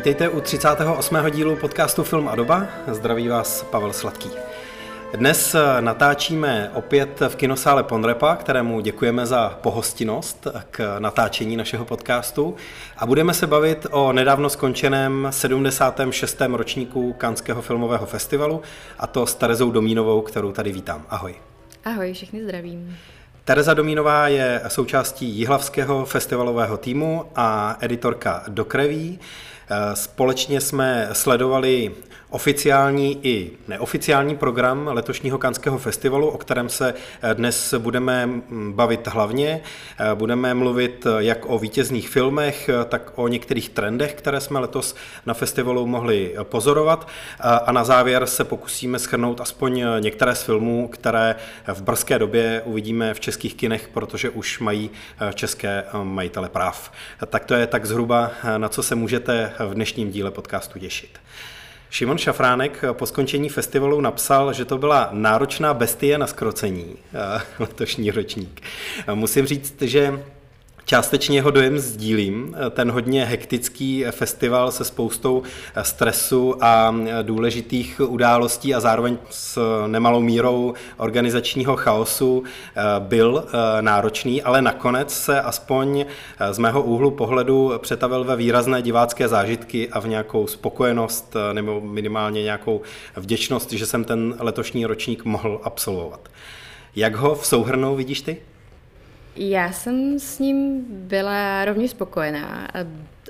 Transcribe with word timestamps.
Vítejte 0.00 0.28
u 0.28 0.40
38. 0.40 1.16
dílu 1.30 1.56
podcastu 1.56 2.04
Film 2.04 2.28
a 2.28 2.36
doba. 2.36 2.66
Zdraví 2.86 3.28
vás 3.28 3.62
Pavel 3.62 3.92
Sladký. 3.92 4.30
Dnes 5.14 5.56
natáčíme 5.80 6.70
opět 6.74 7.20
v 7.28 7.36
kinosále 7.36 7.82
Ponrepa, 7.82 8.36
kterému 8.36 8.80
děkujeme 8.80 9.26
za 9.26 9.58
pohostinnost 9.62 10.46
k 10.70 10.98
natáčení 10.98 11.56
našeho 11.56 11.84
podcastu 11.84 12.56
a 12.96 13.06
budeme 13.06 13.34
se 13.34 13.46
bavit 13.46 13.86
o 13.90 14.12
nedávno 14.12 14.50
skončeném 14.50 15.26
76. 15.30 16.40
ročníku 16.40 17.12
Kanského 17.12 17.62
filmového 17.62 18.06
festivalu 18.06 18.62
a 18.98 19.06
to 19.06 19.26
s 19.26 19.34
Terezou 19.34 19.70
Domínovou, 19.70 20.20
kterou 20.20 20.52
tady 20.52 20.72
vítám. 20.72 21.06
Ahoj. 21.08 21.34
Ahoj, 21.84 22.12
všechny 22.12 22.44
zdravím. 22.44 22.96
Tereza 23.44 23.74
Domínová 23.74 24.28
je 24.28 24.62
součástí 24.68 25.26
Jihlavského 25.26 26.04
festivalového 26.04 26.76
týmu 26.76 27.24
a 27.36 27.76
editorka 27.80 28.42
do 28.48 28.64
kreví. 28.64 29.18
Společně 29.94 30.60
jsme 30.60 31.08
sledovali 31.12 31.92
oficiální 32.30 33.26
i 33.26 33.50
neoficiální 33.68 34.36
program 34.36 34.90
letošního 34.92 35.38
Kanského 35.38 35.78
festivalu, 35.78 36.28
o 36.28 36.38
kterém 36.38 36.68
se 36.68 36.94
dnes 37.34 37.74
budeme 37.78 38.28
bavit 38.50 39.06
hlavně. 39.06 39.60
Budeme 40.14 40.54
mluvit 40.54 41.06
jak 41.18 41.38
o 41.46 41.58
vítězných 41.58 42.08
filmech, 42.08 42.70
tak 42.88 43.12
o 43.14 43.28
některých 43.28 43.68
trendech, 43.68 44.14
které 44.14 44.40
jsme 44.40 44.60
letos 44.60 44.96
na 45.26 45.34
festivalu 45.34 45.86
mohli 45.86 46.34
pozorovat. 46.42 47.08
A 47.64 47.72
na 47.72 47.84
závěr 47.84 48.26
se 48.26 48.44
pokusíme 48.44 48.98
schrnout 48.98 49.40
aspoň 49.40 49.84
některé 50.00 50.34
z 50.34 50.42
filmů, 50.42 50.88
které 50.88 51.34
v 51.72 51.82
brzké 51.82 52.18
době 52.18 52.62
uvidíme 52.64 53.14
v 53.14 53.20
českých 53.20 53.54
kinech, 53.54 53.88
protože 53.88 54.30
už 54.30 54.58
mají 54.58 54.90
české 55.34 55.84
majitele 56.02 56.48
práv. 56.48 56.92
Tak 57.26 57.44
to 57.44 57.54
je 57.54 57.66
tak 57.66 57.86
zhruba, 57.86 58.30
na 58.56 58.68
co 58.68 58.82
se 58.82 58.94
můžete 58.94 59.52
v 59.58 59.74
dnešním 59.74 60.10
díle 60.10 60.30
podcastu 60.30 60.78
těšit. 60.78 61.18
Šimon 61.90 62.18
Šafránek 62.18 62.84
po 62.92 63.06
skončení 63.06 63.48
festivalu 63.48 64.00
napsal, 64.00 64.52
že 64.52 64.64
to 64.64 64.78
byla 64.78 65.08
náročná 65.12 65.74
bestie 65.74 66.18
na 66.18 66.26
skrocení 66.26 66.96
eh, 67.14 67.42
letošní 67.58 68.10
ročník. 68.10 68.60
Musím 69.14 69.46
říct, 69.46 69.82
že 69.82 70.24
Částečně 70.90 71.38
jeho 71.38 71.50
dojem 71.50 71.78
sdílím. 71.78 72.56
Ten 72.70 72.90
hodně 72.90 73.24
hektický 73.24 74.04
festival 74.10 74.70
se 74.70 74.84
spoustou 74.84 75.42
stresu 75.82 76.64
a 76.64 76.94
důležitých 77.22 78.00
událostí 78.00 78.74
a 78.74 78.80
zároveň 78.80 79.18
s 79.30 79.58
nemalou 79.86 80.20
mírou 80.20 80.74
organizačního 80.96 81.76
chaosu 81.76 82.42
eh, 82.44 82.82
byl 82.98 83.44
eh, 83.46 83.82
náročný, 83.82 84.42
ale 84.42 84.62
nakonec 84.62 85.14
se 85.14 85.40
aspoň 85.40 86.04
z 86.50 86.58
mého 86.58 86.82
úhlu 86.82 87.10
pohledu 87.10 87.72
přetavil 87.78 88.24
ve 88.24 88.36
výrazné 88.36 88.82
divácké 88.82 89.28
zážitky 89.28 89.88
a 89.88 90.00
v 90.00 90.08
nějakou 90.08 90.46
spokojenost 90.46 91.36
nebo 91.52 91.80
minimálně 91.80 92.42
nějakou 92.42 92.80
vděčnost, 93.16 93.72
že 93.72 93.86
jsem 93.86 94.04
ten 94.04 94.34
letošní 94.38 94.86
ročník 94.86 95.24
mohl 95.24 95.60
absolvovat. 95.64 96.28
Jak 96.96 97.14
ho 97.14 97.34
v 97.34 97.46
souhrnu 97.46 97.96
vidíš 97.96 98.20
ty? 98.20 98.36
Já 99.36 99.72
jsem 99.72 100.18
s 100.18 100.38
ním 100.38 100.84
byla 100.88 101.64
rovněž 101.64 101.90
spokojená. 101.90 102.68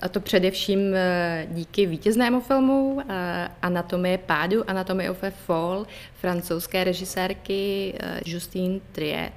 A 0.02 0.08
to 0.08 0.20
především 0.20 0.94
eh, 0.94 1.46
díky 1.50 1.86
vítěznému 1.86 2.40
filmu 2.40 3.00
eh, 3.08 3.48
Anatomie 3.62 4.18
pádu, 4.18 4.70
Anatomie 4.70 5.10
of 5.10 5.24
a 5.24 5.30
Fall, 5.30 5.86
francouzské 6.14 6.84
režisérky 6.84 7.94
eh, 8.00 8.20
Justine 8.26 8.80
Triet. 8.92 9.32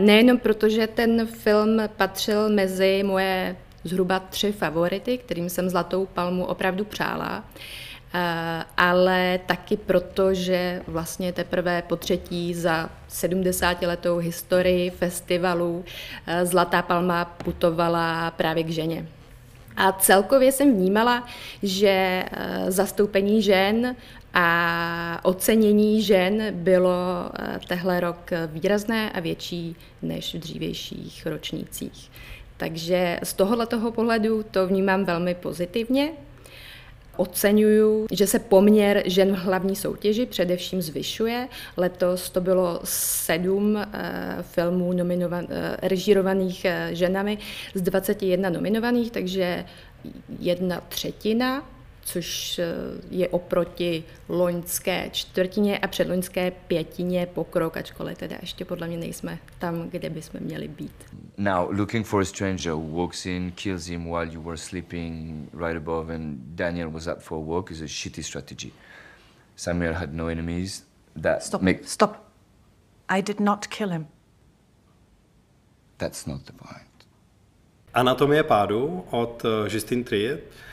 Nejenom 0.00 0.38
proto, 0.38 0.68
že 0.68 0.86
ten 0.86 1.26
film 1.26 1.80
patřil 1.96 2.48
mezi 2.50 3.02
moje 3.02 3.56
zhruba 3.84 4.18
tři 4.18 4.52
favority, 4.52 5.18
kterým 5.18 5.48
jsem 5.48 5.70
Zlatou 5.70 6.06
palmu 6.06 6.44
opravdu 6.44 6.84
přála, 6.84 7.44
ale 8.76 9.40
taky 9.46 9.76
proto, 9.76 10.34
že 10.34 10.82
vlastně 10.86 11.32
teprve 11.32 11.82
po 11.82 11.96
třetí 11.96 12.54
za 12.54 12.90
70-letou 13.10 14.16
historii 14.16 14.90
festivalu 14.90 15.84
eh, 16.26 16.46
Zlatá 16.46 16.82
palma 16.82 17.24
putovala 17.24 18.30
právě 18.30 18.64
k 18.64 18.70
ženě. 18.70 19.06
A 19.76 19.92
celkově 19.92 20.52
jsem 20.52 20.74
vnímala, 20.74 21.28
že 21.62 21.88
eh, 21.88 22.64
zastoupení 22.68 23.42
žen 23.42 23.96
a 24.34 25.20
ocenění 25.22 26.02
žen 26.02 26.42
bylo 26.52 27.30
tehle 27.68 28.00
rok 28.00 28.30
výrazné 28.46 29.10
a 29.10 29.20
větší 29.20 29.76
než 30.02 30.34
v 30.34 30.38
dřívějších 30.38 31.26
ročnících. 31.26 32.10
Takže 32.56 33.20
z 33.22 33.32
tohoto 33.32 33.90
pohledu 33.90 34.42
to 34.42 34.66
vnímám 34.66 35.04
velmi 35.04 35.34
pozitivně 35.34 36.12
oceňuju, 37.18 38.06
že 38.12 38.26
se 38.26 38.38
poměr 38.38 39.02
žen 39.06 39.36
v 39.36 39.38
hlavní 39.38 39.76
soutěži 39.76 40.26
především 40.26 40.82
zvyšuje. 40.82 41.48
Letos 41.76 42.30
to 42.30 42.40
bylo 42.40 42.80
sedm 42.84 43.74
uh, 43.74 43.82
filmů 44.42 44.92
nominovan, 44.92 45.44
uh, 45.44 45.50
režírovaných 45.82 46.66
uh, 46.66 46.94
ženami 46.94 47.38
z 47.74 47.80
21 47.82 48.50
nominovaných, 48.50 49.10
takže 49.10 49.64
jedna 50.38 50.80
třetina 50.88 51.77
což 52.08 52.58
eh, 52.58 52.64
je 53.10 53.28
oproti 53.28 54.04
loňské 54.28 55.10
čtvrtině 55.10 55.78
a 55.78 55.86
předloňské 55.86 56.50
pětině 56.50 57.26
pokrok, 57.26 57.76
ačkoliv 57.76 58.18
teda 58.18 58.36
ještě 58.40 58.64
podle 58.64 58.86
mě 58.86 58.96
nejsme 58.96 59.38
tam, 59.58 59.88
kde 59.88 60.10
bychom 60.10 60.40
měli 60.40 60.68
být. 60.68 61.04
Now, 61.36 61.78
looking 61.78 62.06
for 62.06 62.22
a 62.22 62.24
stranger 62.24 62.72
who 62.72 63.00
walks 63.00 63.26
in, 63.26 63.52
kills 63.52 63.86
him 63.86 64.04
while 64.04 64.32
you 64.32 64.42
were 64.42 64.56
sleeping 64.56 65.48
right 65.52 65.76
above 65.76 66.14
and 66.14 66.38
Daniel 66.38 66.90
was 66.90 67.06
up 67.06 67.20
for 67.20 67.38
a 67.38 67.40
walk 67.40 67.70
is 67.70 67.80
a 67.80 67.84
shitty 67.84 68.22
strategy. 68.22 68.72
Samuel 69.56 69.92
had 69.92 70.14
no 70.14 70.28
enemies. 70.28 70.86
That 71.22 71.42
Stop. 71.42 71.62
Make... 71.62 71.80
Stop. 71.84 72.16
I 73.08 73.22
did 73.22 73.40
not 73.40 73.68
kill 73.68 73.88
him. 73.88 74.06
That's 75.98 76.26
not 76.26 76.40
the 76.44 76.52
point. 76.52 76.88
Anatomie 77.94 78.42
pádu 78.42 79.04
od 79.10 79.44
uh, 79.44 79.72
Justine 79.72 80.04
Triet 80.04 80.40
Eh, 80.40 80.67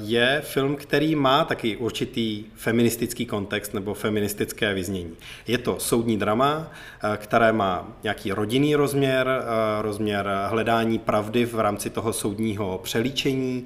je 0.00 0.42
film, 0.44 0.76
který 0.76 1.14
má 1.14 1.44
taky 1.44 1.76
určitý 1.76 2.44
feministický 2.54 3.26
kontext 3.26 3.74
nebo 3.74 3.94
feministické 3.94 4.74
vyznění. 4.74 5.16
Je 5.46 5.58
to 5.58 5.80
soudní 5.80 6.16
drama, 6.16 6.70
eh, 7.02 7.16
které 7.16 7.52
má 7.52 7.88
nějaký 8.02 8.32
rodinný 8.32 8.74
rozměr, 8.74 9.28
eh, 9.28 9.82
rozměr 9.82 10.30
hledání 10.48 10.98
pravdy 10.98 11.44
v 11.44 11.60
rámci 11.60 11.90
toho 11.90 12.12
soudního 12.12 12.80
přelíčení, 12.82 13.64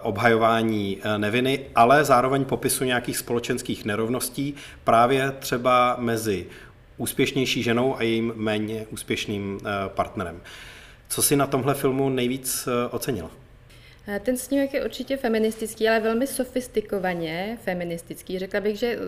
obhajování 0.00 0.98
neviny, 1.16 1.60
ale 1.74 2.04
zároveň 2.04 2.44
popisu 2.44 2.84
nějakých 2.84 3.18
společenských 3.18 3.84
nerovností 3.84 4.54
právě 4.84 5.32
třeba 5.38 5.96
mezi 5.98 6.46
úspěšnější 6.96 7.62
ženou 7.62 7.96
a 7.96 8.02
jejím 8.02 8.32
méně 8.36 8.86
úspěšným 8.90 9.60
partnerem. 9.88 10.40
Co 11.08 11.22
si 11.22 11.36
na 11.36 11.46
tomhle 11.46 11.74
filmu 11.74 12.08
nejvíc 12.08 12.68
ocenil? 12.90 13.30
Eh, 14.06 14.20
ten 14.20 14.36
snímek 14.36 14.74
je 14.74 14.84
určitě 14.84 15.16
feministický, 15.16 15.88
ale 15.88 16.00
velmi 16.00 16.26
sofistikovaně 16.26 17.58
feministický. 17.62 18.38
Řekla 18.38 18.60
bych, 18.60 18.78
že 18.78 18.86
eh, 18.86 18.98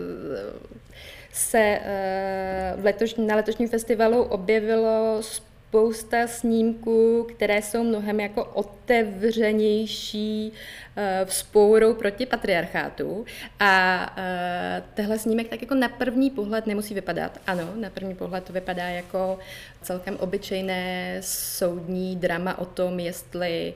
se 1.33 1.79
eh, 1.81 2.73
v 2.77 2.85
letošní, 2.85 3.27
na 3.27 3.35
letošním 3.35 3.69
festivalu 3.69 4.23
objevilo 4.23 5.17
spousta 5.21 6.27
snímků, 6.27 7.27
které 7.35 7.61
jsou 7.61 7.83
mnohem 7.83 8.19
jako 8.19 8.45
otevřenější 8.45 10.53
vzpourou 11.25 11.93
proti 11.93 12.25
patriarchátu. 12.25 13.25
A 13.59 14.15
tehle 14.93 15.19
snímek 15.19 15.47
tak 15.47 15.61
jako 15.61 15.75
na 15.75 15.89
první 15.89 16.29
pohled 16.29 16.67
nemusí 16.67 16.93
vypadat. 16.93 17.39
Ano, 17.47 17.69
na 17.75 17.89
první 17.89 18.15
pohled 18.15 18.43
to 18.43 18.53
vypadá 18.53 18.83
jako 18.83 19.39
celkem 19.81 20.17
obyčejné 20.19 21.17
soudní 21.21 22.15
drama 22.15 22.59
o 22.59 22.65
tom, 22.65 22.99
jestli 22.99 23.73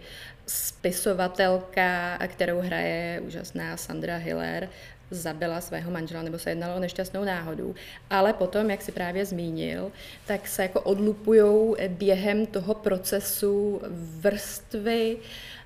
spisovatelka, 0.52 2.18
kterou 2.28 2.60
hraje 2.60 3.22
úžasná 3.26 3.78
Sandra 3.78 4.18
Hiller, 4.18 4.70
zabila 5.12 5.62
svého 5.62 5.92
manžela 5.92 6.24
nebo 6.24 6.40
se 6.40 6.50
jednalo 6.50 6.76
o 6.76 6.80
nešťastnou 6.80 7.24
náhodu. 7.24 7.76
Ale 8.10 8.34
potom, 8.34 8.70
jak 8.70 8.82
si 8.82 8.92
právě 8.92 9.26
zmínil, 9.26 9.92
tak 10.26 10.48
se 10.48 10.62
jako 10.62 10.82
odlupují 10.82 11.76
během 11.88 12.46
toho 12.46 12.74
procesu 12.74 13.82
vrstvy, 14.20 15.18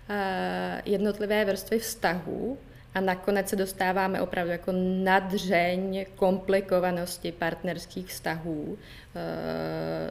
eh, 0.10 0.82
jednotlivé 0.86 1.46
vrstvy 1.46 1.80
vztahů, 1.80 2.58
a 2.96 3.00
nakonec 3.00 3.50
se 3.50 3.56
dostáváme 3.56 4.22
opravdu 4.22 4.52
jako 4.52 4.72
nadřeň 5.04 6.06
komplikovanosti 6.16 7.32
partnerských 7.32 8.08
vztahů 8.08 8.78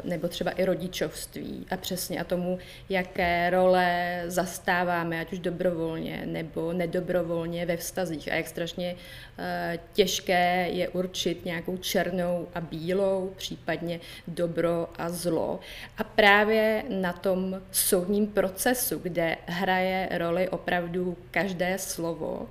nebo 0.05 0.29
třeba 0.29 0.51
i 0.51 0.65
rodičovství 0.65 1.67
a 1.71 1.77
přesně 1.77 2.21
a 2.21 2.25
tomu, 2.25 2.59
jaké 2.89 3.51
role 3.51 4.23
zastáváme, 4.27 5.21
ať 5.21 5.33
už 5.33 5.39
dobrovolně 5.39 6.23
nebo 6.27 6.73
nedobrovolně 6.73 7.67
ve 7.67 7.77
vztazích 7.77 8.33
a 8.33 8.35
jak 8.35 8.49
strašně 8.49 8.97
eh, 9.39 9.79
těžké 9.93 10.69
je 10.69 10.89
určit 10.89 11.45
nějakou 11.45 11.77
černou 11.77 12.49
a 12.55 12.61
bílou, 12.61 13.33
případně 13.37 14.01
dobro 14.29 14.89
a 14.99 15.09
zlo. 15.11 15.61
A 15.99 16.05
právě 16.05 16.85
na 16.89 17.13
tom 17.13 17.63
soudním 17.73 18.27
procesu, 18.27 18.99
kde 18.99 19.37
hraje 19.47 20.09
roli 20.13 20.49
opravdu 20.49 21.17
každé 21.31 21.79
slovo, 21.79 22.49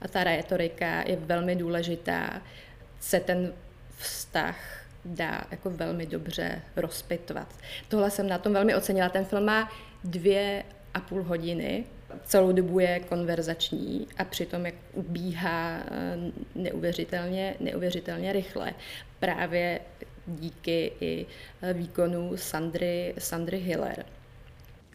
a 0.00 0.08
ta 0.08 0.24
retorika 0.24 1.02
je 1.06 1.16
velmi 1.16 1.56
důležitá, 1.56 2.42
se 3.00 3.20
ten 3.20 3.52
vztah 3.98 4.85
dá 5.06 5.44
jako 5.50 5.70
velmi 5.70 6.06
dobře 6.06 6.62
rozpitvat. 6.76 7.54
Tohle 7.88 8.10
jsem 8.10 8.28
na 8.28 8.38
tom 8.38 8.52
velmi 8.52 8.74
ocenila. 8.74 9.08
Ten 9.08 9.24
film 9.24 9.44
má 9.44 9.70
dvě 10.04 10.64
a 10.94 11.00
půl 11.00 11.22
hodiny, 11.22 11.84
celou 12.24 12.52
dobu 12.52 12.78
je 12.78 13.00
konverzační 13.00 14.06
a 14.18 14.24
přitom 14.24 14.66
jak 14.66 14.74
ubíhá 14.92 15.78
eh, 15.78 16.16
neuvěřitelně, 16.54 17.56
neuvěřitelně 17.60 18.32
rychle. 18.32 18.74
Právě 19.20 19.80
díky 20.26 20.92
i 21.00 21.26
eh, 21.62 21.72
výkonu 21.72 22.36
Sandry, 22.36 23.14
Sandry 23.18 23.58
Hiller. 23.58 24.04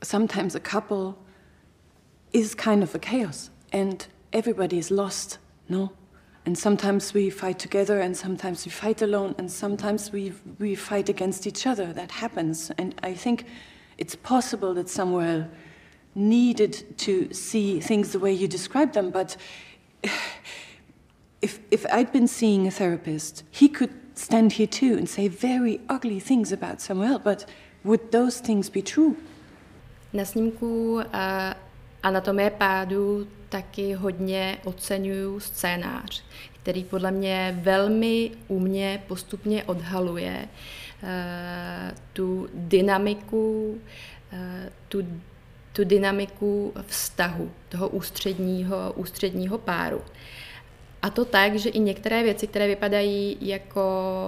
Sometimes 0.03 0.55
a 0.55 0.59
couple 0.59 1.13
is 2.33 2.55
kind 2.55 2.83
of 2.83 2.95
a 2.95 2.99
chaos 2.99 3.51
and 3.73 4.09
everybody 4.31 4.77
is 4.77 4.89
lost, 4.89 5.39
no? 5.69 5.89
And 6.45 6.57
sometimes 6.57 7.13
we 7.13 7.29
fight 7.29 7.59
together, 7.59 7.99
and 7.99 8.17
sometimes 8.17 8.65
we 8.65 8.71
fight 8.71 9.01
alone, 9.01 9.35
and 9.37 9.51
sometimes 9.51 10.11
we, 10.11 10.33
we 10.59 10.75
fight 10.75 11.07
against 11.07 11.45
each 11.45 11.67
other. 11.67 11.93
That 11.93 12.11
happens. 12.11 12.71
And 12.77 12.95
I 13.03 13.13
think 13.13 13.45
it's 13.97 14.15
possible 14.15 14.73
that 14.73 14.89
Samuel 14.89 15.47
needed 16.15 16.97
to 16.97 17.31
see 17.33 17.79
things 17.79 18.11
the 18.11 18.19
way 18.19 18.33
you 18.33 18.47
described 18.47 18.93
them, 18.93 19.11
but 19.11 19.37
if, 21.41 21.59
if 21.71 21.85
I'd 21.91 22.11
been 22.11 22.27
seeing 22.27 22.67
a 22.67 22.71
therapist, 22.71 23.43
he 23.51 23.67
could 23.69 23.93
stand 24.15 24.53
here 24.53 24.67
too 24.67 24.95
and 24.97 25.07
say 25.09 25.27
very 25.27 25.81
ugly 25.89 26.19
things 26.19 26.51
about 26.51 26.81
Samuel, 26.81 27.19
but 27.19 27.45
would 27.83 28.11
those 28.11 28.39
things 28.39 28.69
be 28.69 28.81
true? 28.81 29.15
Na 30.13 30.23
snímku 30.23 31.05
uh, 31.13 31.53
Anatomie 32.03 32.49
pádu 32.49 33.27
taky 33.49 33.93
hodně 33.93 34.57
oceňuju 34.63 35.39
scénář, 35.39 36.23
který 36.63 36.83
podle 36.83 37.11
mě 37.11 37.59
velmi 37.61 38.31
umně 38.47 39.03
postupně 39.07 39.63
odhaluje 39.63 40.47
uh, 41.03 41.09
tu 42.13 42.49
dynamiku, 42.53 43.77
uh, 44.33 44.39
tu, 44.87 45.07
tu 45.73 45.83
dynamiku 45.83 46.73
vztahu 46.87 47.51
toho 47.69 47.89
ústředního, 47.89 48.93
ústředního 48.95 49.57
páru. 49.57 50.01
A 51.01 51.09
to 51.09 51.25
tak, 51.25 51.55
že 51.55 51.69
i 51.69 51.79
některé 51.79 52.23
věci, 52.23 52.47
které 52.47 52.67
vypadají 52.67 53.37
jako 53.41 53.81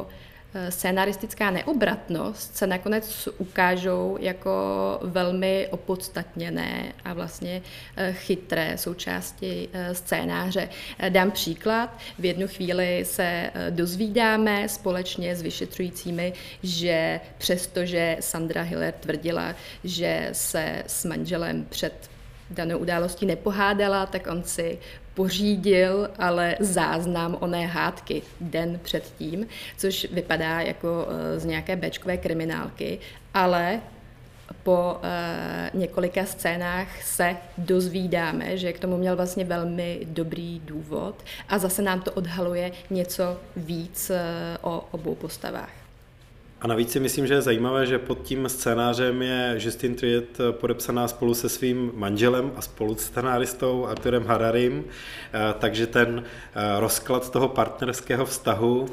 Eh, 0.07 0.22
scénaristická 0.69 1.51
neobratnost 1.51 2.57
se 2.57 2.67
nakonec 2.67 3.29
ukážou 3.37 4.17
jako 4.19 4.51
velmi 5.01 5.67
opodstatněné 5.71 6.93
a 7.05 7.13
vlastně 7.13 7.61
eh, 7.97 8.13
chytré 8.13 8.77
součásti 8.77 9.69
eh, 9.73 9.95
scénáře. 9.95 10.69
Dám 11.09 11.31
příklad. 11.31 11.97
V 12.19 12.25
jednu 12.25 12.47
chvíli 12.47 13.05
se 13.05 13.49
dozvídáme 13.69 14.69
společně 14.69 15.35
s 15.35 15.41
vyšetřujícími, 15.41 16.33
že 16.63 17.19
přestože 17.37 18.17
Sandra 18.19 18.61
Hiller 18.61 18.93
tvrdila, 18.99 19.55
že 19.83 20.29
se 20.31 20.83
s 20.87 21.05
manželem 21.05 21.65
před 21.69 22.09
danou 22.49 22.77
událostí 22.77 23.25
nepohádala, 23.25 24.05
tak 24.05 24.27
on 24.31 24.43
si 24.43 24.79
pořídil 25.13 26.09
ale 26.19 26.55
záznam 26.59 27.37
oné 27.39 27.67
hádky 27.67 28.21
den 28.41 28.79
předtím, 28.83 29.47
což 29.77 30.07
vypadá 30.11 30.61
jako 30.61 31.07
eh, 31.09 31.39
z 31.39 31.45
nějaké 31.45 31.75
bečkové 31.75 32.17
kriminálky, 32.17 32.99
ale 33.33 33.81
po 34.63 34.95
uh, 34.95 35.79
několika 35.79 36.25
scénách 36.25 37.03
se 37.03 37.37
dozvídáme, 37.57 38.57
že 38.57 38.73
k 38.73 38.79
tomu 38.79 38.97
měl 38.97 39.15
vlastně 39.15 39.45
velmi 39.45 39.99
dobrý 40.03 40.61
důvod 40.65 41.15
a 41.49 41.57
zase 41.57 41.81
nám 41.81 42.01
to 42.01 42.11
odhaluje 42.11 42.71
něco 42.89 43.39
víc 43.55 44.11
uh, 44.11 44.73
o 44.73 44.87
obou 44.91 45.15
postavách. 45.15 45.82
A 46.63 46.67
navíc 46.67 46.91
si 46.91 46.99
myslím, 46.99 47.27
že 47.27 47.33
je 47.33 47.41
zajímavé, 47.41 47.85
že 47.85 47.99
pod 47.99 48.21
tím 48.21 48.49
scénářem 48.49 49.21
je 49.21 49.55
Justin 49.57 49.95
Triet 49.95 50.37
podepsaná 50.51 51.07
spolu 51.07 51.33
se 51.33 51.49
svým 51.49 51.91
manželem 51.95 52.51
a 52.55 52.61
spolu 52.61 52.95
scenáristou 52.95 53.85
Arturem 53.85 54.25
Hararim, 54.25 54.85
eh, 54.85 55.53
takže 55.59 55.87
ten 55.87 56.23
eh, 56.25 56.79
rozklad 56.79 57.31
toho 57.31 57.47
partnerského 57.47 58.25
vztahu 58.25 58.85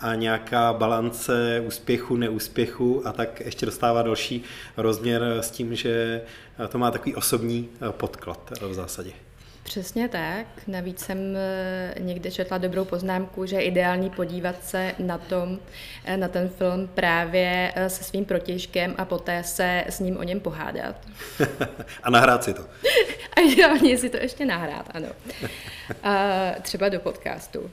a 0.00 0.14
nějaká 0.14 0.72
balance 0.72 1.62
úspěchu, 1.66 2.16
neúspěchu 2.16 3.06
a 3.06 3.12
tak 3.12 3.40
ještě 3.40 3.66
dostává 3.66 4.02
další 4.02 4.42
rozměr 4.76 5.22
s 5.40 5.50
tím, 5.50 5.74
že 5.74 6.22
to 6.68 6.78
má 6.78 6.90
takový 6.90 7.14
osobní 7.14 7.68
eh, 7.74 7.92
podklad 7.92 8.52
v 8.60 8.74
zásadě. 8.74 9.27
Přesně 9.68 10.08
tak. 10.08 10.46
Navíc 10.66 11.00
jsem 11.00 11.36
eh, 11.36 11.94
někde 11.98 12.30
četla 12.30 12.58
dobrou 12.58 12.84
poznámku, 12.84 13.46
že 13.46 13.56
je 13.56 13.62
ideální 13.62 14.10
podívat 14.10 14.64
se 14.64 14.94
na, 14.98 15.18
tom, 15.18 15.58
eh, 16.04 16.16
na 16.16 16.28
ten 16.28 16.48
film 16.48 16.88
právě 16.94 17.72
eh, 17.74 17.90
se 17.90 18.04
svým 18.04 18.24
protěžkem 18.24 18.94
a 18.98 19.04
poté 19.04 19.44
se 19.44 19.84
s 19.88 20.00
ním 20.00 20.16
o 20.16 20.22
něm 20.22 20.40
pohádat. 20.40 20.96
a 22.02 22.10
nahrát 22.10 22.44
si 22.44 22.54
to. 22.54 22.62
a 23.36 23.40
ideálně 23.40 23.98
si 23.98 24.10
to 24.10 24.16
ještě 24.16 24.46
nahrát, 24.46 24.90
ano. 24.94 25.08
A 26.02 26.44
třeba 26.62 26.88
do 26.88 27.00
podcastu. 27.00 27.70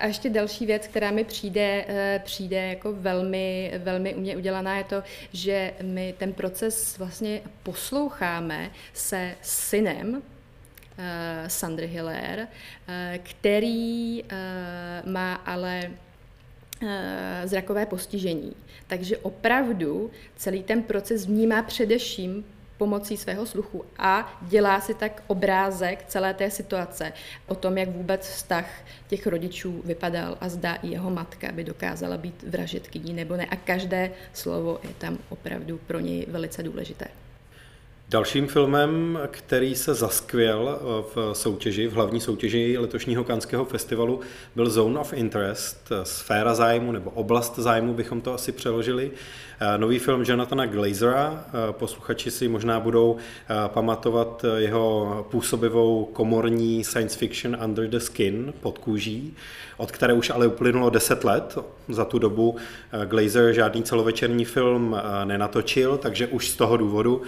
A 0.00 0.06
ještě 0.06 0.30
další 0.30 0.66
věc, 0.66 0.86
která 0.86 1.10
mi 1.10 1.24
přijde, 1.24 1.84
přijde 2.24 2.66
jako 2.66 2.92
velmi, 2.92 3.72
velmi 3.78 4.14
umě 4.14 4.36
udělaná, 4.36 4.76
je 4.76 4.84
to, 4.84 5.02
že 5.32 5.72
my 5.82 6.14
ten 6.18 6.32
proces 6.32 6.98
vlastně 6.98 7.40
posloucháme 7.62 8.70
se 8.92 9.34
synem, 9.42 10.22
Sandry 11.46 11.86
Hiller, 11.86 12.38
uh, 12.40 12.94
který 13.22 14.22
uh, 14.22 14.28
má 15.12 15.34
ale 15.34 15.90
zrakové 17.44 17.86
postižení. 17.86 18.52
Takže 18.86 19.18
opravdu 19.18 20.10
celý 20.36 20.62
ten 20.62 20.82
proces 20.82 21.26
vnímá 21.26 21.62
především 21.62 22.44
pomocí 22.82 23.16
svého 23.16 23.46
sluchu 23.46 23.84
a 23.98 24.38
dělá 24.42 24.80
si 24.80 24.94
tak 24.94 25.22
obrázek 25.26 26.04
celé 26.08 26.34
té 26.34 26.50
situace 26.50 27.12
o 27.46 27.54
tom, 27.54 27.78
jak 27.78 27.88
vůbec 27.88 28.28
vztah 28.28 28.66
těch 29.08 29.26
rodičů 29.26 29.82
vypadal 29.84 30.38
a 30.40 30.48
zdá 30.48 30.74
i 30.74 30.88
jeho 30.88 31.10
matka 31.10 31.52
by 31.52 31.64
dokázala 31.64 32.16
být 32.16 32.42
vražetkyní 32.42 33.12
nebo 33.12 33.36
ne. 33.36 33.46
A 33.46 33.56
každé 33.56 34.10
slovo 34.32 34.80
je 34.82 34.94
tam 34.98 35.18
opravdu 35.28 35.78
pro 35.86 36.00
něj 36.00 36.26
velice 36.28 36.62
důležité. 36.62 37.06
Dalším 38.12 38.46
filmem, 38.46 39.18
který 39.30 39.74
se 39.74 39.94
zaskvěl 39.94 40.78
eh, 40.80 41.04
v 41.14 41.34
soutěži, 41.34 41.88
v 41.88 41.92
hlavní 41.92 42.20
soutěži 42.20 42.78
letošního 42.78 43.24
Kanského 43.24 43.64
festivalu, 43.64 44.20
byl 44.56 44.70
Zone 44.70 45.00
of 45.00 45.12
Interest, 45.12 45.92
eh, 45.92 46.04
sféra 46.04 46.54
zájmu 46.54 46.92
nebo 46.92 47.10
oblast 47.10 47.58
zájmu 47.58 47.94
bychom 47.94 48.20
to 48.20 48.34
asi 48.34 48.52
přeložili. 48.52 49.10
Eh, 49.60 49.78
nový 49.78 49.98
film 49.98 50.24
Jonathana 50.26 50.66
Glazera, 50.66 51.44
posluchači 51.70 52.30
si 52.30 52.48
možná 52.48 52.80
budou 52.80 53.16
pamatovat 53.66 54.44
jeho 54.56 55.26
působivou 55.30 56.04
komorní 56.04 56.84
science 56.84 57.18
fiction 57.18 57.56
Under 57.64 57.88
the 57.88 57.98
Skin 57.98 58.52
pod 58.60 58.78
kůží, 58.78 59.36
od 59.76 59.92
které 59.92 60.12
už 60.12 60.30
ale 60.30 60.46
uplynulo 60.46 60.90
10 60.90 61.24
let. 61.24 61.58
Za 61.88 62.04
tu 62.04 62.18
dobu 62.18 62.56
Glazer 63.04 63.52
žádný 63.52 63.82
celovečerní 63.82 64.44
film 64.44 64.96
nenatočil, 65.24 65.98
takže 65.98 66.26
už 66.26 66.48
z 66.48 66.56
toho 66.56 66.76
důvodu 66.76 67.22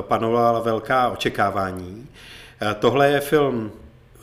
panovala 0.00 0.60
velká 0.60 1.08
očekávání. 1.08 2.08
Eh, 2.62 2.74
tohle 2.74 3.10
je 3.10 3.20
film 3.20 3.72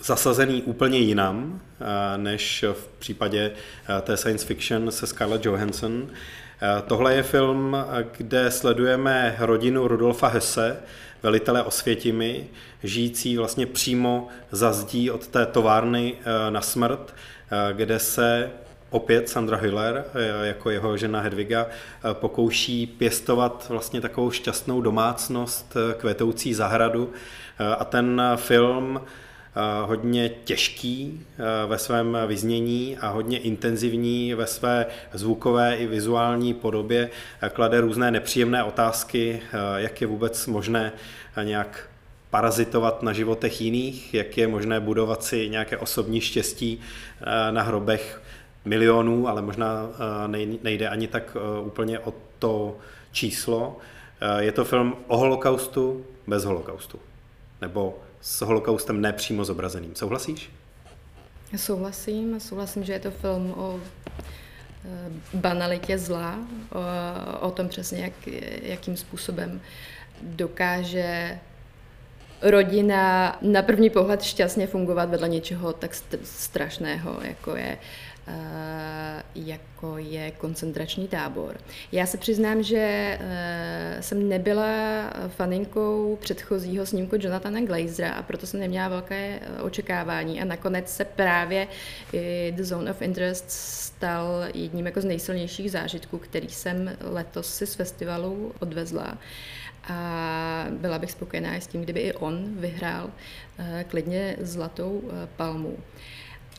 zasazený 0.04 0.62
úplně 0.62 1.00
jinam, 1.00 1.62
eh, 1.82 2.18
než 2.18 2.66
v 2.74 2.88
případě 3.00 3.52
eh, 3.52 4.02
té 4.02 4.18
science 4.18 4.46
fiction 4.46 4.92
se 4.92 5.08
Scarlett 5.08 5.46
Johansson. 5.46 6.08
Tohle 6.88 7.16
je 7.16 7.24
film, 7.24 7.78
kde 8.18 8.52
sledujeme 8.52 9.36
rodinu 9.40 9.88
Rudolfa 9.88 10.28
Hesse, 10.28 10.78
velitele 11.24 11.64
Osvětimi, 11.64 12.48
žijící 12.84 13.38
vlastně 13.38 13.66
přímo 13.66 14.28
za 14.52 14.74
zdí 14.74 15.12
od 15.12 15.28
té 15.28 15.46
továrny 15.46 16.16
na 16.50 16.62
smrt, 16.62 17.14
kde 17.74 18.00
se 18.00 18.52
opět 18.92 19.30
Sandra 19.30 19.58
Hiller, 19.58 20.06
eh, 20.14 20.48
jako 20.48 20.70
jeho 20.70 20.98
žena 20.98 21.20
Hedviga, 21.20 21.68
eh, 21.68 22.14
pokouší 22.14 22.88
pěstovat 22.88 23.66
vlastně 23.70 24.02
takovou 24.02 24.32
šťastnou 24.32 24.82
domácnost, 24.82 25.76
eh, 25.76 25.94
kvetoucí 25.94 26.54
zahradu. 26.54 27.12
A 27.78 27.86
ten 27.86 28.22
film 28.36 29.02
hodně 29.86 30.30
těžký 30.30 31.26
ve 31.68 31.78
svém 31.78 32.18
vyznění 32.28 32.98
a 32.98 33.10
hodně 33.10 33.40
intenzivní 33.40 34.34
ve 34.34 34.48
své 34.48 34.86
zvukové 35.14 35.76
i 35.76 35.88
vizuální 35.88 36.54
podobě. 36.54 37.10
Klade 37.54 37.82
různé 37.82 38.12
nepříjemné 38.12 38.64
otázky, 38.64 39.42
jak 39.78 40.02
je 40.02 40.08
vůbec 40.08 40.48
možné 40.48 40.92
nějak 41.44 41.90
parazitovat 42.30 43.04
na 43.04 43.14
životech 43.14 43.62
jiných, 43.62 44.14
jak 44.14 44.38
je 44.38 44.48
možné 44.48 44.80
budovat 44.80 45.24
si 45.24 45.50
nějaké 45.50 45.78
osobní 45.78 46.22
štěstí 46.22 46.82
na 47.52 47.62
hrobech 47.62 48.22
milionů, 48.66 49.28
ale 49.28 49.42
možná 49.42 49.90
nejde 50.64 50.90
ani 50.90 51.08
tak 51.08 51.38
úplně 51.64 52.00
o 52.00 52.14
to 52.40 52.78
číslo. 53.12 53.78
Je 54.40 54.52
to 54.52 54.66
film 54.66 54.96
o 55.08 55.18
holokaustu 55.18 56.06
bez 56.28 56.44
holokaustu. 56.44 57.00
Nebo 57.62 58.00
s 58.22 58.42
holokaustem 58.42 59.02
nepřímo 59.02 59.46
zobrazeným. 59.46 59.96
Souhlasíš? 59.96 60.50
Souhlasím. 61.56 62.40
Souhlasím, 62.40 62.84
že 62.84 62.94
je 62.94 63.00
to 63.00 63.12
film 63.12 63.54
o 63.58 63.80
banalitě 65.34 65.98
zla, 65.98 66.40
o, 66.72 67.48
o 67.48 67.52
tom 67.52 67.70
přesně, 67.70 68.04
jak, 68.04 68.28
jakým 68.62 68.98
způsobem 68.98 69.62
dokáže 70.22 71.40
rodina 72.42 73.38
na 73.42 73.62
první 73.62 73.90
pohled 73.90 74.22
šťastně 74.22 74.68
fungovat 74.68 75.10
vedle 75.10 75.30
něčeho 75.30 75.74
tak 75.74 75.96
strašného, 76.24 77.18
jako 77.22 77.56
je 77.56 77.78
Eh, 77.78 78.11
jako 79.36 79.98
je 79.98 80.32
koncentrační 80.32 81.08
tábor. 81.08 81.58
Já 81.92 82.06
se 82.06 82.18
přiznám, 82.18 82.64
že 82.64 83.18
eh, 83.20 83.98
jsem 84.00 84.30
nebyla 84.30 84.68
faninkou 85.28 86.18
předchozího 86.22 86.86
snímku 86.86 87.16
Jonathana 87.20 87.62
Glazera 87.62 88.12
a 88.12 88.24
proto 88.24 88.48
jsem 88.48 88.60
neměla 88.60 88.88
velké 88.88 89.40
eh, 89.42 89.62
očekávání 89.62 90.42
a 90.42 90.46
nakonec 90.46 90.90
se 90.90 91.06
právě 91.06 91.68
The 92.52 92.64
Zone 92.64 92.92
of 92.92 93.02
Interest 93.02 93.52
stal 93.52 94.44
jedním 94.54 94.86
jako 94.86 95.02
z 95.02 95.06
nejsilnějších 95.06 95.72
zážitků, 95.72 96.18
který 96.18 96.50
jsem 96.50 96.92
letos 97.02 97.56
si 97.56 97.68
z 97.68 97.76
festivalu 97.76 98.54
odvezla 98.60 99.18
a 99.90 100.66
byla 100.70 101.00
bych 101.00 101.12
spokojená 101.12 101.54
s 101.56 101.68
tím, 101.68 101.82
kdyby 101.82 102.00
i 102.00 102.14
on 102.14 102.56
vyhrál 102.56 103.10
klidně 103.88 104.36
zlatou 104.40 105.12
palmu. 105.38 105.78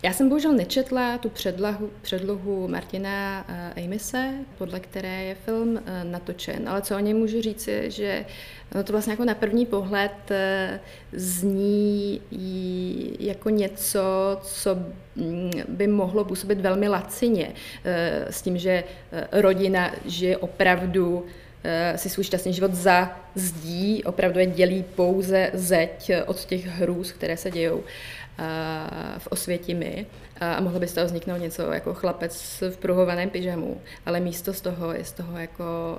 Já 0.05 0.13
jsem 0.13 0.29
bohužel 0.29 0.53
nečetla 0.53 1.19
tu 1.19 1.29
předlahu, 1.29 1.91
předlohu 2.03 2.69
Martina 2.69 3.47
uh, 3.49 3.85
Amise, 3.85 4.33
podle 4.59 4.81
které 4.81 5.25
je 5.25 5.35
film 5.35 5.69
uh, 5.69 5.81
natočen, 6.11 6.69
ale 6.69 6.83
co 6.83 6.97
o 6.97 6.99
něm 6.99 7.17
můžu 7.17 7.43
říct 7.43 7.69
je, 7.69 7.91
že 7.91 8.25
no 8.75 8.85
to 8.85 8.93
vlastně 8.93 9.13
jako 9.13 9.25
na 9.25 9.35
první 9.35 9.67
pohled 9.67 10.13
uh, 10.31 10.79
zní 11.13 12.21
jako 13.21 13.51
něco, 13.51 14.01
co 14.43 14.75
mm, 15.17 15.51
by 15.69 15.87
mohlo 15.87 16.25
působit 16.25 16.61
velmi 16.61 16.89
lacině, 16.89 17.53
s 18.31 18.43
tím, 18.43 18.59
že 18.59 18.85
rodina 19.33 19.91
žije 20.05 20.37
opravdu 20.37 21.27
si 21.97 22.09
svůj 22.09 22.25
šťastný 22.25 22.53
život 22.53 22.75
za 22.75 23.21
zdí, 23.35 24.05
opravdu 24.05 24.39
je 24.39 24.47
dělí 24.47 24.85
pouze 24.95 25.51
zeď 25.55 26.11
od 26.27 26.45
těch 26.45 26.67
hrůz, 26.67 27.13
které 27.13 27.37
se 27.37 27.51
dějou 27.51 27.85
v 29.19 29.27
Osvětimi 29.27 30.07
a 30.41 30.61
mohlo 30.61 30.81
by 30.81 30.89
z 30.89 30.93
toho 30.93 31.07
vzniknout 31.07 31.37
něco 31.37 31.73
jako 31.73 31.95
chlapec 31.95 32.63
v 32.71 32.77
pruhovaném 32.77 33.31
pyžamu, 33.31 33.81
ale 34.07 34.21
místo 34.21 34.53
z 34.53 34.61
toho 34.61 34.93
je 34.93 35.05
z 35.05 35.13
toho 35.13 35.39
jako 35.39 35.99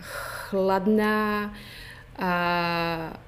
chladná 0.00 1.54
a 2.18 3.18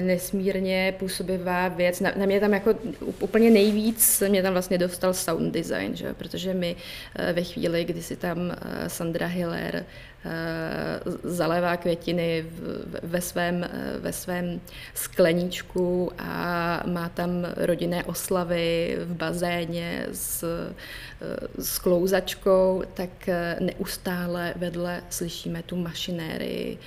nesmírně 0.00 0.94
působivá 0.98 1.68
věc. 1.68 2.00
Na, 2.00 2.12
na 2.16 2.26
mě 2.26 2.40
tam 2.40 2.54
jako 2.54 2.74
úplně 3.20 3.50
nejvíc 3.50 4.22
mě 4.28 4.42
tam 4.42 4.52
vlastně 4.52 4.78
dostal 4.78 5.14
sound 5.14 5.54
design, 5.54 5.96
že? 5.96 6.14
protože 6.14 6.50
e, 6.50 7.32
ve 7.32 7.42
chvíli, 7.42 7.84
kdy 7.84 8.02
si 8.02 8.16
tam 8.16 8.38
Sandra 8.86 9.26
Hiller 9.26 9.84
Eh, 9.84 10.15
zalévá 11.22 11.76
květiny 11.76 12.46
ve 13.02 13.20
svém, 13.20 13.64
eh, 13.64 13.98
ve 13.98 14.12
svém 14.12 14.60
skleníčku 14.94 16.12
a 16.18 16.82
má 16.86 17.08
tam 17.08 17.30
rodinné 17.56 18.04
oslavy 18.04 18.96
v 19.04 19.14
bazéně 19.14 20.06
s, 20.12 20.44
eh, 20.44 20.74
s 21.58 21.78
klouzačkou, 21.78 22.82
tak 22.94 23.28
neustále 23.60 24.54
vedle 24.56 25.02
slyšíme 25.10 25.62
tu 25.62 25.76
mašinérii 25.76 26.78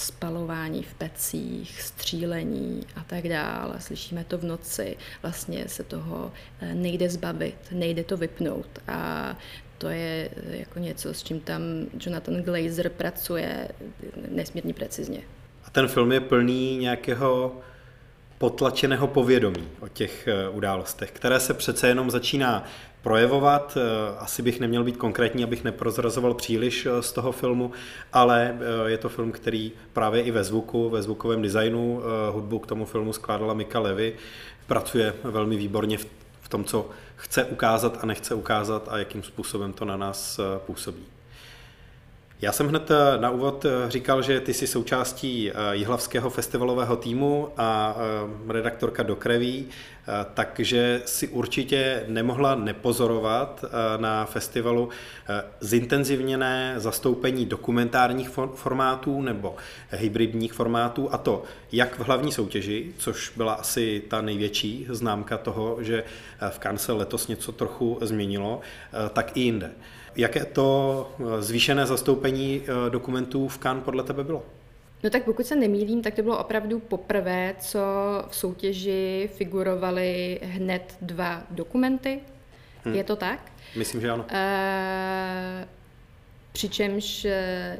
spalování 0.00 0.82
v 0.82 0.94
pecích, 0.94 1.82
střílení 1.82 2.86
a 2.96 3.04
tak 3.04 3.28
dále. 3.28 3.80
Slyšíme 3.80 4.24
to 4.24 4.38
v 4.38 4.44
noci, 4.44 4.96
vlastně 5.22 5.64
se 5.68 5.82
toho 5.82 6.32
nejde 6.74 7.10
zbavit, 7.10 7.56
nejde 7.72 8.04
to 8.04 8.16
vypnout 8.16 8.78
a 8.88 9.36
to 9.78 9.88
je 9.88 10.30
eh, 10.36 10.56
jako 10.56 10.78
něco, 10.78 11.14
s 11.14 11.22
čím 11.22 11.40
tam 11.40 11.62
Jonathan 12.00 12.42
Glazer 12.42 12.88
pracuje 12.88 13.68
nesmírně 14.28 14.74
precizně. 14.74 15.20
A 15.64 15.70
ten 15.70 15.88
film 15.88 16.12
je 16.12 16.20
plný 16.20 16.76
nějakého 16.76 17.56
potlačeného 18.38 19.06
povědomí 19.06 19.68
o 19.80 19.88
těch 19.88 20.28
eh, 20.28 20.48
událostech, 20.48 21.10
které 21.10 21.40
se 21.40 21.54
přece 21.54 21.88
jenom 21.88 22.10
začíná 22.10 22.64
projevovat. 23.02 23.76
Eh, 23.80 24.18
asi 24.18 24.42
bych 24.42 24.60
neměl 24.60 24.84
být 24.84 24.96
konkrétní, 24.96 25.44
abych 25.44 25.64
neprozrazoval 25.64 26.34
příliš 26.34 26.88
z 27.00 27.12
toho 27.12 27.32
filmu, 27.32 27.70
ale 28.12 28.58
je 28.86 28.98
to 28.98 29.08
film, 29.08 29.32
který 29.32 29.72
právě 29.92 30.22
i 30.22 30.30
ve 30.30 30.44
zvuku, 30.44 30.90
ve 30.90 31.02
zvukovém 31.02 31.42
designu 31.42 32.02
hudbu 32.30 32.58
k 32.58 32.66
tomu 32.66 32.84
filmu 32.84 33.12
skládala 33.12 33.54
Mika 33.54 33.80
Levy, 33.80 34.14
pracuje 34.66 35.14
velmi 35.24 35.56
výborně 35.56 35.98
v 35.98 36.06
v 36.48 36.50
tom, 36.50 36.64
co 36.64 36.90
chce 37.16 37.44
ukázat 37.44 37.98
a 38.00 38.06
nechce 38.06 38.34
ukázat 38.34 38.88
a 38.90 38.98
jakým 38.98 39.22
způsobem 39.22 39.72
to 39.72 39.84
na 39.84 39.96
nás 39.96 40.38
eh, 40.38 40.42
působí. 40.66 41.17
Já 42.40 42.52
jsem 42.52 42.68
hned 42.68 42.90
eh, 42.90 43.20
na 43.20 43.30
úvod 43.30 43.64
eh, 43.64 43.90
říkal, 43.90 44.22
že 44.22 44.40
ty 44.40 44.54
jsi 44.54 44.66
součástí 44.66 45.52
Jihlavského 45.72 46.30
festivalového 46.30 46.96
týmu 46.96 47.48
a 47.56 47.96
redaktorka 48.48 49.02
do 49.02 49.16
kreví, 49.16 49.66
takže 50.34 51.02
si 51.04 51.28
určitě 51.28 52.04
nemohla 52.06 52.54
nepozorovat 52.54 53.64
na 53.96 54.24
festivalu 54.24 54.88
zintenzivněné 55.60 56.74
zastoupení 56.76 57.46
dokumentárních 57.46 58.30
formátů 58.54 59.22
nebo 59.22 59.56
hybridních 59.90 60.52
formátů 60.52 61.08
a 61.12 61.18
to 61.18 61.42
jak 61.72 61.98
v 61.98 62.02
hlavní 62.02 62.32
soutěži, 62.32 62.92
což 62.98 63.32
byla 63.36 63.52
asi 63.52 64.02
ta 64.08 64.20
největší 64.20 64.86
známka 64.90 65.38
toho, 65.38 65.78
že 65.80 66.04
v 66.50 66.58
Cannes 66.58 66.88
letos 66.88 67.28
něco 67.28 67.52
trochu 67.52 67.98
změnilo, 68.00 68.60
tak 69.12 69.36
i 69.36 69.40
jinde. 69.40 69.70
Jaké 70.18 70.44
to 70.44 71.10
eh, 71.20 71.42
zvýšené 71.42 71.86
zastoupení 71.86 72.62
eh, 72.62 72.90
dokumentů 72.90 73.48
v 73.48 73.58
Cannes 73.58 73.84
podle 73.84 74.02
tebe 74.02 74.24
bylo? 74.24 74.42
No 75.02 75.10
tak 75.10 75.24
pokud 75.24 75.46
se 75.46 75.56
nemýlím, 75.56 76.02
tak 76.02 76.14
to 76.14 76.22
bylo 76.22 76.38
opravdu 76.38 76.80
poprvé, 76.80 77.54
co 77.58 77.78
v 78.28 78.36
soutěži 78.36 79.30
figurovaly 79.34 80.40
hned 80.42 80.96
dva 81.00 81.42
dokumenty. 81.50 82.20
Hmm. 82.84 82.94
Je 82.94 83.04
to 83.04 83.16
tak? 83.16 83.52
Myslím, 83.76 84.00
že 84.00 84.10
ano. 84.10 84.24
E, 84.28 85.68
přičemž 86.52 87.26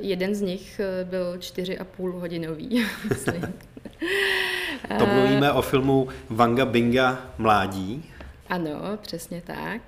jeden 0.00 0.34
z 0.34 0.40
nich 0.40 0.80
byl 1.04 1.38
čtyři 1.38 1.78
a 1.78 1.84
půl 1.84 2.12
hodinový, 2.12 2.86
myslím. 3.08 3.42
to 4.98 5.06
mluvíme 5.06 5.52
o 5.52 5.62
filmu 5.62 6.08
Vanga 6.30 6.64
Binga 6.64 7.26
Mládí. 7.38 8.04
Ano, 8.48 8.98
přesně 9.02 9.42
tak. 9.46 9.82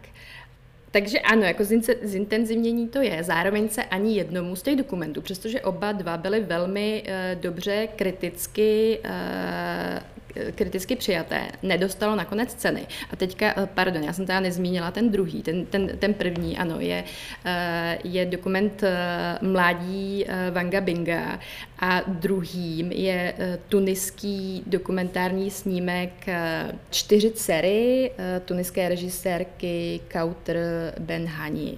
Takže 0.93 1.21
ano, 1.21 1.43
jako 1.43 1.65
zintenzivnění 2.03 2.89
to 2.89 2.99
je. 2.99 3.23
Zároveň 3.25 3.69
se 3.69 3.85
ani 3.85 4.17
jednomu 4.17 4.57
z 4.57 4.63
těch 4.63 4.77
dokumentů, 4.77 5.23
přestože 5.23 5.61
oba 5.61 5.93
dva 5.93 6.17
byly 6.17 6.41
velmi 6.41 7.03
uh, 7.07 7.41
dobře 7.43 7.89
kriticky 7.97 8.99
uh, 9.05 9.11
kriticky 10.55 10.97
přijaté, 10.97 11.43
nedostalo 11.63 12.17
nakonec 12.17 12.55
ceny. 12.55 12.87
A 13.11 13.17
teďka, 13.17 13.55
eh, 13.57 13.69
pardon, 13.75 14.05
já 14.05 14.13
jsem 14.13 14.27
teda 14.27 14.41
nezmínila 14.41 14.91
ten 14.91 15.11
druhý, 15.11 15.43
ten, 15.43 15.67
ten, 15.67 15.91
ten 15.99 16.15
první, 16.15 16.59
ano, 16.59 16.81
je, 16.81 17.05
eh, 17.45 17.99
je 18.05 18.27
dokument 18.27 18.83
eh, 18.83 19.39
Mládí 19.43 20.27
Vanga 20.51 20.81
Binga 20.81 21.41
a 21.79 22.03
druhým 22.07 22.93
je 22.93 23.35
tuniský 23.69 24.63
dokumentární 24.67 25.51
snímek 25.51 26.13
Čtyři 26.91 27.31
dcery 27.31 28.11
tuniské 28.45 28.89
režisérky 28.89 30.01
Kauter 30.13 30.57
Benhani. 30.99 31.77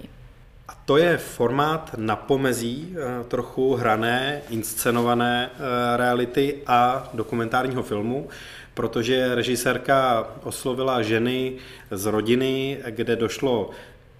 To 0.85 0.97
je 0.97 1.17
formát 1.17 1.95
na 1.97 2.15
pomezí 2.15 2.95
trochu 3.27 3.75
hrané, 3.75 4.41
inscenované 4.49 5.49
reality 5.95 6.61
a 6.67 7.09
dokumentárního 7.13 7.83
filmu, 7.83 8.29
protože 8.73 9.35
režisérka 9.35 10.27
oslovila 10.43 11.01
ženy 11.01 11.53
z 11.91 12.05
rodiny, 12.05 12.77
kde 12.89 13.15
došlo 13.15 13.69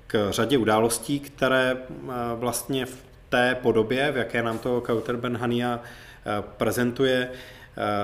k 0.08 0.32
řadě 0.32 0.58
událostí, 0.58 1.20
které 1.20 1.77
vlastně 2.36 2.86
v 2.86 3.03
té 3.29 3.55
podobě, 3.62 4.12
v 4.12 4.17
jaké 4.17 4.43
nám 4.43 4.60
to 4.60 4.82
Kauter 4.82 5.17
Benhania 5.17 5.79
prezentuje, 6.58 7.29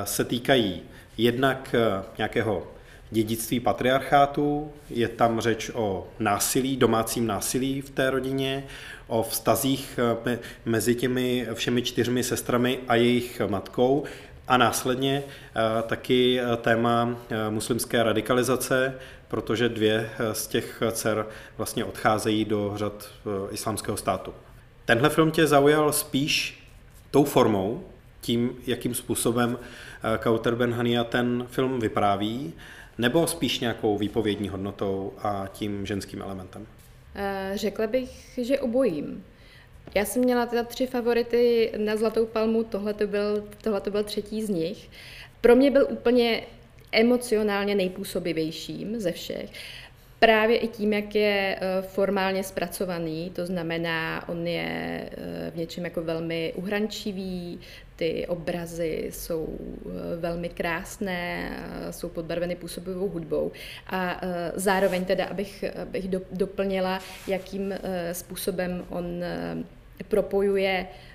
se 0.03 0.23
týkají 0.23 0.81
jednak 1.17 1.75
nějakého 2.17 2.67
dědictví 3.11 3.59
patriarchátu, 3.59 4.71
je 4.89 5.07
tam 5.07 5.41
řeč 5.41 5.71
o 5.73 6.07
násilí, 6.19 6.77
domácím 6.77 7.27
násilí 7.27 7.81
v 7.81 7.89
té 7.89 8.09
rodině, 8.09 8.63
o 9.07 9.23
vztazích 9.23 9.99
mezi 10.65 10.95
těmi 10.95 11.47
všemi 11.53 11.81
čtyřmi 11.81 12.23
sestrami 12.23 12.79
a 12.87 12.95
jejich 12.95 13.41
matkou 13.47 14.03
a 14.47 14.57
následně 14.57 15.23
taky 15.87 16.39
téma 16.61 17.15
muslimské 17.49 18.03
radikalizace, 18.03 18.95
protože 19.27 19.69
dvě 19.69 20.09
z 20.31 20.47
těch 20.47 20.83
dcer 20.91 21.25
vlastně 21.57 21.85
odcházejí 21.85 22.45
do 22.45 22.73
řad 22.75 23.09
islámského 23.51 23.97
státu. 23.97 24.33
Tenhle 24.85 25.09
film 25.09 25.31
tě 25.31 25.47
zaujal 25.47 25.93
spíš 25.93 26.63
tou 27.11 27.23
formou, 27.23 27.83
tím, 28.21 28.51
jakým 28.67 28.95
způsobem 28.95 29.59
Kauter 30.23 30.55
Ben 30.55 30.73
Hania 30.73 31.03
ten 31.03 31.47
film 31.51 31.79
vypráví, 31.79 32.53
nebo 32.99 33.27
spíš 33.27 33.59
nějakou 33.59 33.97
výpovědní 33.97 34.49
hodnotou 34.49 35.13
a 35.17 35.49
tím 35.53 35.85
ženským 35.85 36.21
elementem? 36.21 36.67
Eh, 37.15 37.51
řekla 37.55 37.87
bych, 37.87 38.39
že 38.41 38.59
obojím. 38.59 39.25
Já 39.95 40.05
jsem 40.05 40.23
měla 40.23 40.45
teda 40.45 40.63
tři 40.63 40.87
favority 40.87 41.71
na 41.77 41.95
Zlatou 41.95 42.25
palmu, 42.25 42.63
tohle 42.63 42.93
to 42.93 43.07
byl, 43.07 43.47
tohle 43.61 43.81
to 43.81 43.91
byl 43.91 44.03
třetí 44.03 44.43
z 44.43 44.49
nich. 44.49 44.89
Pro 45.41 45.55
mě 45.55 45.71
byl 45.71 45.87
úplně 45.89 46.41
emocionálně 46.91 47.75
nejpůsobivějším 47.75 48.99
ze 48.99 49.11
všech. 49.11 49.49
Právě 50.19 50.57
i 50.57 50.67
tím, 50.67 50.93
jak 50.93 51.15
je 51.15 51.57
eh, 51.61 51.81
formálně 51.81 52.43
zpracovaný, 52.43 53.31
to 53.35 53.45
znamená, 53.45 54.29
on 54.29 54.47
je 54.47 55.09
eh, 55.11 55.51
v 55.51 55.55
něčem 55.57 55.83
jako 55.83 56.03
velmi 56.03 56.53
uhrančivý, 56.55 57.59
ty 57.99 58.27
obrazy 58.27 59.07
jsou 59.11 59.47
eh, 59.59 60.15
velmi 60.15 60.49
krásné, 60.49 61.51
jsou 61.91 62.09
podbarveny 62.09 62.55
působivou 62.55 63.09
hudbou. 63.09 63.51
A 63.87 64.21
zároveň 64.55 65.05
teda, 65.05 65.25
abych, 65.25 65.63
abych 65.81 66.07
doplnila, 66.31 66.99
jakým 67.27 67.73
způsobem 68.11 68.85
on 68.89 69.23
propojuje 70.07 70.85
Eh, 70.85 71.08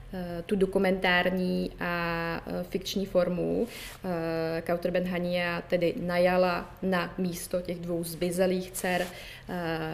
tu 0.47 0.57
dokumentární 0.57 1.71
a 1.81 2.41
eh, 2.47 2.65
fikční 2.65 3.07
formu. 3.07 3.67
Eh, 4.05 4.63
Kauter 4.63 4.91
Benhania 4.91 5.61
tedy 5.61 5.95
najala 6.01 6.75
na 6.83 7.15
místo 7.19 7.61
těch 7.61 7.81
dvou 7.81 8.05
zbyzelých 8.05 8.71
dcer 8.71 9.07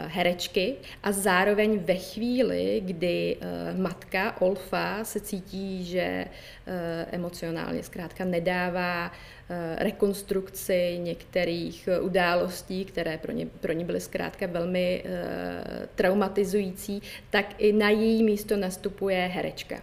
herečky 0.06 0.74
a 1.02 1.12
zároveň 1.12 1.78
ve 1.78 1.94
chvíli, 1.94 2.82
kdy 2.84 3.36
matka 3.76 4.40
Olfa 4.40 5.04
se 5.04 5.20
cítí, 5.20 5.84
že 5.84 6.26
emocionálně 7.10 7.82
zkrátka 7.82 8.24
nedává 8.24 9.12
rekonstrukci 9.76 10.98
některých 11.02 11.88
událostí, 12.00 12.84
které 12.84 13.18
pro 13.18 13.32
ně, 13.32 13.46
pro 13.46 13.72
ně 13.72 13.84
byly 13.84 14.00
zkrátka 14.00 14.46
velmi 14.46 15.04
traumatizující, 15.94 17.02
tak 17.30 17.46
i 17.58 17.72
na 17.72 17.90
její 17.90 18.22
místo 18.22 18.56
nastupuje 18.56 19.26
herečka. 19.26 19.82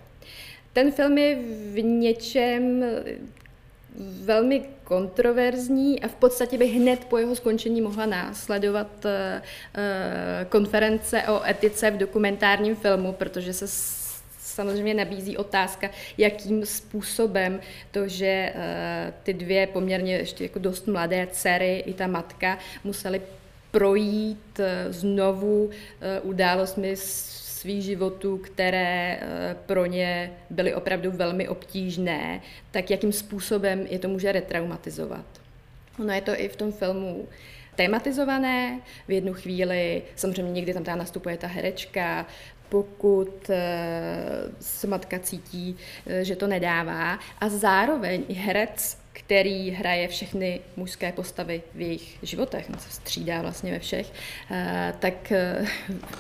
Ten 0.74 0.92
film 0.92 1.18
je 1.18 1.36
v 1.74 1.82
něčem 1.84 2.86
velmi 4.00 4.64
kontroverzní 4.84 6.00
a 6.00 6.08
v 6.08 6.16
podstatě 6.16 6.58
bych 6.58 6.74
hned 6.74 7.06
po 7.06 7.18
jeho 7.18 7.36
skončení 7.36 7.82
mohla 7.82 8.06
následovat 8.06 9.06
eh, 9.06 9.42
eh, 9.76 10.46
konference 10.50 11.24
o 11.24 11.44
etice 11.50 11.92
v 11.92 11.98
dokumentárním 11.98 12.76
filmu, 12.76 13.14
protože 13.14 13.54
se 13.54 13.68
samozřejmě 14.58 14.94
nabízí 14.94 15.38
otázka, 15.38 15.90
jakým 16.18 16.66
způsobem 16.66 17.60
to, 17.92 18.08
že 18.08 18.52
eh, 18.56 19.14
ty 19.24 19.34
dvě 19.34 19.68
poměrně 19.68 20.14
ještě 20.18 20.44
jako 20.44 20.60
dost 20.60 20.88
mladé 20.88 21.28
dcery 21.32 21.84
i 21.86 21.94
ta 21.94 22.08
matka 22.08 22.58
museli 22.84 23.22
projít 23.72 24.60
znovu 24.90 25.70
událostmi 26.24 26.96
svých 27.58 27.84
životů, 27.84 28.38
které 28.38 29.20
eh, 29.22 29.56
pro 29.66 29.86
ně 29.86 30.32
byly 30.50 30.74
opravdu 30.74 31.12
velmi 31.12 31.48
obtížné, 31.48 32.42
tak 32.72 32.92
jakým 32.92 33.12
způsobem 33.12 33.88
je 33.90 34.00
to 34.00 34.08
může 34.08 34.32
retraumatizovat. 34.32 35.26
Ono 36.00 36.14
je 36.14 36.22
to 36.22 36.32
i 36.40 36.48
v 36.48 36.56
tom 36.56 36.72
filmu 36.72 37.28
tematizované. 37.76 38.82
V 39.08 39.12
jednu 39.12 39.34
chvíli, 39.34 40.02
samozřejmě 40.16 40.52
někdy 40.52 40.74
tam 40.74 40.84
teda 40.84 40.96
nastupuje 40.96 41.38
ta 41.38 41.48
herečka, 41.48 42.26
pokud 42.70 43.50
eh, 43.50 43.56
se 44.60 44.88
matka 44.88 45.20
cítí, 45.20 45.78
eh, 46.06 46.26
že 46.26 46.36
to 46.36 46.48
nedává. 46.48 47.20
A 47.42 47.50
zároveň 47.50 48.24
herec, 48.36 48.98
který 49.14 49.72
hraje 49.72 50.08
všechny 50.08 50.60
mužské 50.76 51.12
postavy 51.12 51.62
v 51.76 51.82
jejich 51.82 52.18
životech, 52.22 52.70
on 52.70 52.80
se 52.80 52.90
střídá 52.90 53.42
vlastně 53.42 53.72
ve 53.72 53.80
všech, 53.80 54.14
tak 55.00 55.34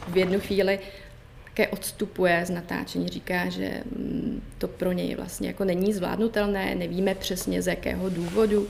v 0.07 0.17
jednu 0.17 0.39
chvíli 0.39 0.79
také 1.57 1.67
odstupuje 1.67 2.45
z 2.45 2.49
natáčení, 2.49 3.07
říká, 3.07 3.49
že 3.49 3.81
mm, 3.86 4.41
to 4.57 4.67
pro 4.67 4.91
něj 4.91 5.15
vlastně 5.15 5.47
jako 5.47 5.65
není 5.65 5.93
zvládnutelné, 5.93 6.75
nevíme 6.75 7.15
přesně 7.15 7.62
z 7.62 7.67
jakého 7.67 8.10
důvodu, 8.10 8.67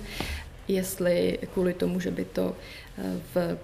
jestli 0.68 1.40
kvůli 1.54 1.74
tomu, 1.74 2.00
že 2.00 2.12
by 2.12 2.26
to 2.26 2.56
eh, 2.98 3.04
v 3.36 3.58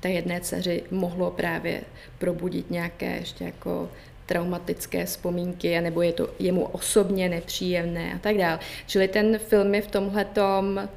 té 0.00 0.10
jedné 0.10 0.40
dceři 0.40 0.82
mohlo 0.90 1.30
právě 1.30 1.80
probudit 2.18 2.70
nějaké 2.70 3.16
ještě 3.16 3.44
jako 3.44 3.88
traumatické 4.26 5.04
vzpomínky, 5.04 5.80
nebo 5.80 6.02
je 6.02 6.12
to 6.12 6.28
jemu 6.38 6.64
osobně 6.64 7.28
nepříjemné 7.28 8.14
a 8.14 8.18
tak 8.18 8.36
dále. 8.36 8.58
Čili 8.86 9.08
ten 9.08 9.38
film 9.38 9.74
je 9.74 9.82
v 9.82 9.90
tomhletom 9.90 10.88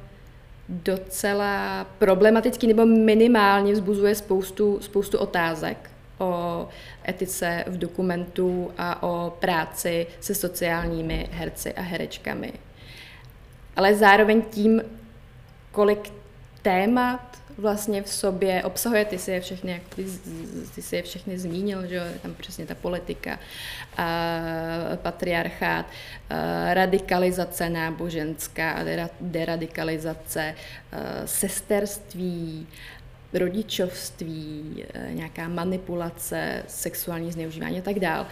docela 0.68 1.86
problematický, 1.98 2.66
nebo 2.66 2.86
minimálně 2.86 3.72
vzbuzuje 3.72 4.14
spoustu, 4.14 4.78
spoustu 4.80 5.18
otázek 5.18 5.90
o 6.18 6.68
etice 7.08 7.64
v 7.66 7.78
dokumentu 7.78 8.70
a 8.78 9.02
o 9.02 9.32
práci 9.38 10.06
se 10.20 10.34
sociálními 10.34 11.28
herci 11.32 11.72
a 11.72 11.80
herečkami. 11.80 12.52
Ale 13.76 13.94
zároveň 13.94 14.42
tím, 14.42 14.82
kolik 15.72 16.12
témat 16.62 17.31
vlastně 17.58 18.02
v 18.02 18.08
sobě 18.08 18.62
obsahuje, 18.62 19.04
ty 19.04 19.18
si 19.18 19.30
je 19.30 19.40
všechny, 19.40 19.72
jak 19.72 19.82
ty, 19.94 20.06
ty 20.74 20.82
si 20.82 20.96
je 20.96 21.02
všechny 21.02 21.38
zmínil, 21.38 21.86
že 21.86 21.94
jo, 21.94 22.02
tam 22.22 22.34
přesně 22.34 22.66
ta 22.66 22.74
politika, 22.74 23.38
a 23.96 24.40
patriarchát, 24.96 25.86
a 26.30 26.74
radikalizace 26.74 27.68
náboženská, 27.68 28.84
deradikalizace, 29.20 30.54
sesterství, 31.24 32.66
rodičovství, 33.32 34.84
eh, 34.94 35.08
nějaká 35.12 35.48
manipulace, 35.48 36.62
sexuální 36.68 37.32
zneužívání 37.32 37.78
a 37.78 37.82
tak 37.82 37.98
dál. 37.98 38.26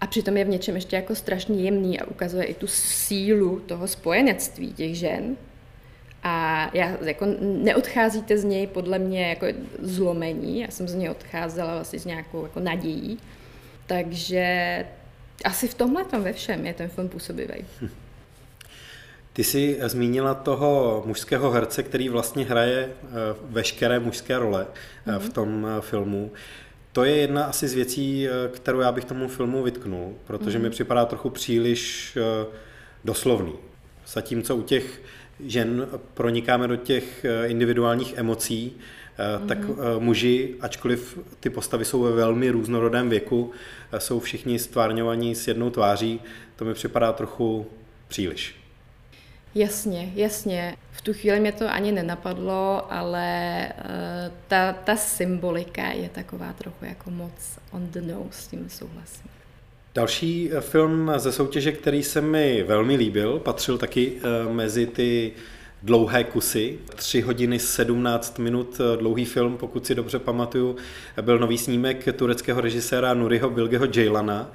A 0.00 0.06
přitom 0.06 0.36
je 0.36 0.44
v 0.44 0.48
něčem 0.48 0.74
ještě 0.74 0.96
jako 0.96 1.14
strašně 1.14 1.62
jemný 1.62 2.00
a 2.00 2.04
ukazuje 2.04 2.44
i 2.44 2.54
tu 2.54 2.66
sílu 2.66 3.60
toho 3.60 3.88
spojenectví 3.88 4.72
těch 4.72 4.96
žen. 4.96 5.36
A 6.24 6.70
já, 6.74 6.96
jako 7.00 7.26
neodcházíte 7.40 8.38
z 8.38 8.44
něj 8.44 8.66
podle 8.66 8.98
mě 8.98 9.28
jako 9.28 9.46
zlomení, 9.82 10.60
já 10.60 10.70
jsem 10.70 10.88
z 10.88 10.94
něj 10.94 11.10
odcházela 11.10 11.74
vlastně 11.74 11.98
s 11.98 12.04
nějakou 12.04 12.42
jako 12.42 12.60
nadějí. 12.60 13.18
Takže 13.86 14.84
asi 15.44 15.68
v 15.68 15.74
tomhle 15.74 16.04
ve 16.20 16.32
všem 16.32 16.66
je 16.66 16.74
ten 16.74 16.88
film 16.88 17.08
působivý. 17.08 17.54
Hm. 17.80 17.88
Ty 19.32 19.44
jsi 19.44 19.78
zmínila 19.82 20.34
toho 20.34 21.02
mužského 21.06 21.50
herce, 21.50 21.82
který 21.82 22.08
vlastně 22.08 22.44
hraje 22.44 22.88
eh, 22.88 23.08
veškeré 23.42 24.00
mužské 24.00 24.38
role 24.38 24.66
mm-hmm. 25.06 25.18
v 25.18 25.28
tom 25.28 25.66
eh, 25.66 25.80
filmu. 25.80 26.32
To 26.92 27.04
je 27.04 27.16
jedna 27.16 27.44
asi 27.44 27.68
z 27.68 27.74
věcí, 27.74 28.28
kterou 28.52 28.80
já 28.80 28.92
bych 28.92 29.04
tomu 29.04 29.28
filmu 29.28 29.62
vytknul, 29.62 30.14
protože 30.26 30.58
mm-hmm. 30.58 30.62
mi 30.62 30.70
připadá 30.70 31.04
trochu 31.04 31.30
příliš 31.30 32.18
doslovný. 33.04 33.52
Zatímco 34.06 34.56
u 34.56 34.62
těch 34.62 35.00
žen 35.40 35.88
pronikáme 36.14 36.68
do 36.68 36.76
těch 36.76 37.26
individuálních 37.46 38.14
emocí, 38.16 38.76
mm-hmm. 38.76 39.46
tak 39.46 39.58
muži, 39.98 40.54
ačkoliv 40.60 41.18
ty 41.40 41.50
postavy 41.50 41.84
jsou 41.84 42.02
ve 42.02 42.12
velmi 42.12 42.50
různorodém 42.50 43.10
věku, 43.10 43.52
jsou 43.98 44.20
všichni 44.20 44.58
stvárňovaní 44.58 45.34
s 45.34 45.48
jednou 45.48 45.70
tváří, 45.70 46.20
to 46.56 46.64
mi 46.64 46.74
připadá 46.74 47.12
trochu 47.12 47.66
příliš. 48.08 48.56
Jasně, 49.54 50.12
jasně. 50.14 50.76
V 50.92 51.02
tu 51.02 51.12
chvíli 51.12 51.40
mě 51.40 51.52
to 51.52 51.68
ani 51.68 51.92
nenapadlo, 51.92 52.92
ale 52.92 53.68
ta, 54.48 54.72
ta 54.72 54.96
symbolika 54.96 55.86
je 55.86 56.08
taková 56.08 56.52
trochu 56.52 56.84
jako 56.84 57.10
moc 57.10 57.58
on 57.70 57.88
the 57.90 58.00
nose, 58.00 58.42
s 58.42 58.46
tím 58.46 58.70
souhlasím. 58.70 59.30
Další 59.94 60.50
eh, 60.52 60.60
film 60.60 61.12
ze 61.16 61.32
soutěže, 61.32 61.72
který 61.72 62.02
se 62.02 62.20
mi 62.20 62.62
velmi 62.62 62.96
líbil, 62.96 63.38
patřil 63.38 63.78
taky 63.78 64.12
uh, 64.12 64.52
mezi 64.52 64.86
ty 64.86 65.32
dlouhé 65.82 66.24
kusy. 66.24 66.78
3 66.96 67.20
hodiny 67.20 67.58
17 67.58 68.38
minut 68.38 68.80
dlouhý 68.98 69.24
film, 69.24 69.56
pokud 69.56 69.86
si 69.86 69.94
dobře 69.94 70.18
pamatuju, 70.18 70.76
byl 71.22 71.38
nový 71.38 71.58
snímek 71.58 72.08
tureckého 72.16 72.60
režiséra 72.60 73.14
Nuriho 73.14 73.50
Bilgeho 73.50 73.86
Jaylana 73.94 74.52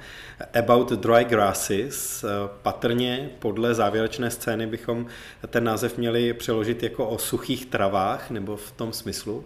About 0.58 0.92
Dry 0.92 1.24
Grasses. 1.24 2.24
Patrně 2.62 3.30
podle 3.38 3.74
závěrečné 3.74 4.30
scény 4.30 4.66
bychom 4.66 5.06
ten 5.46 5.64
název 5.64 5.98
měli 5.98 6.32
přeložit 6.32 6.82
jako 6.82 7.08
o 7.08 7.18
suchých 7.18 7.66
travách, 7.66 8.30
nebo 8.30 8.56
v 8.56 8.70
tom 8.70 8.92
smyslu. 8.92 9.44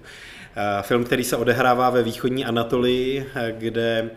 Film, 0.82 1.04
který 1.04 1.24
se 1.24 1.36
odehrává 1.36 1.90
ve 1.90 2.02
východní 2.02 2.44
Anatolii, 2.44 3.26
kde 3.50 4.10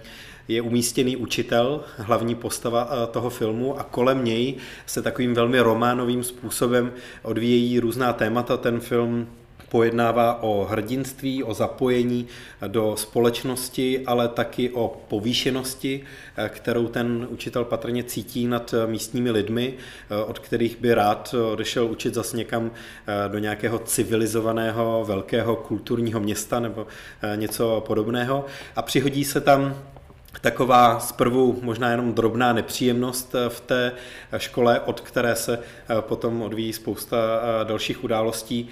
je 0.47 0.62
umístěný 0.62 1.17
učitel, 1.17 1.83
hlavní 1.97 2.36
postava 2.36 2.89
eh, 2.91 3.07
toho 3.07 3.29
filmu 3.29 3.79
a 3.79 3.83
kolem 3.83 4.25
něj 4.25 4.55
se 4.86 5.01
takovým 5.01 5.33
velmi 5.33 5.60
románovým 5.60 6.23
způsobem 6.23 6.91
odvíjejí 7.23 7.79
různá 7.79 8.13
témata. 8.13 8.57
Ten 8.57 8.79
film 8.79 9.27
pojednává 9.69 10.43
o 10.43 10.67
hrdinství, 10.69 11.43
o 11.43 11.53
zapojení 11.53 12.27
do 12.67 12.95
společnosti, 12.97 14.03
ale 14.05 14.27
taky 14.27 14.69
o 14.69 15.01
povýšenosti, 15.07 16.03
eh, 16.38 16.49
kterou 16.49 16.88
ten 16.88 17.27
učitel 17.29 17.65
patrně 17.65 18.03
cítí 18.03 18.47
nad 18.47 18.73
místními 18.86 19.31
lidmi, 19.31 19.73
eh, 19.73 20.23
od 20.23 20.39
kterých 20.39 20.77
by 20.81 20.93
rád 20.93 21.36
odešel 21.51 21.86
učit 21.86 22.13
zase 22.13 22.38
někam 22.38 22.71
do 23.27 23.39
nějakého 23.39 23.79
civilizovaného 23.79 25.03
velkého 25.07 25.55
kulturního 25.55 26.19
města 26.19 26.60
nebo 26.60 26.88
něco 27.36 27.83
podobného. 27.88 28.45
A 28.75 28.81
přihodí 28.81 29.23
se 29.23 29.41
tam 29.41 29.75
taková 30.41 31.00
zprvu 31.00 31.60
možná 31.62 31.91
jenom 31.91 32.13
drobná 32.13 32.54
nepříjemnost 32.54 33.36
eh, 33.36 33.50
v 33.50 33.60
té 33.62 33.91
škole, 34.38 34.80
od 34.80 35.02
které 35.02 35.36
se 35.36 35.60
eh, 35.60 36.02
potom 36.02 36.41
odvíjí 36.41 36.73
spousta 36.73 37.17
eh, 37.17 37.65
dalších 37.65 38.04
událostí. 38.04 38.69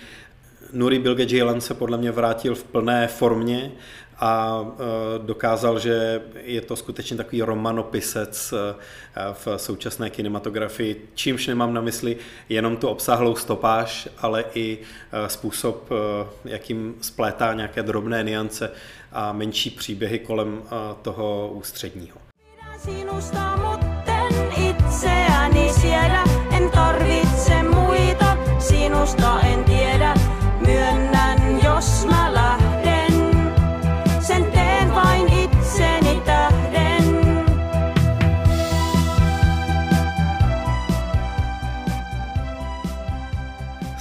Nuri 0.74 1.00
Bilge 1.00 1.28
Ceylan 1.28 1.62
se 1.62 1.74
podle 1.74 1.98
mě 1.98 2.12
vrátil 2.12 2.56
v 2.56 2.64
plné 2.64 3.08
formě 3.08 3.72
a 4.20 4.66
dokázal, 5.18 5.80
že 5.80 6.22
je 6.44 6.62
to 6.62 6.76
skutečně 6.76 7.18
takový 7.18 7.42
romanopisec 7.42 8.54
v 9.34 9.48
současné 9.58 10.10
kinematografii, 10.10 11.10
čímž 11.16 11.48
nemám 11.48 11.74
na 11.74 11.82
mysli 11.82 12.18
jenom 12.50 12.78
tu 12.78 12.88
obsáhlou 12.88 13.36
stopáž, 13.36 14.10
ale 14.18 14.46
i 14.54 14.78
způsob, 15.28 15.90
jakým 16.46 16.96
splétá 17.02 17.54
nějaké 17.54 17.84
drobné 17.84 18.24
niance 18.24 18.72
a 19.16 19.32
menší 19.32 19.70
příběhy 19.70 20.20
kolem 20.20 20.62
toho 21.02 21.50
ústředního. 21.54 22.18
Sinusta, 22.80 23.56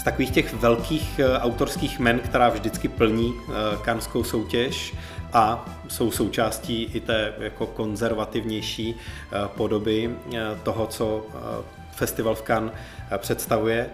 takových 0.04 0.30
těch 0.30 0.54
velkých 0.54 1.18
e, 1.18 1.38
autorských 1.38 1.98
men, 1.98 2.18
která 2.18 2.48
vždycky 2.48 2.88
plní 2.88 3.34
e, 3.34 3.52
kanskou 3.76 4.24
soutěž, 4.24 4.94
a 5.34 5.64
jsou 5.88 6.10
součástí 6.10 6.82
i 6.82 7.00
té 7.00 7.32
jako 7.38 7.66
konzervativnější 7.66 8.94
eh, 8.94 9.48
podoby 9.56 10.10
eh, 10.10 10.38
toho, 10.62 10.86
co 10.86 11.26
eh, 11.28 11.64
festival 11.92 12.34
v 12.34 12.42
Cannes 12.42 12.72
představuje. 13.18 13.90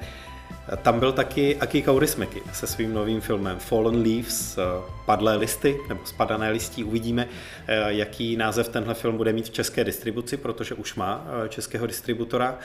Tam 0.82 1.00
byl 1.00 1.12
taky 1.12 1.56
Aki 1.56 1.82
Kaurismäki 1.82 2.42
se 2.52 2.66
svým 2.66 2.94
novým 2.94 3.20
filmem 3.20 3.58
Fallen 3.58 4.02
Leaves, 4.02 4.58
Padlé 5.06 5.36
listy 5.36 5.78
nebo 5.88 6.00
Spadané 6.04 6.50
listí. 6.50 6.84
Uvidíme, 6.84 7.28
jaký 7.86 8.36
název 8.36 8.68
tenhle 8.68 8.94
film 8.94 9.16
bude 9.16 9.32
mít 9.32 9.46
v 9.46 9.50
české 9.50 9.84
distribuci, 9.84 10.36
protože 10.36 10.74
už 10.74 10.94
má 10.94 11.24
českého 11.48 11.86
distributora. 11.86 12.58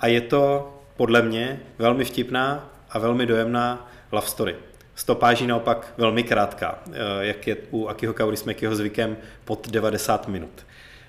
A 0.00 0.06
je 0.06 0.20
to 0.20 0.72
podle 0.96 1.22
mě 1.22 1.60
velmi 1.78 2.04
vtipná 2.04 2.70
a 2.92 2.98
velmi 2.98 3.26
dojemná 3.26 3.90
love 4.12 4.26
story. 4.26 4.56
Stopáží 4.94 5.46
naopak 5.46 5.94
velmi 5.96 6.22
krátká, 6.22 6.82
eh, 6.86 6.92
jak 7.20 7.46
je 7.46 7.56
u 7.70 7.86
Akiho 7.86 8.14
Kaurismäkiho 8.14 8.76
zvykem 8.76 9.16
pod 9.44 9.68
90 9.68 10.28
minut. 10.28 10.66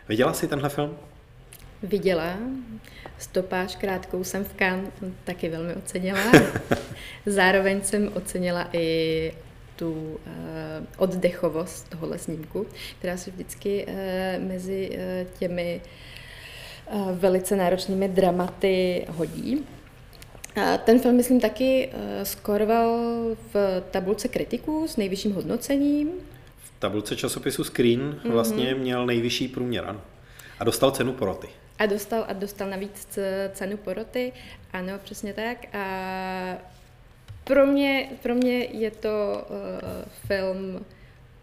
Viděla 0.09 0.33
jsi 0.33 0.47
tenhle 0.47 0.69
film? 0.69 0.97
Viděla. 1.83 2.37
Stopáž 3.17 3.75
krátkou 3.75 4.23
jsem 4.23 4.43
v 4.43 4.53
Cannes 4.53 4.89
taky 5.23 5.49
velmi 5.49 5.75
ocenila. 5.75 6.19
Zároveň 7.25 7.81
jsem 7.81 8.11
ocenila 8.13 8.69
i 8.73 9.33
tu 9.75 9.91
uh, 9.91 10.19
oddechovost 10.97 11.89
tohohle 11.89 12.17
snímku, 12.17 12.67
která 12.99 13.17
se 13.17 13.31
vždycky 13.31 13.85
uh, 13.85 13.93
mezi 14.47 14.99
těmi 15.39 15.81
velice 17.13 17.55
náročnými 17.55 18.07
dramaty 18.07 19.05
hodí. 19.09 19.65
Ten 20.83 20.99
film, 20.99 21.15
myslím, 21.15 21.39
taky 21.39 21.89
eh, 21.93 22.25
skoroval 22.25 22.99
v 23.53 23.83
tabulce 23.91 24.27
kritiků 24.27 24.87
s 24.87 24.97
nejvyšším 24.97 25.33
hodnocením. 25.33 26.09
V 26.57 26.71
tabulce 26.79 27.15
časopisu 27.15 27.63
Screen 27.63 27.99
mm-hmm. 27.99 28.31
vlastně 28.31 28.75
měl 28.75 29.05
nejvyšší 29.05 29.47
průměr, 29.47 29.85
ano. 29.87 30.01
A 30.59 30.63
dostal 30.63 30.91
cenu 30.91 31.13
poroty. 31.13 31.47
A 31.79 31.85
dostal, 31.85 32.25
a 32.27 32.33
dostal 32.33 32.69
navíc 32.69 33.19
cenu 33.53 33.77
poroty, 33.77 34.33
ano, 34.73 34.93
přesně 35.03 35.33
tak. 35.33 35.75
A 35.75 36.57
pro 37.43 37.65
mě, 37.65 38.09
pro 38.23 38.35
mě 38.35 38.57
je 38.63 38.91
to 38.91 39.45
uh, 39.49 39.57
film 40.27 40.85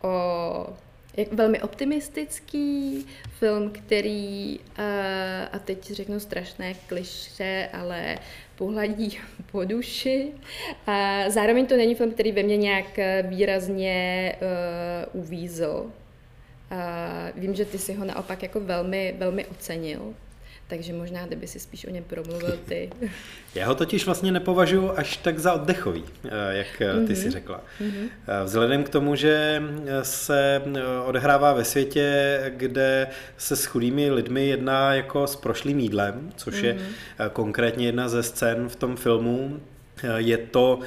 o 0.03 0.77
velmi 1.33 1.63
optimistický 1.63 3.07
film, 3.39 3.71
který, 3.71 4.59
uh, 4.59 4.85
a 5.53 5.59
teď 5.59 5.93
řeknu 5.93 6.21
strašné 6.21 6.75
kliše, 6.75 7.69
ale 7.73 8.19
pohladí 8.57 9.19
po 9.53 9.65
duši. 9.65 10.33
A 10.87 11.25
zároveň 11.31 11.67
to 11.67 11.77
není 11.77 11.95
film, 11.95 12.11
který 12.11 12.33
ve 12.33 12.43
mně 12.43 12.57
nějak 12.57 12.99
výrazně 13.23 14.37
uh, 15.15 15.21
uvízl. 15.21 15.93
A 16.71 17.29
vím, 17.35 17.55
že 17.55 17.65
ty 17.65 17.79
si 17.79 17.93
ho 17.95 18.05
naopak 18.05 18.43
jako 18.43 18.61
velmi, 18.61 19.15
velmi 19.19 19.47
ocenil. 19.47 20.15
Takže 20.71 20.93
možná, 20.93 21.27
kdyby 21.27 21.47
si 21.47 21.61
spíš 21.61 21.87
o 21.87 21.91
něm 21.91 22.05
promluvil 22.05 22.59
ty. 22.69 22.91
Já 23.55 23.67
ho 23.67 23.75
totiž 23.75 24.07
vlastně 24.07 24.33
nepovažuji 24.33 24.93
až 24.99 25.17
tak 25.17 25.39
za 25.39 25.53
oddechový, 25.53 26.05
eh, 26.25 26.29
jak 26.51 26.81
mm-hmm. 26.81 27.07
ty 27.07 27.17
si 27.17 27.23
mhm. 27.23 27.31
řekla. 27.31 27.61
Mm-hmm. 27.81 28.09
Vzhledem 28.45 28.85
k 28.85 28.89
tomu, 28.89 29.17
že 29.17 29.63
se 30.03 30.63
odehrává 31.05 31.53
ve 31.53 31.65
světě, 31.65 32.39
kde 32.49 33.07
se 33.37 33.57
s 33.57 33.65
chudými 33.65 34.11
lidmi 34.11 34.47
jedná 34.47 34.95
jako 34.95 35.27
s 35.27 35.37
prošlým 35.37 35.81
jídlem, 35.81 36.31
což 36.37 36.55
mm-hmm. 36.55 36.65
je 36.65 36.73
mhm. 36.75 37.31
konkrétně 37.33 37.87
jedna 37.87 38.09
ze 38.09 38.23
scén 38.23 38.69
v 38.69 38.77
tom 38.77 38.97
filmu, 38.97 39.61
je 40.17 40.39
to 40.39 40.81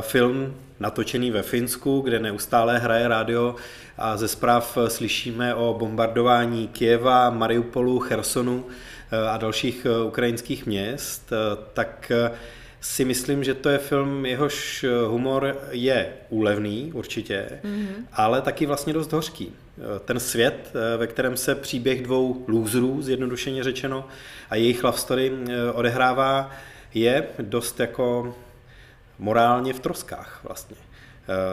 film 0.00 0.54
natočený 0.80 1.30
ve 1.30 1.42
Finsku, 1.42 2.00
kde 2.00 2.18
neustále 2.18 2.78
hraje 2.78 3.08
rádio 3.08 3.56
a 3.98 4.16
ze 4.16 4.28
zpráv 4.28 4.78
slyšíme 4.88 5.54
o 5.54 5.76
bombardování 5.78 6.68
Kieva, 6.68 7.30
Mariupolu, 7.30 7.98
Chersonu 7.98 8.64
Eh, 8.66 8.91
a 9.30 9.36
dalších 9.36 9.86
eh, 9.86 10.04
ukrajinských 10.04 10.66
měst, 10.66 11.32
eh, 11.32 11.36
tak 11.72 12.12
si 12.80 13.04
myslím, 13.04 13.44
že 13.44 13.54
to 13.54 13.68
je 13.68 13.78
film, 13.78 14.26
jehož 14.26 14.84
humor 15.06 15.56
je 15.70 16.12
úlevný 16.28 16.92
určitě, 16.92 17.48
mm-hmm. 17.64 18.04
ale 18.12 18.42
taky 18.42 18.66
vlastně 18.66 18.92
dost 18.92 19.12
hořký. 19.12 19.52
Ten 20.04 20.20
svět, 20.20 20.72
ve 20.96 21.06
kterém 21.06 21.36
se 21.36 21.54
příběh 21.54 22.02
dvou 22.02 22.44
lůzrů, 22.48 23.02
zjednodušeně 23.02 23.64
řečeno, 23.64 24.08
a 24.50 24.56
jejich 24.56 24.84
love 24.84 24.98
story 24.98 25.32
odehrává, 25.72 26.50
je 26.94 27.24
dost 27.38 27.80
jako 27.80 28.34
morálně 29.18 29.72
v 29.72 29.80
troskách 29.80 30.40
vlastně. 30.44 30.76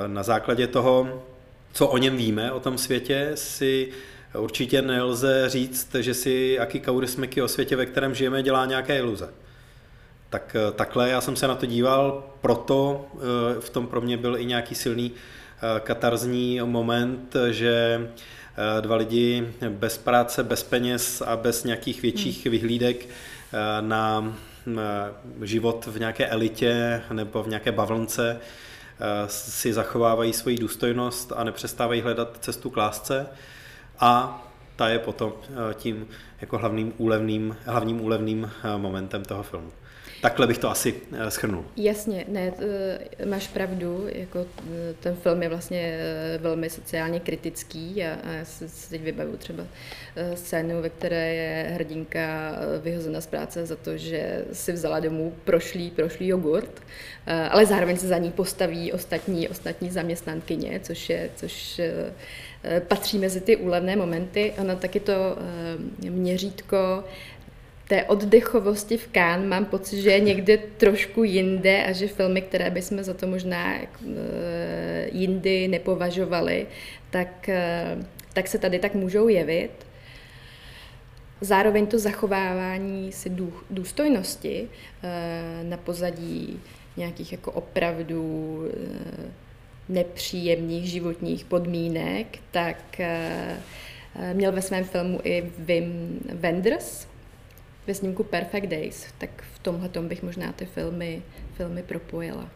Na 0.08 0.24
základě 0.24 0.68
toho, 0.68 1.24
co 1.74 1.88
o 1.88 1.98
něm 1.98 2.18
víme, 2.18 2.52
o 2.52 2.60
tom 2.60 2.78
světě, 2.78 3.32
si 3.36 3.90
určitě 4.38 4.82
nelze 4.82 5.50
říct, 5.50 5.96
že 6.00 6.14
si 6.14 6.60
Aki 6.60 6.80
Kaurismäki 6.80 7.42
o 7.42 7.48
světě, 7.48 7.76
ve 7.76 7.86
kterém 7.86 8.16
žijeme, 8.16 8.44
dělá 8.44 8.66
nějaké 8.66 8.98
iluze. 8.98 9.30
Tak 10.30 10.56
eh, 10.56 10.72
takhle 10.72 11.10
já 11.10 11.22
jsem 11.22 11.36
se 11.36 11.48
na 11.48 11.56
to 11.56 11.66
díval, 11.66 12.24
proto 12.42 13.06
eh, 13.16 13.62
v 13.62 13.70
tom 13.70 13.88
pro 13.88 14.02
mě 14.02 14.18
byl 14.18 14.38
i 14.38 14.46
nějaký 14.46 14.76
silný 14.76 15.12
eh, 15.12 15.80
katarzní 15.80 16.62
moment, 16.64 17.36
že 17.52 18.08
dva 18.82 18.96
lidi 18.96 19.54
bez 19.70 19.98
práce, 19.98 20.44
bez 20.44 20.64
peněz 20.64 21.22
a 21.22 21.36
bez 21.36 21.64
nějakých 21.64 22.02
větších 22.02 22.46
hmm. 22.46 22.52
vyhlídek 22.52 23.08
na 23.82 24.36
život 25.42 25.86
v 25.86 26.00
nějaké 26.00 26.28
elitě 26.28 27.02
nebo 27.12 27.44
v 27.44 27.48
nějaké 27.48 27.72
bavlnce 27.72 28.40
si 29.28 29.74
zachovávají 29.74 30.34
svoji 30.34 30.58
důstojnost 30.58 31.34
a 31.36 31.44
nepřestávají 31.44 32.02
hledat 32.02 32.38
cestu 32.42 32.70
k 32.70 32.78
lásce 32.78 33.28
a 34.00 34.44
ta 34.80 34.90
je 34.90 35.00
potom 35.00 35.34
eh, 35.44 35.74
tím 35.74 36.08
jako 36.42 36.58
hlavním 36.58 36.94
úlevným, 36.98 37.58
hlavním 37.66 38.02
úlevným 38.02 38.52
eh, 38.64 38.78
momentem 38.78 39.26
toho 39.26 39.44
filmu. 39.44 39.72
Takhle 40.22 40.48
bych 40.48 40.58
to 40.58 40.70
asi 40.70 40.96
eh, 41.12 41.32
schrnul. 41.32 41.66
Jasně, 41.78 42.26
ne, 42.28 42.54
máš 43.26 43.48
pravdu, 43.48 44.06
jako 44.12 44.46
ten 45.00 45.16
film 45.16 45.44
je 45.44 45.50
vlastně 45.50 46.00
velmi 46.38 46.70
sociálně 46.70 47.20
kritický 47.20 48.04
a, 48.04 48.32
já 48.32 48.46
si 48.46 48.90
teď 48.90 49.02
vybavu 49.02 49.38
třeba 49.38 49.64
scénu, 50.36 50.82
ve 50.82 50.90
které 50.90 51.34
je 51.34 51.72
hrdinka 51.74 52.56
vyhozena 52.82 53.22
z 53.22 53.28
práce 53.28 53.66
za 53.66 53.76
to, 53.76 53.98
že 53.98 54.46
si 54.54 54.72
vzala 54.72 55.00
domů 55.00 55.34
prošlý, 55.46 55.92
prošlý 55.92 56.28
jogurt, 56.28 56.82
ale 57.52 57.66
zároveň 57.66 57.98
se 57.98 58.08
za 58.08 58.18
ní 58.18 58.32
postaví 58.32 58.92
ostatní, 58.92 59.50
ostatní 59.50 59.90
zaměstnankyně, 59.90 60.80
což 60.84 61.10
je, 61.10 61.30
což 61.36 61.82
patří 62.88 63.20
mezi 63.20 63.42
ty 63.42 63.56
úlevné 63.56 63.96
momenty. 63.96 64.54
Ono 64.58 64.76
taky 64.76 65.00
to 65.00 65.14
měřítko 66.10 67.04
té 67.90 68.04
oddechovosti 68.04 68.98
v 68.98 69.08
Kán 69.08 69.48
mám 69.48 69.66
pocit, 69.66 70.02
že 70.02 70.10
je 70.10 70.20
někde 70.20 70.58
trošku 70.58 71.24
jinde 71.24 71.84
a 71.84 71.92
že 71.92 72.08
filmy, 72.08 72.42
které 72.42 72.70
bychom 72.70 73.04
za 73.04 73.14
to 73.14 73.28
možná 73.28 73.76
eh, 73.76 73.90
jindy 75.12 75.68
nepovažovali, 75.68 76.68
tak, 77.10 77.50
eh, 77.50 77.98
tak 78.34 78.48
se 78.48 78.58
tady 78.58 78.80
tak 78.80 78.94
můžou 78.94 79.28
jevit. 79.28 79.72
Zároveň 81.42 81.88
to 81.88 82.00
zachovávání 82.00 83.12
si 83.12 83.32
důstojnosti 83.70 84.70
eh, 85.04 85.64
na 85.64 85.78
pozadí 85.78 86.60
nějakých 86.98 87.32
jako 87.32 87.52
opravdu 87.52 88.64
nepříjemných 89.90 90.90
životních 90.90 91.46
podmínek, 91.46 92.40
tak 92.52 93.02
měl 94.34 94.52
ve 94.52 94.62
svém 94.62 94.84
filmu 94.84 95.20
i 95.24 95.52
Wim 95.58 96.20
Wenders, 96.34 97.08
ve 97.88 97.94
snímku 97.94 98.24
Perfect 98.24 98.68
Days, 98.68 99.06
tak 99.18 99.30
v 99.56 99.60
tomhle 99.60 99.90
bych 100.02 100.24
možná 100.24 100.52
ty 100.52 100.66
filmy, 100.66 101.22
filmy 101.58 101.84
propojila. 101.84 102.50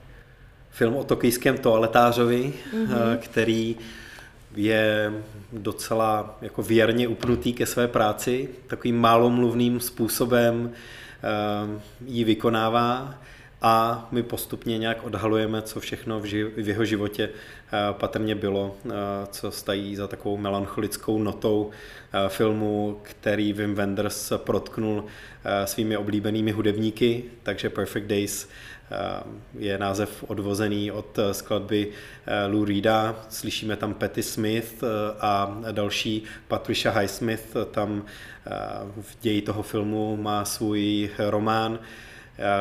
Film 0.70 0.96
o 0.96 1.04
tokijském 1.04 1.58
toaletářovi, 1.58 2.54
mm-hmm. 2.74 3.18
který 3.18 3.76
je 4.56 5.14
docela 5.52 6.38
jako 6.42 6.64
věrně 6.64 7.08
upnutý 7.08 7.54
ke 7.54 7.66
své 7.66 7.88
práci, 7.88 8.50
takovým 8.68 8.98
málomluvným 8.98 9.80
způsobem 9.80 10.72
eh, 10.72 11.82
ji 12.06 12.24
vykonává 12.24 13.20
a 13.66 14.08
my 14.12 14.24
postupně 14.24 14.78
nějak 14.78 15.04
odhalujeme, 15.04 15.62
co 15.62 15.80
všechno 15.80 16.20
v, 16.20 16.24
ži- 16.24 16.52
v 16.64 16.68
jeho 16.68 16.86
životě 16.86 17.30
uh, 17.30 17.98
patrně 17.98 18.36
bylo, 18.36 18.76
uh, 18.86 18.92
co 19.32 19.52
stají 19.52 19.96
za 19.96 20.08
takovou 20.08 20.38
melancholickou 20.38 21.20
notou 21.20 21.64
uh, 21.64 21.72
filmu, 22.28 23.00
který 23.04 23.54
Wim 23.54 23.76
Wenders 23.76 24.34
protknul 24.38 25.06
svými 25.66 25.98
oblíbenými 25.98 26.52
hudebníky, 26.52 27.24
takže 27.44 27.70
Perfect 27.70 28.08
Days 28.08 28.50
je 29.60 29.78
název 29.78 30.24
odvozený 30.28 30.92
od 30.92 31.20
skladby 31.32 31.88
Lou 32.48 32.66
Reeda. 32.66 33.16
Slyšíme 33.30 33.76
tam 33.76 33.94
Patty 33.94 34.24
Smith 34.24 34.84
a 35.20 35.62
další 35.72 36.24
Patricia 36.48 36.94
Highsmith 36.94 37.56
tam 37.72 38.06
v 39.02 39.18
ději 39.22 39.42
toho 39.42 39.64
filmu 39.64 40.18
má 40.18 40.46
svůj 40.46 41.10
román. 41.18 41.80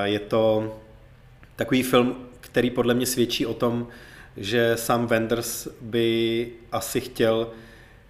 Je 0.05 0.19
to 0.19 0.75
takový 1.63 1.83
film, 1.83 2.17
který 2.41 2.71
podle 2.71 2.95
mě 2.95 3.07
svědčí 3.07 3.47
o 3.47 3.55
tom, 3.55 3.89
že 4.37 4.77
sam 4.77 5.07
Wenders 5.07 5.69
by 5.81 6.49
asi 6.73 7.01
chtěl 7.01 7.51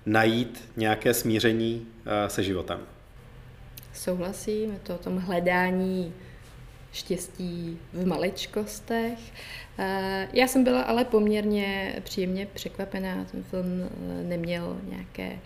najít 0.06 0.68
nějaké 0.76 1.14
smíření 1.14 1.86
eh, 2.06 2.28
se 2.28 2.42
životem. 2.42 2.80
Souhlasím, 3.94 4.72
je 4.72 4.78
to 4.78 4.94
o 4.94 4.98
tom 4.98 5.18
hledání 5.18 6.12
štěstí 6.92 7.78
v 7.92 8.06
maličkostech. 8.06 9.18
Eh, 9.78 10.28
já 10.32 10.48
jsem 10.48 10.64
byla 10.64 10.82
ale 10.82 11.04
poměrně 11.04 11.96
příjemně 12.04 12.46
překvapená. 12.54 13.24
Ten 13.24 13.42
film 13.42 13.82
eh, 13.82 14.22
neměl 14.22 14.76
nějaké 14.88 15.38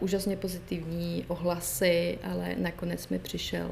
úžasně 0.00 0.36
pozitivní 0.36 1.24
ohlasy, 1.28 2.18
ale 2.32 2.54
nakonec 2.58 3.08
mi 3.08 3.18
přišel 3.18 3.70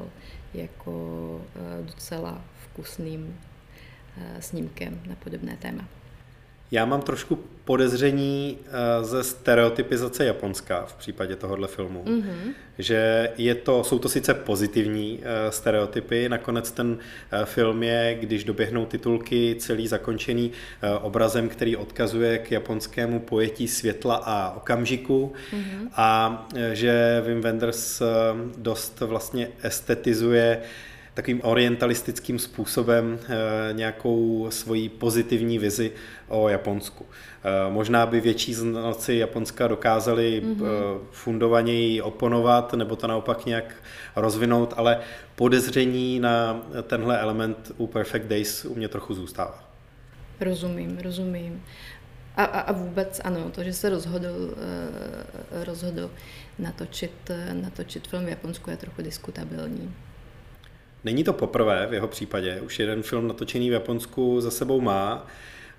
jako 0.53 1.41
docela 1.81 2.41
vkusným 2.73 3.39
eh, 4.17 4.41
snímkem 4.41 5.01
na 5.07 5.15
podobné 5.15 5.57
téma. 5.61 5.87
Já 6.71 6.85
mám 6.85 7.01
trošku 7.01 7.39
podezření 7.65 8.57
eh, 8.65 9.03
ze 9.03 9.23
stereotypizace 9.23 10.25
Japonska 10.25 10.85
v 10.85 10.93
případě 10.93 11.35
tohohle 11.35 11.67
filmu. 11.67 12.03
Mm-hmm. 12.03 12.53
Že 12.77 13.29
je 13.37 13.55
to, 13.55 13.83
jsou 13.83 13.99
to 13.99 14.09
sice 14.09 14.33
pozitivní 14.33 15.19
eh, 15.21 15.51
stereotypy, 15.51 16.29
nakonec 16.29 16.71
ten 16.71 16.97
film 17.45 17.83
je, 17.83 18.17
když 18.19 18.43
doběhnou 18.43 18.85
titulky, 18.85 19.55
celý 19.59 19.87
zakončený 19.87 20.51
obrazem, 21.01 21.49
který 21.49 21.75
odkazuje 21.75 22.37
k 22.37 22.51
japonskému 22.51 23.19
pojetí 23.19 23.67
světla 23.67 24.15
a 24.15 24.51
okamžiku 24.55 25.33
mm-hmm. 25.53 25.87
a 25.95 26.47
že 26.73 27.23
Wim 27.25 27.41
Wenders 27.41 28.01
dost 28.57 28.99
vlastně 28.99 29.47
estetizuje 29.63 30.61
takovým 31.13 31.41
orientalistickým 31.43 32.39
způsobem 32.39 33.19
eh, 33.23 33.73
nějakou 33.73 34.47
svoji 34.49 34.89
pozitivní 34.89 35.59
vizi 35.59 35.91
o 36.27 36.49
Japonsku. 36.49 37.05
Eh, 37.43 37.71
možná 37.71 38.05
by 38.05 38.21
větší 38.21 38.53
znalci 38.53 39.15
Japonska 39.15 39.67
dokázali 39.67 40.41
mm-hmm. 40.45 40.65
fundovaněji 41.11 42.01
oponovat 42.01 42.73
nebo 42.73 42.95
to 42.95 43.07
naopak 43.07 43.45
nějak 43.45 43.75
rozvinout, 44.15 44.73
ale 44.77 44.99
podezření 45.35 46.19
na 46.19 46.61
tenhle 46.83 47.19
element 47.19 47.71
u 47.77 47.87
Perfect 47.87 48.25
Days 48.25 48.65
u 48.65 48.75
mě 48.75 48.87
trochu 48.87 49.13
zůstává. 49.13 49.63
Rozumím, 50.39 50.97
rozumím. 50.97 51.63
A, 52.35 52.43
a, 52.43 52.59
a 52.59 52.71
vůbec 52.71 53.21
ano, 53.23 53.49
to, 53.51 53.63
že 53.63 53.73
se 53.73 53.89
rozhodl, 53.89 54.55
rozhodl 55.51 56.09
natočit, 56.59 57.31
natočit 57.53 58.07
film 58.07 58.25
v 58.25 58.29
Japonsku 58.29 58.69
je 58.69 58.77
trochu 58.77 59.01
diskutabilní. 59.01 59.93
Není 61.03 61.23
to 61.23 61.33
poprvé 61.33 61.87
v 61.89 61.93
jeho 61.93 62.07
případě, 62.07 62.61
už 62.61 62.79
jeden 62.79 63.03
film 63.03 63.27
natočený 63.27 63.69
v 63.69 63.73
Japonsku 63.73 64.41
za 64.41 64.51
sebou 64.51 64.81
má. 64.81 65.27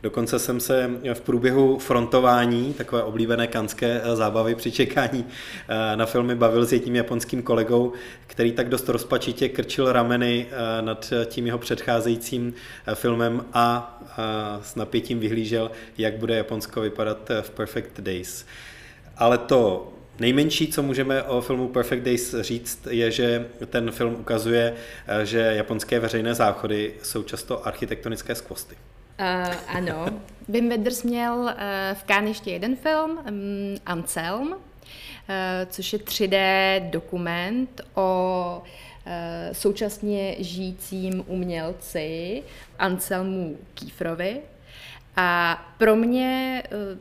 Dokonce 0.02 0.38
jsem 0.38 0.60
se 0.60 0.90
v 1.14 1.20
průběhu 1.20 1.78
frontování, 1.78 2.74
takové 2.74 3.02
oblíbené 3.02 3.46
kanské 3.46 4.00
eh, 4.04 4.16
zábavy 4.16 4.54
při 4.54 4.72
čekání 4.72 5.24
eh, 5.68 5.96
na 5.96 6.06
filmy, 6.06 6.34
bavil 6.34 6.66
s 6.66 6.72
jedním 6.72 6.96
japonským 6.96 7.42
kolegou, 7.42 7.92
který 8.26 8.52
tak 8.52 8.68
dost 8.68 8.88
rozpačitě 8.88 9.48
krčil 9.48 9.92
rameny 9.92 10.46
eh, 10.50 10.82
nad 10.82 11.12
tím 11.26 11.46
jeho 11.46 11.58
předcházejícím 11.58 12.54
filmem 12.94 13.44
a 13.52 13.98
s 14.62 14.74
napětím 14.74 15.20
vyhlížel, 15.20 15.70
jak 15.98 16.16
bude 16.16 16.36
Japonsko 16.36 16.80
vypadat 16.80 17.30
v 17.40 17.50
Perfect 17.50 18.00
Days. 18.00 18.46
Ale 19.16 19.38
to 19.38 19.92
Nejmenší, 20.20 20.68
co 20.68 20.82
můžeme 20.82 21.22
o 21.22 21.40
filmu 21.40 21.68
Perfect 21.68 22.02
Days 22.02 22.34
říct, 22.40 22.86
je, 22.90 23.10
že 23.10 23.46
ten 23.66 23.90
film 23.90 24.14
ukazuje, 24.14 24.74
eh, 25.06 25.26
že 25.26 25.38
japonské 25.38 26.00
veřejné 26.00 26.34
záchody 26.34 26.94
jsou 27.02 27.22
často 27.22 27.66
architektonické 27.66 28.34
skvosty. 28.34 28.76
Uh, 29.20 29.54
ano. 29.68 30.20
Wim 30.48 30.68
Wenders 30.68 31.02
měl 31.02 31.34
uh, 31.34 31.50
v 31.94 32.04
Cannes 32.04 32.28
ještě 32.28 32.50
jeden 32.50 32.76
film, 32.76 33.10
um, 33.10 33.76
Anselm, 33.86 34.48
uh, 34.48 34.56
což 35.66 35.92
je 35.92 35.98
3D 35.98 36.90
dokument 36.90 37.80
o 37.94 38.62
uh, 38.62 39.12
současně 39.52 40.36
žijícím 40.38 41.24
umělci 41.26 42.42
Anselmu 42.78 43.58
Kýfrovi. 43.74 44.40
A 45.16 45.58
pro 45.78 45.96
mě 45.96 46.62
uh, 46.92 46.98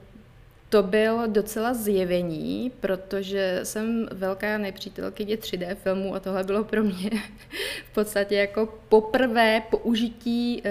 to 0.71 0.83
bylo 0.83 1.27
docela 1.27 1.73
zjevení, 1.73 2.71
protože 2.79 3.59
jsem 3.63 4.07
velká 4.11 4.57
nepřítelkyně 4.57 5.35
3D 5.35 5.75
filmů 5.75 6.15
a 6.15 6.19
tohle 6.19 6.43
bylo 6.43 6.63
pro 6.63 6.83
mě 6.83 7.09
v 7.91 7.93
podstatě 7.93 8.35
jako 8.35 8.79
poprvé 8.89 9.61
použití 9.69 10.63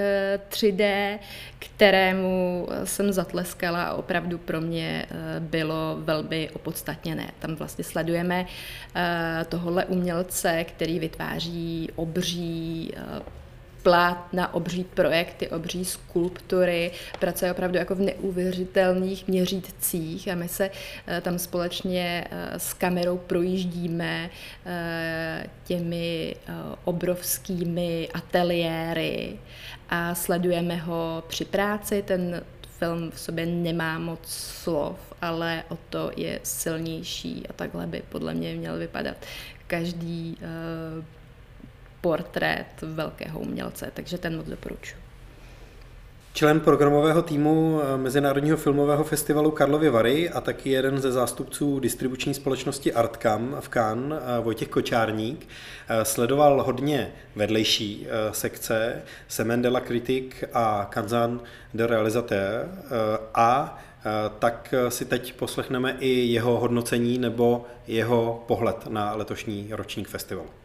3D, 0.50 0.82
eh, 0.82 1.18
kterému 1.58 2.68
jsem 2.84 3.12
zatleskala 3.12 3.84
a 3.84 3.94
opravdu 3.94 4.38
pro 4.38 4.60
mě 4.60 5.06
eh, 5.10 5.40
bylo 5.40 5.96
velmi 6.00 6.50
opodstatněné. 6.50 7.30
Tam 7.38 7.54
vlastně 7.54 7.84
sledujeme 7.84 8.46
eh, 8.96 9.46
tohohle 9.48 9.84
umělce, 9.84 10.64
který 10.64 10.98
vytváří 10.98 11.90
obří 11.96 12.92
plátna, 13.82 14.54
obří 14.54 14.84
projekty, 14.84 15.48
obří 15.48 15.84
skulptury, 15.84 16.90
pracuje 17.18 17.52
opravdu 17.52 17.78
jako 17.78 17.94
v 17.94 18.00
neuvěřitelných 18.00 19.28
měřítcích 19.28 20.28
a 20.28 20.34
my 20.34 20.48
se 20.48 20.70
eh, 21.06 21.20
tam 21.20 21.38
společně 21.38 22.24
eh, 22.30 22.58
s 22.58 22.72
kamerou 22.72 23.18
projíždíme 23.18 24.30
eh, 24.66 25.46
těmi 25.64 26.36
obrovskými 26.84 28.08
ateliéry 28.14 29.38
a 29.88 30.14
sledujeme 30.14 30.76
ho 30.76 31.24
při 31.28 31.44
práci. 31.44 32.02
Ten 32.02 32.42
film 32.78 33.10
v 33.10 33.20
sobě 33.20 33.46
nemá 33.46 33.98
moc 33.98 34.20
slov, 34.24 34.96
ale 35.22 35.64
o 35.68 35.78
to 35.90 36.10
je 36.16 36.40
silnější 36.42 37.46
a 37.48 37.52
takhle 37.52 37.86
by 37.86 38.02
podle 38.08 38.34
mě 38.34 38.54
měl 38.54 38.78
vypadat 38.78 39.16
každý 39.66 40.36
portrét 42.00 42.66
velkého 42.82 43.40
umělce, 43.40 43.90
takže 43.94 44.18
ten 44.18 44.36
moc 44.36 44.46
doporučuji. 44.46 45.10
Člen 46.32 46.60
programového 46.60 47.22
týmu 47.22 47.80
eh, 47.82 47.96
Mezinárodního 47.96 48.56
filmového 48.56 49.04
festivalu 49.04 49.50
Karlovy 49.50 49.90
Vary 49.90 50.30
a 50.30 50.40
taky 50.40 50.70
jeden 50.70 51.00
ze 51.00 51.12
zástupců 51.12 51.80
distribuční 51.80 52.34
společnosti 52.34 52.92
Artcam 52.92 53.56
v 53.60 53.68
Cannes, 53.68 54.22
eh, 54.22 54.40
Vojtěch 54.40 54.68
Kočárník, 54.68 55.48
eh, 55.88 56.04
sledoval 56.04 56.62
hodně 56.62 57.12
vedlejší 57.36 58.06
sekce, 58.32 59.02
Semen 59.28 59.62
de 59.62 59.68
la 59.68 59.80
Critique 59.80 60.48
a 60.52 60.86
Kanzan 60.90 61.40
de 61.74 61.86
Realisateur 61.86 62.68
a 63.34 63.78
tak 64.38 64.74
si 64.88 65.04
teď 65.04 65.32
poslechneme 65.32 65.96
i 66.00 66.08
jeho 66.08 66.60
hodnocení 66.60 67.18
nebo 67.18 67.66
jeho 67.86 68.44
pohled 68.46 68.86
na 68.86 69.14
letošní 69.14 69.68
ročník 69.70 70.08
festivalu. 70.08 70.59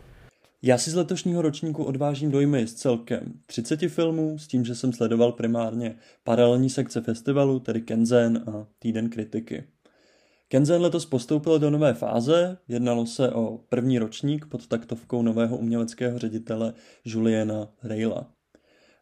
Já 0.68 0.78
si 0.78 0.92
z 0.92 0.96
letošního 0.96 1.42
ročníku 1.42 1.84
odvážím 1.84 2.32
dojmy 2.32 2.68
z 2.68 2.74
celkem 2.74 3.34
30 3.46 3.80
filmů, 3.88 4.40
s 4.40 4.48
tím, 4.48 4.66
že 4.66 4.76
jsem 4.76 4.94
sledoval 4.94 5.32
primárně 5.32 5.96
paralelní 6.24 6.70
sekce 6.70 7.02
festivalu, 7.02 7.60
tedy 7.60 7.82
Kenzen 7.82 8.44
a 8.48 8.68
Týden 8.80 9.10
kritiky. 9.10 9.64
Kenzen 10.48 10.82
letos 10.82 11.06
postoupil 11.06 11.60
do 11.60 11.70
nové 11.70 11.94
fáze, 11.94 12.58
jednalo 12.68 13.06
se 13.06 13.32
o 13.32 13.60
první 13.70 14.00
ročník 14.00 14.46
pod 14.46 14.68
taktovkou 14.68 15.22
nového 15.22 15.58
uměleckého 15.58 16.20
ředitele 16.20 16.74
Juliana 17.06 17.68
Reila. 17.84 18.28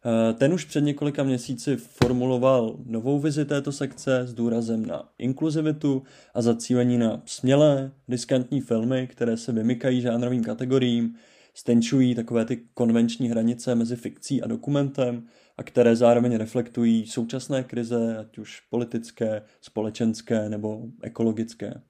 Eh, 0.06 0.32
ten 0.32 0.52
už 0.52 0.64
před 0.64 0.80
několika 0.80 1.22
měsíci 1.22 1.76
formuloval 1.76 2.76
novou 2.86 3.18
vizi 3.18 3.44
této 3.44 3.72
sekce 3.72 4.20
s 4.26 4.34
důrazem 4.34 4.86
na 4.86 5.08
inkluzivitu 5.18 6.02
a 6.34 6.42
zacílení 6.42 6.98
na 6.98 7.22
smělé, 7.26 7.90
riskantní 8.08 8.60
filmy, 8.60 9.06
které 9.06 9.36
se 9.36 9.52
vymykají 9.52 10.00
žánrovým 10.00 10.44
kategoriím, 10.44 11.14
stenčují 11.54 12.14
takové 12.14 12.44
ty 12.44 12.56
konvenční 12.74 13.28
hranice 13.28 13.74
mezi 13.74 13.96
fikcí 13.96 14.42
a 14.42 14.46
dokumentem 14.46 15.26
a 15.56 15.62
které 15.62 15.96
zároveň 15.96 16.36
reflektují 16.36 17.06
současné 17.06 17.64
krize, 17.64 18.18
ať 18.18 18.38
už 18.38 18.60
politické, 18.60 19.42
společenské 19.60 20.48
nebo 20.48 20.82
ekologické. 21.02 21.82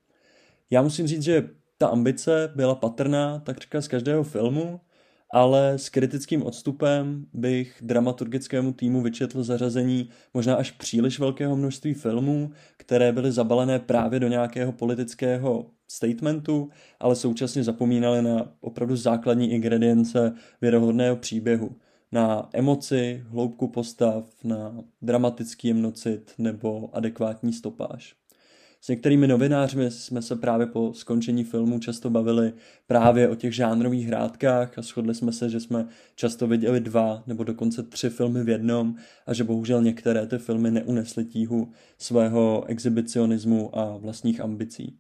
Já 0.70 0.83
musím 0.83 1.07
říct, 1.07 1.22
že 1.22 1.48
ta 1.79 1.87
ambice 1.87 2.53
byla 2.55 2.74
patrná 2.74 3.38
takřka 3.38 3.81
z 3.81 3.88
každého 3.88 4.22
filmu, 4.22 4.81
ale 5.34 5.78
s 5.78 5.88
kritickým 5.88 6.42
odstupem 6.42 7.26
bych 7.32 7.78
dramaturgickému 7.82 8.72
týmu 8.72 9.02
vyčetl 9.02 9.42
zařazení 9.42 10.08
možná 10.34 10.54
až 10.54 10.70
příliš 10.70 11.18
velkého 11.18 11.56
množství 11.56 11.94
filmů, 11.94 12.50
které 12.76 13.12
byly 13.12 13.32
zabalené 13.32 13.78
právě 13.78 14.20
do 14.20 14.28
nějakého 14.28 14.72
politického 14.72 15.66
statementu, 15.88 16.70
ale 17.00 17.16
současně 17.16 17.64
zapomínali 17.64 18.22
na 18.22 18.52
opravdu 18.60 18.96
základní 18.96 19.50
ingredience 19.52 20.34
věrohodného 20.60 21.16
příběhu. 21.16 21.76
Na 22.12 22.48
emoci, 22.52 23.24
hloubku 23.28 23.68
postav, 23.68 24.24
na 24.44 24.84
dramatický 25.02 25.68
jemnocit 25.68 26.32
nebo 26.38 26.90
adekvátní 26.92 27.52
stopáž. 27.52 28.14
S 28.84 28.88
některými 28.88 29.26
novinářmi 29.26 29.90
jsme 29.90 30.22
se 30.22 30.36
právě 30.36 30.66
po 30.66 30.92
skončení 30.94 31.44
filmu 31.44 31.78
často 31.78 32.10
bavili 32.10 32.52
právě 32.86 33.28
o 33.28 33.34
těch 33.34 33.54
žánrových 33.54 34.06
hrádkách 34.06 34.78
a 34.78 34.82
shodli 34.82 35.14
jsme 35.14 35.32
se, 35.32 35.50
že 35.50 35.60
jsme 35.60 35.86
často 36.14 36.46
viděli 36.46 36.80
dva 36.80 37.22
nebo 37.26 37.44
dokonce 37.44 37.82
tři 37.82 38.10
filmy 38.10 38.44
v 38.44 38.48
jednom 38.48 38.94
a 39.26 39.34
že 39.34 39.44
bohužel 39.44 39.82
některé 39.82 40.26
ty 40.26 40.38
filmy 40.38 40.70
neunesly 40.70 41.24
tíhu 41.24 41.72
svého 41.98 42.64
exhibicionismu 42.66 43.78
a 43.78 43.96
vlastních 43.96 44.40
ambicí. 44.40 44.98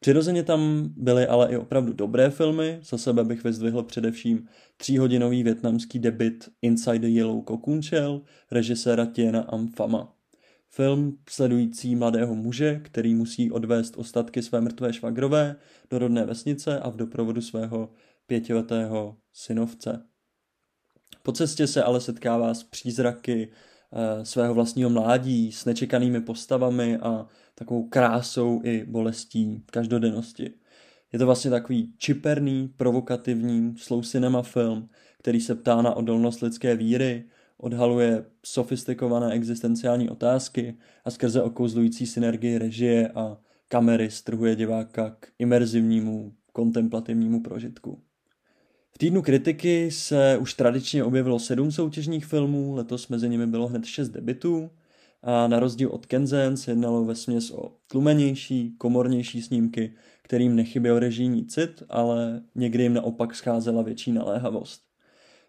Přirozeně 0.00 0.42
tam 0.42 0.88
byly 0.96 1.26
ale 1.26 1.52
i 1.52 1.56
opravdu 1.56 1.92
dobré 1.92 2.30
filmy, 2.30 2.78
za 2.82 2.98
sebe 2.98 3.24
bych 3.24 3.44
vyzdvihl 3.44 3.82
především 3.82 4.48
tříhodinový 4.76 5.42
větnamský 5.42 5.98
debit 5.98 6.48
Inside 6.62 6.98
the 6.98 7.06
Yellow 7.06 7.44
Cocoon 7.44 7.82
Shell 7.82 8.22
režiséra 8.50 9.06
Tiena 9.06 9.40
Amfama. 9.40 10.13
Film 10.76 11.18
sledující 11.28 11.96
mladého 11.96 12.34
muže, 12.34 12.80
který 12.84 13.14
musí 13.14 13.50
odvést 13.50 13.96
ostatky 13.96 14.42
své 14.42 14.60
mrtvé 14.60 14.92
švagrové 14.92 15.56
do 15.90 15.98
rodné 15.98 16.26
vesnice 16.26 16.80
a 16.80 16.90
v 16.90 16.96
doprovodu 16.96 17.40
svého 17.40 17.92
pětiletého 18.26 19.16
synovce. 19.32 20.06
Po 21.22 21.32
cestě 21.32 21.66
se 21.66 21.82
ale 21.82 22.00
setkává 22.00 22.54
s 22.54 22.62
přízraky 22.62 23.52
e, 23.92 24.24
svého 24.24 24.54
vlastního 24.54 24.90
mládí, 24.90 25.52
s 25.52 25.64
nečekanými 25.64 26.20
postavami 26.20 26.96
a 26.96 27.26
takovou 27.54 27.88
krásou 27.88 28.60
i 28.64 28.84
bolestí 28.84 29.62
každodennosti. 29.66 30.50
Je 31.12 31.18
to 31.18 31.26
vlastně 31.26 31.50
takový 31.50 31.94
čiperný, 31.98 32.68
provokativní, 32.76 33.74
slow 33.76 34.04
cinema 34.04 34.42
film, 34.42 34.88
který 35.18 35.40
se 35.40 35.54
ptá 35.54 35.82
na 35.82 35.94
odolnost 35.94 36.40
lidské 36.42 36.76
víry, 36.76 37.24
odhaluje 37.58 38.24
sofistikované 38.44 39.32
existenciální 39.32 40.10
otázky 40.10 40.78
a 41.04 41.10
skrze 41.10 41.42
okouzlující 41.42 42.06
synergii 42.06 42.58
režie 42.58 43.08
a 43.08 43.38
kamery 43.68 44.10
strhuje 44.10 44.56
diváka 44.56 45.16
k 45.20 45.28
imerzivnímu, 45.38 46.32
kontemplativnímu 46.52 47.42
prožitku. 47.42 48.02
V 48.90 48.98
týdnu 48.98 49.22
kritiky 49.22 49.90
se 49.90 50.38
už 50.40 50.54
tradičně 50.54 51.04
objevilo 51.04 51.38
sedm 51.38 51.70
soutěžních 51.70 52.26
filmů, 52.26 52.74
letos 52.74 53.08
mezi 53.08 53.28
nimi 53.28 53.46
bylo 53.46 53.66
hned 53.66 53.84
šest 53.84 54.08
debitů 54.08 54.70
a 55.22 55.48
na 55.48 55.60
rozdíl 55.60 55.88
od 55.88 56.06
Kenzen 56.06 56.56
se 56.56 56.70
jednalo 56.70 57.04
ve 57.04 57.14
směs 57.14 57.50
o 57.50 57.76
tlumenější, 57.86 58.74
komornější 58.78 59.42
snímky, 59.42 59.94
kterým 60.22 60.56
nechyběl 60.56 60.98
režijní 60.98 61.46
cit, 61.46 61.82
ale 61.88 62.42
někdy 62.54 62.82
jim 62.82 62.94
naopak 62.94 63.34
scházela 63.34 63.82
větší 63.82 64.12
naléhavost. 64.12 64.93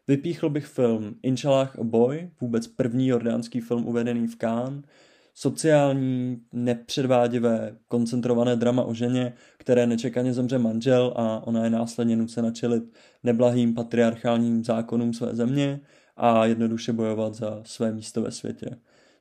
Vypíchl 0.08 0.50
bych 0.50 0.66
film 0.66 1.16
Inshallah 1.24 1.80
a 1.80 1.84
Boy, 1.84 2.32
vůbec 2.42 2.68
první 2.68 3.08
jordánský 3.08 3.62
film 3.62 3.88
uvedený 3.88 4.28
v 4.28 4.36
Cannes, 4.36 4.86
sociální, 5.34 6.42
nepředvádivé, 6.54 7.78
koncentrované 7.88 8.56
drama 8.56 8.84
o 8.84 8.94
ženě, 8.94 9.34
které 9.58 9.88
nečekaně 9.88 10.34
zemře 10.34 10.58
manžel 10.58 11.14
a 11.16 11.48
ona 11.48 11.64
je 11.64 11.70
následně 11.70 12.16
nucena 12.16 12.52
čelit 12.52 12.84
neblahým 13.24 13.74
patriarchálním 13.74 14.64
zákonům 14.64 15.14
své 15.14 15.36
země 15.36 15.80
a 16.18 16.46
jednoduše 16.46 16.94
bojovat 16.94 17.34
za 17.34 17.62
své 17.64 17.92
místo 17.92 18.22
ve 18.22 18.32
světě. 18.32 18.78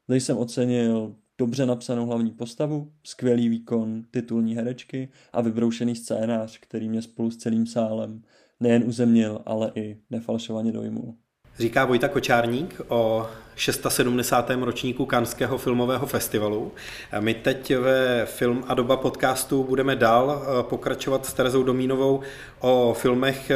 Zde 0.08 0.16
jsem 0.16 0.38
ocenil 0.38 1.16
dobře 1.38 1.66
napsanou 1.66 2.06
hlavní 2.06 2.30
postavu, 2.30 2.92
skvělý 3.04 3.48
výkon 3.48 4.02
titulní 4.10 4.56
herečky 4.56 5.08
a 5.32 5.40
vybroušený 5.40 5.96
scénář, 5.96 6.58
který 6.58 6.88
mě 6.88 7.02
spolu 7.02 7.30
s 7.30 7.36
celým 7.36 7.66
sálem 7.66 8.22
nejen 8.64 8.84
uzemnil, 8.86 9.40
ale 9.46 9.72
i 9.74 9.96
nefalšovaně 10.10 10.72
dojmul. 10.72 11.14
Říká 11.58 11.84
Vojta 11.84 12.08
Kočárník 12.08 12.80
o 12.88 13.26
670. 13.56 14.50
ročníku 14.50 15.06
Kanského 15.06 15.58
filmového 15.58 16.06
festivalu. 16.06 16.72
My 17.20 17.34
teď 17.34 17.76
ve 17.76 18.26
Film 18.26 18.64
a 18.68 18.74
doba 18.74 18.96
podcastu 18.96 19.64
budeme 19.64 19.96
dál 19.96 20.42
eh, 20.42 20.62
pokračovat 20.62 21.26
s 21.26 21.32
Terezou 21.32 21.62
Domínovou 21.62 22.20
o 22.60 22.96
filmech, 22.98 23.50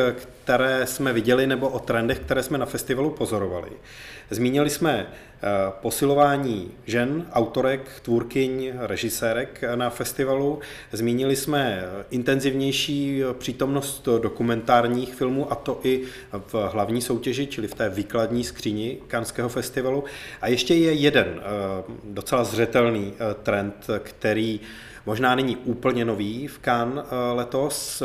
které 0.44 0.86
jsme 0.86 1.12
viděli, 1.12 1.46
nebo 1.46 1.68
o 1.68 1.78
trendech, 1.78 2.18
které 2.18 2.42
jsme 2.42 2.58
na 2.58 2.66
festivalu 2.66 3.10
pozorovali. 3.10 3.70
Zmínili 4.30 4.70
jsme 4.70 5.06
eh, 5.06 5.46
posilování 5.82 6.70
žen, 6.86 7.26
autorek, 7.32 8.00
tvůrkyň, 8.02 8.72
režisérek 8.78 9.64
na 9.74 9.90
festivalu. 9.90 10.58
Zmínili 10.92 11.36
jsme 11.36 11.84
intenzivnější 12.10 13.22
přítomnost 13.38 14.08
dokumentárních 14.22 15.14
filmů, 15.14 15.52
a 15.52 15.54
to 15.54 15.80
i 15.82 16.02
v 16.32 16.54
hlavní 16.72 17.02
soutěži, 17.02 17.46
čili 17.46 17.68
v 17.68 17.74
té 17.74 17.88
výkladní 17.88 18.44
skříni 18.44 18.98
Kanského 19.06 19.48
festivalu. 19.48 19.87
A 20.40 20.48
ještě 20.48 20.74
je 20.74 20.92
jeden 20.92 21.40
eh, 21.40 21.42
docela 22.04 22.44
zřetelný 22.44 23.12
eh, 23.14 23.34
trend, 23.42 23.86
který 24.02 24.60
možná 25.06 25.34
není 25.34 25.56
úplně 25.56 26.04
nový 26.04 26.46
v 26.46 26.58
Cannes 26.64 27.04
letos, 27.32 28.02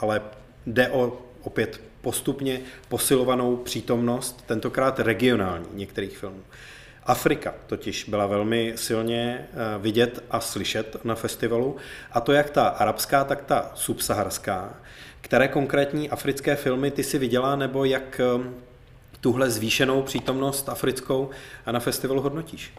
ale 0.00 0.20
jde 0.66 0.88
o 0.88 1.18
opět 1.42 1.80
postupně 2.00 2.60
posilovanou 2.88 3.56
přítomnost, 3.56 4.44
tentokrát 4.46 5.00
regionální 5.00 5.66
některých 5.72 6.18
filmů. 6.18 6.42
Afrika 7.04 7.54
totiž 7.66 8.04
byla 8.04 8.26
velmi 8.26 8.72
silně 8.76 9.48
eh, 9.48 9.78
vidět 9.78 10.24
a 10.30 10.40
slyšet 10.40 10.96
na 11.04 11.14
festivalu, 11.14 11.76
a 12.12 12.20
to 12.20 12.32
jak 12.32 12.50
ta 12.50 12.68
arabská, 12.68 13.24
tak 13.24 13.44
ta 13.44 13.72
subsaharská. 13.74 14.74
Které 15.20 15.48
konkrétní 15.48 16.10
africké 16.10 16.56
filmy 16.56 16.90
ty 16.90 17.02
si 17.02 17.18
viděla, 17.18 17.56
nebo 17.56 17.84
jak 17.84 18.20
eh, 18.20 18.44
tuhle 19.22 19.50
zvýšenou 19.50 20.02
přítomnost 20.02 20.68
africkou 20.68 21.30
na 21.70 21.80
festivalu 21.80 22.20
hodnotíš? 22.20 22.72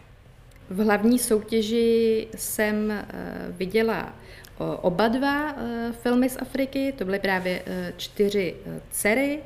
V 0.70 0.84
hlavní 0.84 1.18
soutěži 1.18 2.26
jsem 2.36 2.90
eh, 2.90 3.04
viděla 3.48 4.12
oba 4.80 5.08
dva 5.08 5.52
eh, 5.52 5.92
filmy 6.02 6.28
z 6.28 6.36
Afriky, 6.40 6.94
to 6.98 7.04
byly 7.04 7.18
právě 7.18 7.62
eh, 7.66 7.92
čtyři 7.96 8.54
dcery, 8.90 9.38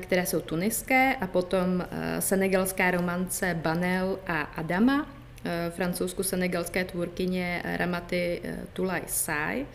které 0.00 0.26
jsou 0.26 0.40
tuniské 0.40 1.16
a 1.16 1.26
potom 1.26 1.84
senegalská 2.18 2.90
romance 2.90 3.58
Banel 3.62 4.18
a 4.26 4.40
Adama, 4.40 5.06
francouzsko-senegalské 5.70 6.84
tvůrkyně 6.84 7.62
Ramaty 7.76 8.42
Tulaj 8.72 9.02
Sai. 9.06 9.66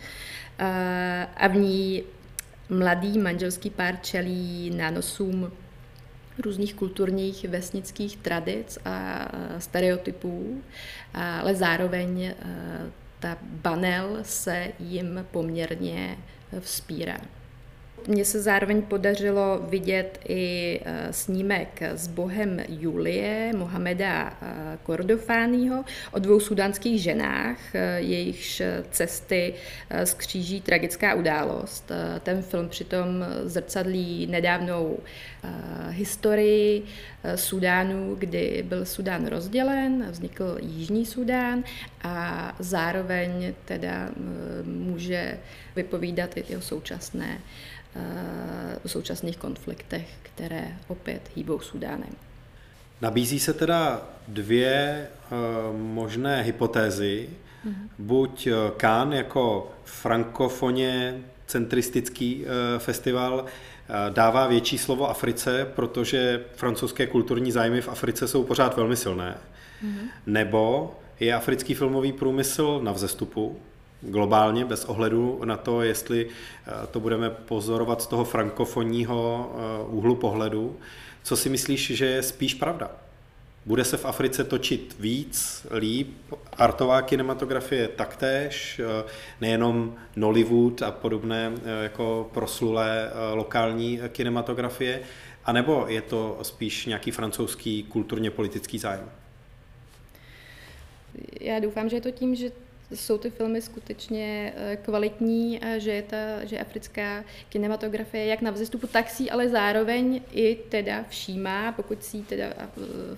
A 1.37 1.47
v 1.47 1.55
ní 1.55 2.03
mladý 2.69 3.19
manželský 3.19 3.69
pár 3.69 3.97
čelí 4.01 4.69
nánosům 4.69 5.51
různých 6.39 6.73
kulturních 6.73 7.45
vesnických 7.45 8.17
tradic 8.17 8.77
a 8.85 9.27
stereotypů, 9.57 10.61
ale 11.13 11.55
zároveň 11.55 12.33
ta 13.19 13.37
banel 13.41 14.17
se 14.23 14.67
jim 14.79 15.25
poměrně 15.31 16.17
vzpírá. 16.59 17.17
Mně 18.07 18.25
se 18.25 18.41
zároveň 18.41 18.81
podařilo 18.81 19.59
vidět 19.69 20.19
i 20.27 20.79
eh, 20.85 21.13
snímek 21.13 21.81
s 21.81 22.07
bohem 22.07 22.59
Julie, 22.69 23.53
Mohameda 23.57 24.37
eh, 24.41 24.77
Kordofányho, 24.83 25.85
o 26.11 26.19
dvou 26.19 26.39
sudánských 26.39 27.01
ženách, 27.01 27.75
eh, 27.75 27.99
jejichž 27.99 28.61
cesty 28.91 29.53
skříží 30.03 30.61
tragická 30.61 31.13
událost. 31.13 31.91
Ten 32.23 32.41
film 32.41 32.69
přitom 32.69 33.25
zrcadlí 33.43 34.27
nedávnou 34.27 34.99
historii 35.89 36.83
Sudánu, 37.35 38.15
kdy 38.15 38.63
byl 38.67 38.85
Sudán 38.85 39.27
rozdělen, 39.27 40.07
vznikl 40.09 40.57
Jižní 40.61 41.05
Sudán 41.05 41.63
a 42.03 42.55
zároveň 42.59 43.53
teda 43.65 44.09
může 44.63 45.39
vypovídat 45.75 46.37
i 46.37 46.57
o 46.57 46.61
současné 46.61 47.39
současných 48.85 49.37
konfliktech, 49.37 50.07
které 50.23 50.77
opět 50.87 51.21
hýbou 51.35 51.59
Sudánem. 51.59 52.15
Nabízí 53.01 53.39
se 53.39 53.53
teda 53.53 54.01
dvě 54.27 55.07
uh, 55.31 55.77
možné 55.77 56.41
hypotézy. 56.41 57.29
Mm-hmm. 57.65 57.89
Buď 57.99 58.47
Cannes 58.77 59.17
jako 59.17 59.71
frankofoně 59.83 61.21
centristický 61.47 62.45
festival 62.77 63.45
dává 64.09 64.47
větší 64.47 64.77
slovo 64.77 65.09
Africe, 65.09 65.67
protože 65.75 66.45
francouzské 66.55 67.07
kulturní 67.07 67.51
zájmy 67.51 67.81
v 67.81 67.89
Africe 67.89 68.27
jsou 68.27 68.43
pořád 68.43 68.75
velmi 68.75 68.95
silné. 68.95 69.37
Mm-hmm. 69.83 70.07
Nebo 70.25 70.95
je 71.19 71.33
africký 71.33 71.73
filmový 71.73 72.13
průmysl 72.13 72.79
na 72.83 72.91
vzestupu, 72.91 73.59
globálně, 74.01 74.65
bez 74.65 74.85
ohledu 74.85 75.41
na 75.45 75.57
to, 75.57 75.81
jestli 75.81 76.27
eh, 76.27 76.87
to 76.91 76.99
budeme 76.99 77.29
pozorovat 77.29 78.01
z 78.01 78.07
toho 78.07 78.25
frankofonního 78.25 79.51
eh, 79.53 79.85
úhlu 79.87 80.15
pohledu. 80.15 80.77
Co 81.23 81.37
si 81.37 81.49
myslíš, 81.49 81.91
že 81.91 82.05
je 82.05 82.23
spíš 82.23 82.53
pravda? 82.53 82.91
Bude 83.65 83.85
se 83.85 83.97
v 83.97 84.05
Africe 84.05 84.43
točit 84.43 84.95
víc, 84.99 85.67
líp, 85.71 86.09
artová 86.57 87.01
kinematografie 87.01 87.87
taktéž, 87.87 88.79
eh, 88.79 89.03
nejenom 89.41 89.95
Nollywood 90.15 90.81
a 90.81 90.91
podobné 90.91 91.51
jako 91.83 92.29
proslulé 92.33 93.11
lokální 93.33 93.99
kinematografie, 94.09 95.01
anebo 95.45 95.85
je 95.87 96.01
to 96.01 96.39
spíš 96.41 96.85
nějaký 96.85 97.11
francouzský 97.11 97.83
kulturně 97.83 98.31
politický 98.31 98.79
zájem? 98.79 99.09
Já 101.41 101.59
doufám, 101.59 101.89
že 101.89 101.95
je 101.97 102.01
to 102.01 102.11
tím, 102.11 102.35
že 102.35 102.51
jsou 102.95 103.17
ty 103.17 103.29
filmy 103.29 103.61
skutečně 103.61 104.53
eh, 104.55 104.75
kvalitní 104.75 105.59
že 105.77 105.91
je 105.91 106.01
ta, 106.01 106.45
že 106.45 106.59
africká 106.59 107.23
kinematografie 107.49 108.25
jak 108.25 108.41
na 108.41 108.51
vzestupu, 108.51 108.87
tak 108.87 109.09
si 109.09 109.29
ale 109.29 109.49
zároveň 109.49 110.21
i 110.31 110.55
teda 110.55 111.05
všímá, 111.09 111.71
pokud 111.71 112.03
si 112.03 112.17
teda 112.17 112.45
eh, 112.45 112.65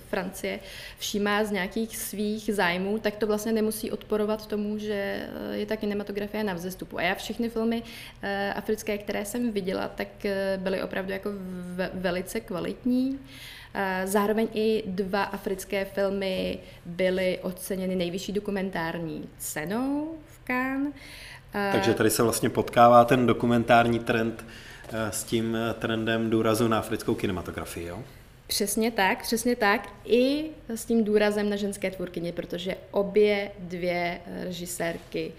Francie 0.09 0.59
všímá 0.97 1.43
z 1.43 1.51
nějakých 1.51 1.97
svých 1.97 2.53
zájmů, 2.53 2.99
tak 2.99 3.15
to 3.15 3.27
vlastně 3.27 3.51
nemusí 3.51 3.91
odporovat 3.91 4.47
tomu, 4.47 4.77
že 4.77 4.93
eh, 4.93 5.57
je 5.57 5.65
ta 5.65 5.77
kinematografie 5.77 6.43
na 6.43 6.53
vzestupu. 6.53 6.97
A 6.97 7.01
já 7.01 7.15
všechny 7.15 7.49
filmy 7.49 7.83
africké, 8.55 8.97
které 8.97 9.25
jsem 9.25 9.51
viděla, 9.51 9.87
tak 9.87 10.07
byly 10.57 10.83
opravdu 10.83 11.11
jako 11.11 11.29
velice 11.93 12.39
kvalitní. 12.39 13.19
Zároveň 14.05 14.47
i 14.53 14.83
dva 14.85 15.23
africké 15.23 15.85
filmy 15.85 16.59
byly 16.85 17.39
oceněny 17.41 17.95
nejvyšší 17.95 18.31
dokumentární 18.31 19.29
cenou 19.37 20.15
v 20.25 20.47
Cannes. 20.47 20.93
Takže 21.71 21.93
tady 21.93 22.09
se 22.09 22.23
vlastně 22.23 22.49
potkává 22.49 23.05
ten 23.05 23.25
dokumentární 23.25 23.99
trend 23.99 24.45
eh, 24.89 25.11
s 25.11 25.23
tím 25.23 25.57
trendem 25.79 26.29
důrazu 26.29 26.67
na 26.67 26.79
africkou 26.79 27.15
kinematografii, 27.15 27.87
jo? 27.87 28.03
Přesně 28.47 28.91
tak, 28.91 29.21
přesně 29.23 29.55
tak. 29.55 29.89
I 30.05 30.45
s 30.67 30.85
tím 30.85 31.03
důrazem 31.03 31.49
na 31.49 31.55
ženské 31.55 31.91
tvůrkyně, 31.91 32.33
protože 32.33 32.75
obě 32.91 33.51
dvě 33.59 34.21
režisérky 34.43 35.31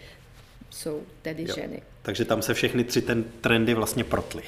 jsou 0.71 1.03
tedy 1.23 1.43
jo. 1.49 1.55
ženy. 1.55 1.83
Takže 2.03 2.25
tam 2.25 2.43
se 2.43 2.55
všechny 2.55 2.85
tři 2.85 3.03
ten 3.03 3.25
trendy 3.41 3.75
vlastně 3.75 4.05
protly. 4.05 4.43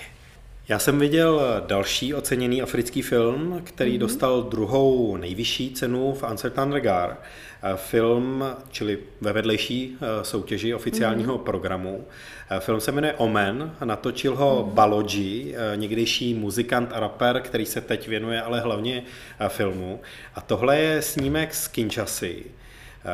Já 0.68 0.78
jsem 0.78 0.98
viděl 0.98 1.62
další 1.66 2.14
oceněný 2.14 2.62
africký 2.62 3.02
film, 3.02 3.60
který 3.64 3.94
mm-hmm. 3.94 3.98
dostal 3.98 4.42
druhou 4.42 5.16
nejvyšší 5.16 5.70
cenu 5.70 6.12
v 6.12 6.30
Uncertain 6.30 6.72
Regard. 6.72 7.18
Eh, 7.62 7.76
film, 7.76 8.44
čili 8.70 8.98
ve 9.20 9.32
vedlejší 9.32 9.96
eh, 9.96 10.24
soutěži 10.24 10.74
oficiálního 10.74 11.38
mm-hmm. 11.38 11.42
programu. 11.42 12.06
Eh, 12.50 12.60
film 12.60 12.80
se 12.80 12.92
jmenuje 12.92 13.14
Omen, 13.14 13.74
natočil 13.84 14.36
ho 14.36 14.64
mm-hmm. 14.64 14.74
Baloji, 14.74 15.56
někdejší 15.74 16.34
muzikant 16.34 16.92
a 16.92 17.00
rapper, 17.00 17.40
který 17.40 17.66
se 17.66 17.80
teď 17.80 18.08
věnuje 18.08 18.42
ale 18.42 18.60
hlavně 18.60 19.02
filmu. 19.48 20.00
A 20.34 20.40
tohle 20.40 20.78
je 20.78 21.02
snímek 21.02 21.54
z 21.54 21.68
Kinshasy, 21.68 22.44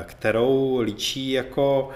kterou 0.07 0.81
líčí 0.81 1.31
jako 1.31 1.91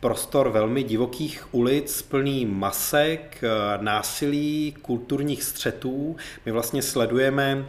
prostor 0.00 0.48
velmi 0.48 0.82
divokých 0.82 1.54
ulic, 1.54 2.02
plný 2.02 2.46
masek, 2.46 3.44
eh, 3.44 3.48
násilí, 3.82 4.74
kulturních 4.82 5.42
střetů. 5.42 6.16
My 6.46 6.52
vlastně 6.52 6.82
sledujeme 6.82 7.66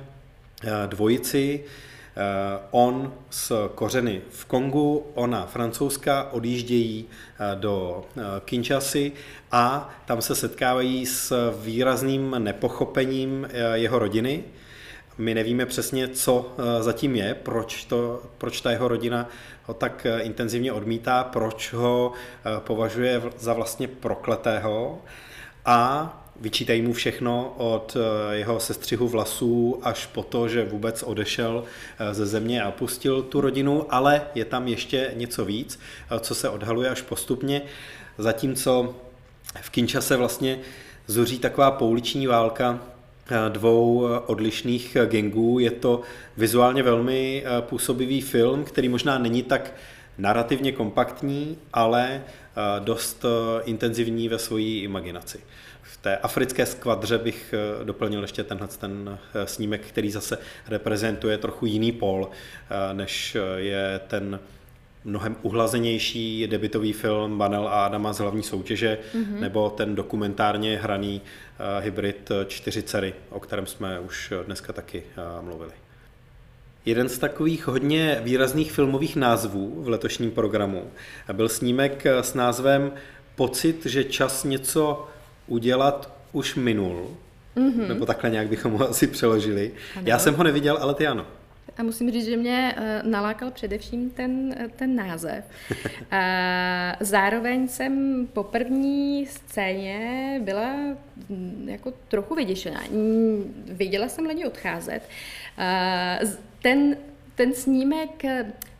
eh, 0.63 0.71
dvojici, 0.87 1.63
eh, 1.63 2.21
on 2.71 3.13
s 3.29 3.69
kořeny 3.75 4.21
v 4.29 4.45
Kongu, 4.45 5.05
ona 5.13 5.45
francouzská, 5.45 6.31
odjíždějí 6.31 7.05
do 7.55 8.05
Kinshasy 8.45 9.11
a 9.51 9.89
tam 10.05 10.21
se 10.21 10.35
setkávají 10.35 11.05
s 11.05 11.51
výrazným 11.63 12.35
nepochopením 12.37 13.47
jeho 13.73 13.99
rodiny, 13.99 14.43
my 15.17 15.33
nevíme 15.33 15.65
přesně, 15.65 16.07
co 16.07 16.53
eh, 16.57 16.83
zatím 16.83 17.15
je, 17.15 17.33
proč, 17.33 17.85
to, 17.85 18.21
proč 18.37 18.61
ta 18.61 18.71
jeho 18.71 18.87
rodina 18.87 19.29
ho 19.63 19.73
tak 19.73 20.05
eh, 20.05 20.19
intenzivně 20.19 20.71
odmítá, 20.71 21.23
proč 21.23 21.73
ho 21.73 22.11
eh, 22.13 22.59
považuje 22.59 23.21
za 23.37 23.53
vlastně 23.53 23.87
prokletého. 23.87 25.01
A 25.65 26.17
vyčítají 26.41 26.81
mu 26.81 26.93
všechno 26.93 27.53
od 27.57 27.97
jeho 28.31 28.59
sestřihu 28.59 29.07
vlasů 29.07 29.79
až 29.83 30.05
po 30.05 30.23
to, 30.23 30.47
že 30.47 30.65
vůbec 30.65 31.03
odešel 31.03 31.63
ze 32.11 32.25
země 32.25 32.61
a 32.61 32.69
opustil 32.69 33.23
tu 33.23 33.41
rodinu, 33.41 33.85
ale 33.89 34.21
je 34.35 34.45
tam 34.45 34.67
ještě 34.67 35.11
něco 35.15 35.45
víc, 35.45 35.79
co 36.19 36.35
se 36.35 36.49
odhaluje 36.49 36.89
až 36.89 37.01
postupně, 37.01 37.61
zatímco 38.17 38.95
v 39.61 39.69
Kinčase 39.69 40.17
vlastně 40.17 40.59
zuří 41.07 41.39
taková 41.39 41.71
pouliční 41.71 42.27
válka, 42.27 42.79
dvou 43.49 44.07
eh, 44.07 44.19
odlišných 44.19 44.95
eh, 44.95 45.05
gangů. 45.05 45.59
Je 45.59 45.71
to 45.71 46.01
vizuálně 46.37 46.83
velmi 46.83 47.43
působivý 47.59 48.21
film, 48.21 48.63
který 48.63 48.89
možná 48.89 49.17
není 49.17 49.43
tak 49.43 49.73
narrativně 50.17 50.71
kompaktní, 50.71 51.57
ale 51.73 52.23
dost 52.79 53.25
intenzivní 53.63 54.29
ve 54.29 54.39
své 54.39 54.61
imaginaci. 54.61 55.39
V 55.81 55.97
té 55.97 56.17
africké 56.17 56.65
skvadře 56.65 57.17
bych 57.17 57.53
doplnil 57.83 58.21
ještě 58.21 58.43
tenhle 58.43 58.67
ten 58.67 59.19
snímek, 59.45 59.81
který 59.81 60.11
zase 60.11 60.37
reprezentuje 60.67 61.37
trochu 61.37 61.65
jiný 61.65 61.91
pol, 61.91 62.29
než 62.93 63.37
je 63.55 64.01
ten 64.07 64.39
mnohem 65.03 65.35
uhlazenější 65.41 66.47
debitový 66.47 66.93
film 66.93 67.37
Banel 67.37 67.67
a 67.67 67.85
Adama 67.85 68.13
z 68.13 68.19
hlavní 68.19 68.43
soutěže, 68.43 68.97
mm-hmm. 69.15 69.39
nebo 69.39 69.69
ten 69.69 69.95
dokumentárně 69.95 70.77
hraný 70.77 71.21
uh, 71.21 71.83
hybrid 71.83 72.31
Čtyři 72.47 72.83
dcery, 72.83 73.13
o 73.29 73.39
kterém 73.39 73.65
jsme 73.65 73.99
už 73.99 74.33
dneska 74.45 74.73
taky 74.73 75.03
uh, 75.39 75.45
mluvili. 75.45 75.71
Jeden 76.85 77.09
z 77.09 77.17
takových 77.17 77.67
hodně 77.67 78.21
výrazných 78.23 78.71
filmových 78.71 79.15
názvů 79.15 79.83
v 79.83 79.89
letošním 79.89 80.31
programu 80.31 80.91
byl 81.33 81.49
snímek 81.49 82.05
s 82.05 82.33
názvem 82.33 82.91
Pocit, 83.35 83.85
že 83.85 84.03
čas 84.03 84.43
něco 84.43 85.07
udělat 85.47 86.13
už 86.31 86.55
minul. 86.55 87.17
Mm-hmm. 87.57 87.87
Nebo 87.87 88.05
takhle 88.05 88.29
nějak 88.29 88.47
bychom 88.47 88.71
ho 88.71 88.89
asi 88.89 89.07
přeložili. 89.07 89.71
Ano. 89.95 90.03
Já 90.05 90.19
jsem 90.19 90.35
ho 90.35 90.43
neviděl, 90.43 90.77
ale 90.81 90.93
ty 90.93 91.07
ano. 91.07 91.25
A 91.77 91.83
musím 91.83 92.11
říct, 92.11 92.25
že 92.25 92.37
mě 92.37 92.75
eh, 92.77 93.01
nalákal 93.03 93.51
především 93.51 94.09
ten, 94.09 94.55
eh, 94.57 94.67
ten 94.75 94.95
název. 94.95 95.45
A 96.11 96.95
zároveň 96.99 97.67
jsem 97.67 98.27
po 98.33 98.43
první 98.43 99.25
scéně 99.25 100.39
byla 100.43 100.73
mm, 101.29 101.65
jako 101.69 101.93
trochu 102.07 102.35
vyděšená. 102.35 102.81
Viděla 103.65 104.07
jsem 104.09 104.25
lidi 104.25 104.45
odcházet. 104.45 105.01
Ten, 106.61 106.97
ten 107.35 107.53
snímek 107.53 108.23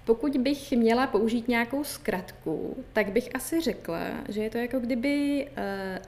pokud 0.06 0.38
bych 0.38 0.72
měla 0.72 1.08
použít 1.08 1.48
nějakou 1.48 1.84
zkratku, 1.84 2.84
tak 2.94 3.12
bych 3.12 3.30
asi 3.36 3.62
řekla, 3.62 4.00
že 4.30 4.44
je 4.44 4.50
to 4.50 4.58
jako 4.58 4.80
kdyby 4.80 5.48
uh, 5.50 5.64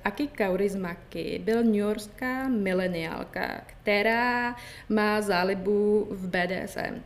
Aki 0.06 0.28
Kaurismaki 0.28 1.41
byl 1.44 1.64
newyorská 1.64 2.48
mileniálka, 2.48 3.62
která 3.68 4.56
má 4.89 5.22
zálibu 5.22 6.08
v 6.12 6.28
BDSM. 6.28 7.02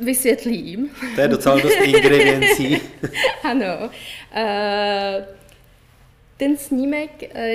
Vysvětlím. 0.00 0.90
To 1.14 1.20
je 1.20 1.28
docela 1.28 1.60
dost 1.60 1.76
ingrediencí. 1.84 2.80
ano. 3.42 3.90
Uh, 4.36 5.24
ten 6.36 6.56
snímek 6.56 7.22
eh, 7.22 7.54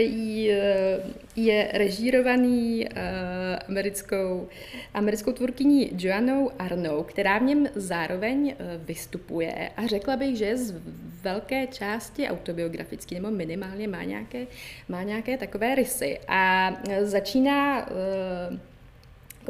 je 1.35 1.69
režírovaný 1.73 2.87
eh, 2.87 3.59
americkou, 3.67 4.47
americkou 4.93 5.31
tvůrkyní 5.31 5.91
Joannou 5.97 6.51
Arnou, 6.59 7.03
která 7.03 7.37
v 7.37 7.43
něm 7.43 7.67
zároveň 7.75 8.55
eh, 8.59 8.77
vystupuje 8.77 9.69
a 9.77 9.87
řekla 9.87 10.15
bych, 10.15 10.37
že 10.37 10.45
je 10.45 10.57
z 10.57 10.75
velké 11.21 11.67
části 11.67 12.27
autobiografický, 12.27 13.15
nebo 13.15 13.31
minimálně 13.31 13.87
má 13.87 14.03
nějaké, 14.03 14.47
má 14.89 15.03
nějaké 15.03 15.37
takové 15.37 15.75
rysy. 15.75 16.19
A 16.27 16.71
začíná 17.01 17.89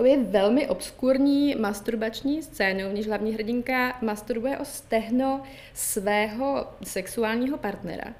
je 0.03 0.17
velmi 0.23 0.67
obskurní 0.67 1.55
masturbační 1.55 2.43
scénu, 2.43 2.89
v 2.89 2.93
níž 2.93 3.07
hlavní 3.07 3.33
hrdinka 3.33 3.97
masturbuje 4.01 4.57
o 4.57 4.65
stehno 4.65 5.43
svého 5.73 6.67
sexuálního 6.83 7.57
partnera. 7.57 8.13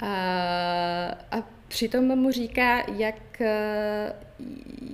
A, 0.00 1.16
a 1.30 1.42
přitom 1.68 2.18
mu 2.18 2.30
říká, 2.30 2.84
jak 2.96 3.40
e, 3.40 4.12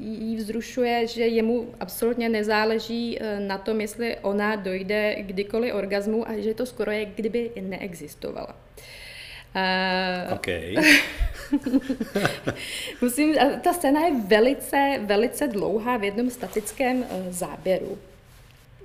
jí 0.01 0.37
vzrušuje, 0.37 1.07
že 1.07 1.27
jemu 1.27 1.75
absolutně 1.81 2.29
nezáleží 2.29 3.19
e, 3.23 3.41
na 3.41 3.59
tom, 3.59 3.81
jestli 3.81 4.17
ona 4.17 4.57
dojde 4.57 5.17
kdykoliv 5.21 5.75
orgazmu 5.75 6.29
a 6.29 6.41
že 6.41 6.55
to 6.55 6.67
skoro 6.67 6.91
je, 6.91 7.05
kdyby 7.05 7.51
neexistovala. 7.61 8.57
Uh, 9.55 10.33
okay. 10.33 10.75
musím, 13.01 13.35
ta 13.61 13.73
scéna 13.73 14.01
je 14.01 14.13
velice, 14.27 15.01
velice 15.01 15.47
dlouhá 15.47 15.97
v 15.97 16.05
jednom 16.05 16.31
statickém 16.31 16.97
uh, 16.97 17.07
záběru. 17.31 17.99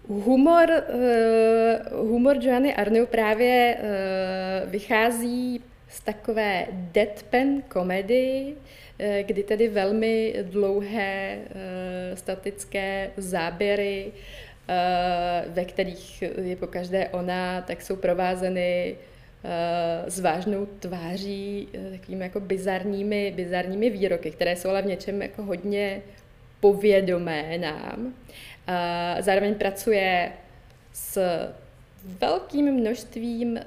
Humor, 0.08 0.70
uh, 0.70 2.10
humor 2.10 2.38
Joanny 2.42 2.76
Arnou 2.76 3.06
právě 3.06 3.78
uh, 3.78 4.72
vychází 4.72 5.62
z 5.96 6.02
takové 6.02 6.68
deadpan 6.72 7.62
komedii, 7.68 8.56
eh, 9.00 9.24
kdy 9.24 9.44
tedy 9.44 9.68
velmi 9.68 10.36
dlouhé 10.42 11.38
eh, 11.38 12.16
statické 12.16 13.12
záběry, 13.18 14.12
eh, 14.68 15.46
ve 15.48 15.66
kterých 15.66 16.22
je 16.22 16.56
po 16.56 16.68
každé 16.68 17.08
ona, 17.08 17.62
tak 17.62 17.82
jsou 17.82 17.96
provázeny 17.96 18.96
s 20.08 20.20
vážnou 20.20 20.66
tváří, 20.66 21.68
takovými 21.92 22.24
jako 22.24 22.40
bizarními, 22.40 23.34
bizarními 23.36 23.90
výroky, 23.90 24.32
které 24.32 24.56
jsou 24.56 24.70
ale 24.70 24.82
v 24.82 24.86
něčem 24.86 25.22
jako 25.22 25.44
hodně 25.44 26.02
povědomé 26.60 27.58
nám. 27.58 28.14
Zároveň 29.20 29.56
pracuje 29.56 30.32
s 30.94 31.22
velkým 32.04 32.74
množstvím 32.74 33.60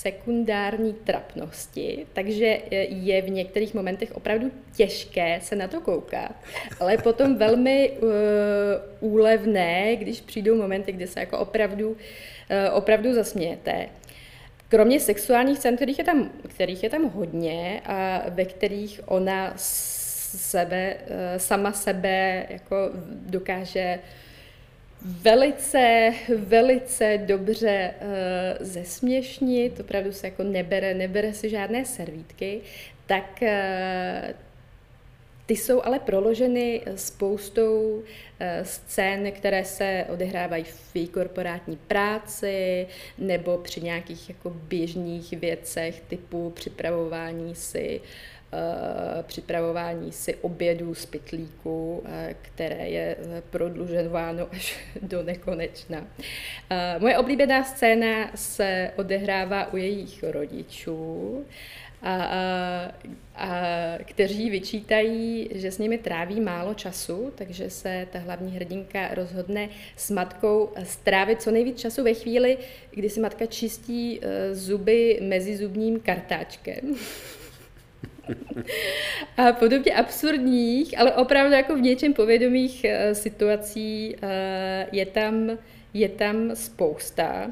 sekundární 0.00 0.92
trapnosti, 0.92 2.06
takže 2.12 2.58
je 2.88 3.22
v 3.22 3.30
některých 3.30 3.74
momentech 3.74 4.12
opravdu 4.16 4.50
těžké 4.76 5.40
se 5.42 5.56
na 5.56 5.68
to 5.68 5.80
koukat, 5.80 6.32
ale 6.80 6.98
potom 6.98 7.36
velmi 7.36 7.90
uh, 7.90 8.08
úlevné, 9.00 9.96
když 9.96 10.20
přijdou 10.20 10.56
momenty, 10.56 10.92
kdy 10.92 11.06
se 11.06 11.20
jako 11.20 11.38
opravdu, 11.38 11.90
uh, 11.90 11.96
opravdu 12.72 13.14
zasmějete. 13.14 13.86
Kromě 14.68 15.00
sexuálních 15.00 15.58
scén, 15.58 15.76
kterých 15.76 15.98
je 15.98 16.04
tam, 16.04 16.30
kterých 16.48 16.82
je 16.82 16.90
tam 16.90 17.10
hodně 17.10 17.82
a 17.84 18.22
ve 18.28 18.44
kterých 18.44 19.00
ona 19.06 19.52
sebe, 19.56 20.96
sama 21.36 21.72
sebe 21.72 22.46
jako 22.50 22.76
dokáže 23.26 23.98
uh, 23.98 24.29
velice, 25.02 26.14
velice 26.36 27.18
dobře 27.26 27.94
uh, 28.00 28.66
zesměšnit, 28.66 29.80
opravdu 29.80 30.12
se 30.12 30.26
jako 30.26 30.42
nebere, 30.42 30.94
nebere 30.94 31.34
si 31.34 31.48
žádné 31.48 31.84
servítky, 31.84 32.60
tak 33.06 33.38
uh, 33.42 33.48
ty 35.46 35.56
jsou 35.56 35.82
ale 35.84 35.98
proloženy 35.98 36.82
spoustou 36.94 37.82
uh, 37.82 38.02
scén, 38.62 39.32
které 39.32 39.64
se 39.64 40.06
odehrávají 40.08 40.64
v 40.64 40.90
její 40.94 41.08
korporátní 41.08 41.76
práci 41.76 42.86
nebo 43.18 43.58
při 43.58 43.80
nějakých 43.80 44.28
jako 44.28 44.50
běžných 44.50 45.30
věcech 45.30 46.00
typu 46.00 46.50
připravování 46.50 47.54
si 47.54 48.00
uh, 48.00 48.06
Eh, 48.39 48.39
připravování 49.22 50.12
si 50.12 50.34
obědů 50.34 50.94
z 50.94 51.06
pytlíku, 51.06 52.02
eh, 52.06 52.34
které 52.42 52.88
je 52.88 53.16
eh, 53.18 53.42
prodlužováno 53.50 54.48
až 54.52 54.78
do 55.02 55.22
nekonečna. 55.22 56.06
Moje 56.98 57.18
oblíbená 57.18 57.64
scéna 57.64 58.30
se 58.34 58.92
odehrává 58.96 59.72
u 59.72 59.76
jejich 59.76 60.22
rodičů, 60.22 61.44
a, 62.02 62.14
a, 62.14 62.40
a 63.34 63.48
kteří 64.04 64.50
vyčítají, 64.50 65.48
že 65.54 65.70
s 65.70 65.78
nimi 65.78 65.98
tráví 65.98 66.40
málo 66.40 66.74
času, 66.74 67.32
takže 67.34 67.70
se 67.70 68.06
ta 68.12 68.18
hlavní 68.18 68.52
hrdinka 68.52 69.14
rozhodne 69.14 69.68
s 69.96 70.10
matkou 70.10 70.72
strávit 70.82 71.42
co 71.42 71.50
nejvíc 71.50 71.80
času 71.80 72.04
ve 72.04 72.14
chvíli, 72.14 72.58
kdy 72.90 73.10
si 73.10 73.20
matka 73.20 73.46
čistí 73.46 74.20
zuby 74.52 75.18
mezi 75.22 75.56
zubním 75.56 76.00
kartáčkem. 76.00 76.96
a 79.36 79.52
podobně 79.52 79.94
absurdních, 79.94 80.98
ale 80.98 81.12
opravdu 81.12 81.54
jako 81.54 81.76
v 81.76 81.80
něčem 81.80 82.12
povědomých 82.14 82.84
uh, 82.84 83.12
situací 83.12 84.16
uh, 84.22 84.28
je, 84.92 85.06
tam, 85.06 85.58
je 85.94 86.08
tam 86.08 86.50
spousta. 86.56 87.50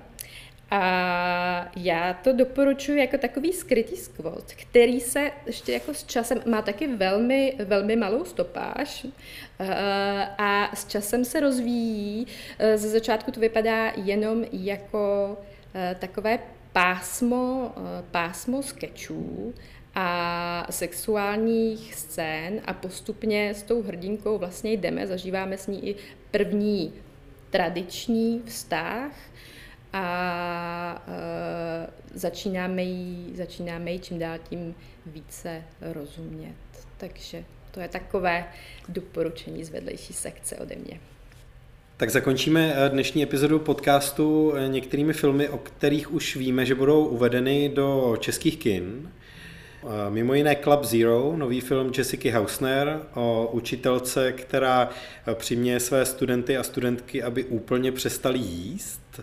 A 0.70 1.70
já 1.76 2.14
to 2.14 2.32
doporučuji 2.32 2.98
jako 2.98 3.18
takový 3.18 3.52
skrytý 3.52 3.96
skvot, 3.96 4.44
který 4.52 5.00
se 5.00 5.30
ještě 5.46 5.72
jako 5.72 5.94
s 5.94 6.04
časem 6.04 6.42
má 6.46 6.62
taky 6.62 6.86
velmi, 6.86 7.54
velmi 7.64 7.96
malou 7.96 8.24
stopáž 8.24 9.06
a 10.38 10.70
s 10.74 10.86
časem 10.86 11.24
se 11.24 11.40
rozvíjí. 11.40 12.26
Ze 12.74 12.88
začátku 12.88 13.30
to 13.30 13.40
vypadá 13.40 13.92
jenom 13.96 14.44
jako 14.52 15.36
takové 15.98 16.38
pásmo, 16.72 17.72
pásmo 18.10 18.62
sketchů, 18.62 19.54
a 20.00 20.66
sexuálních 20.70 21.94
scén 21.94 22.60
a 22.64 22.72
postupně 22.72 23.54
s 23.54 23.62
tou 23.62 23.82
hrdinkou 23.82 24.38
vlastně 24.38 24.72
jdeme, 24.72 25.06
zažíváme 25.06 25.58
s 25.58 25.66
ní 25.66 25.88
i 25.88 25.96
první 26.30 26.92
tradiční 27.50 28.42
vztah 28.46 29.12
a 29.92 31.04
e, 31.08 32.18
začínáme 32.18 32.82
jí, 32.82 33.32
začínáme 33.36 33.90
jí 33.90 33.98
čím 33.98 34.18
dál 34.18 34.38
tím 34.48 34.74
více 35.06 35.62
rozumět. 35.80 36.54
Takže 36.96 37.44
to 37.70 37.80
je 37.80 37.88
takové 37.88 38.44
doporučení 38.88 39.64
z 39.64 39.70
vedlejší 39.70 40.12
sekce 40.12 40.56
ode 40.56 40.76
mě. 40.76 41.00
Tak 41.96 42.10
zakončíme 42.10 42.74
e, 42.74 42.88
dnešní 42.88 43.22
epizodu 43.22 43.58
podcastu 43.58 44.52
e, 44.56 44.68
některými 44.68 45.12
filmy, 45.12 45.48
o 45.48 45.58
kterých 45.58 46.12
už 46.12 46.36
víme, 46.36 46.66
že 46.66 46.74
budou 46.74 47.04
uvedeny 47.04 47.68
do 47.74 48.16
českých 48.20 48.58
kin. 48.58 49.10
Mimo 50.08 50.34
jiné 50.34 50.56
Club 50.56 50.84
Zero, 50.84 51.34
nový 51.36 51.60
film 51.60 51.92
Jessica 51.98 52.38
Hausner 52.38 53.00
o 53.14 53.50
učitelce, 53.52 54.32
která 54.32 54.90
přiměje 55.34 55.80
své 55.80 56.04
studenty 56.04 56.56
a 56.56 56.62
studentky, 56.62 57.22
aby 57.22 57.44
úplně 57.44 57.92
přestali 57.92 58.38
jíst. 58.38 59.20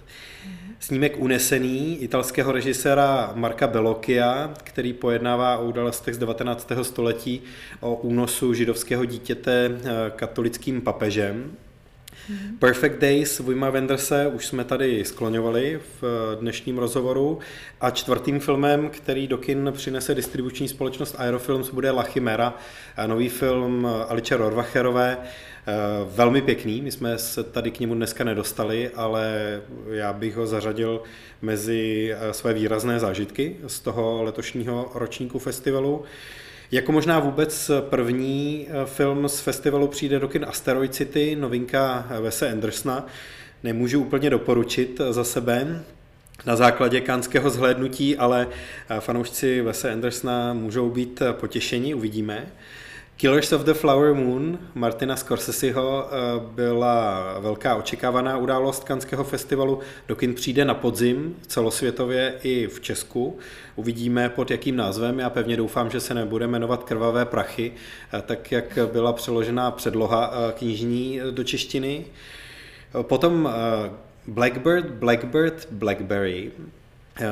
Snímek 0.79 1.17
Unesený 1.17 2.03
italského 2.03 2.51
režiséra 2.51 3.31
Marka 3.35 3.67
Bellocchia, 3.67 4.53
který 4.63 4.93
pojednává 4.93 5.57
o 5.57 5.67
událostech 5.67 6.15
z 6.15 6.17
19. 6.17 6.71
století 6.81 7.41
o 7.79 7.95
únosu 7.95 8.53
židovského 8.53 9.05
dítěte 9.05 9.65
eh, 9.65 9.89
katolickým 10.15 10.81
papežem. 10.81 11.51
Mm-hmm. 12.29 12.57
Perfect 12.59 12.99
Days 12.99 13.39
Wima 13.39 13.69
Wenderse 13.69 14.27
už 14.27 14.45
jsme 14.45 14.63
tady 14.63 15.05
skloňovali 15.05 15.79
v 16.01 16.37
dnešním 16.39 16.77
rozhovoru 16.77 17.39
a 17.81 17.89
čtvrtým 17.89 18.39
filmem, 18.39 18.89
který 18.89 19.27
do 19.27 19.37
kin 19.37 19.71
přinese 19.75 20.15
distribuční 20.15 20.67
společnost 20.67 21.15
Aerofilms, 21.17 21.69
bude 21.69 21.91
La 21.91 22.03
Chimera, 22.03 22.53
nový 23.07 23.29
film 23.29 23.87
Alice 24.07 24.37
Rorvacherové, 24.37 25.17
velmi 26.15 26.41
pěkný, 26.41 26.81
my 26.81 26.91
jsme 26.91 27.17
se 27.17 27.43
tady 27.43 27.71
k 27.71 27.79
němu 27.79 27.95
dneska 27.95 28.23
nedostali, 28.23 28.89
ale 28.95 29.61
já 29.89 30.13
bych 30.13 30.35
ho 30.35 30.47
zařadil 30.47 31.01
mezi 31.41 32.13
své 32.31 32.53
výrazné 32.53 32.99
zážitky 32.99 33.55
z 33.67 33.79
toho 33.79 34.23
letošního 34.23 34.91
ročníku 34.93 35.39
festivalu. 35.39 36.03
Jako 36.75 36.91
možná 36.91 37.19
vůbec 37.19 37.71
první 37.79 38.67
eh, 38.69 38.85
film 38.85 39.29
z 39.29 39.39
festivalu 39.39 39.87
přijde 39.87 40.19
do 40.19 40.27
kin 40.27 40.45
Asteroid 40.45 40.95
City, 40.95 41.35
novinka 41.39 42.07
Wese 42.21 42.51
Andersona, 42.51 43.05
nemůžu 43.63 44.01
úplně 44.01 44.29
doporučit 44.29 45.01
za 45.09 45.23
sebe 45.23 45.83
na 46.45 46.55
základě 46.55 47.01
kánského 47.01 47.49
zhlédnutí, 47.49 48.17
ale 48.17 48.47
fanoušci 48.99 49.61
Wese 49.61 49.91
Andersona 49.91 50.53
můžou 50.53 50.89
být 50.89 51.21
potěšeni, 51.31 51.93
uvidíme. 51.93 52.47
Killers 53.17 53.51
of 53.53 53.61
the 53.61 53.73
Flower 53.73 54.13
Moon 54.13 54.59
Martina 54.73 55.15
Scorseseho 55.15 56.07
eh, 56.07 56.15
byla 56.55 57.39
velká 57.39 57.75
očekávaná 57.75 58.37
událost 58.37 58.83
Kanského 58.83 59.23
festivalu. 59.23 59.79
Dokin 60.07 60.33
přijde 60.33 60.65
na 60.65 60.73
podzim 60.73 61.35
celosvětově 61.47 62.33
i 62.43 62.67
v 62.67 62.79
Česku. 62.79 63.37
Uvidíme 63.75 64.29
pod 64.29 64.51
jakým 64.51 64.75
názvem. 64.75 65.19
Já 65.19 65.29
pevně 65.29 65.57
doufám, 65.57 65.91
že 65.91 65.99
se 65.99 66.13
nebude 66.13 66.47
jmenovat 66.47 66.83
Krvavé 66.83 67.25
prachy, 67.25 67.71
eh, 68.13 68.21
tak 68.21 68.51
jak 68.51 68.79
byla 68.93 69.13
přeložená 69.13 69.71
předloha 69.71 70.33
eh, 70.33 70.51
knižní 70.51 71.19
do 71.31 71.43
češtiny. 71.43 72.05
Potom 73.01 73.49
Blackbird, 74.27 74.85
Blackbird, 74.85 75.67
Blackberry 75.71 76.51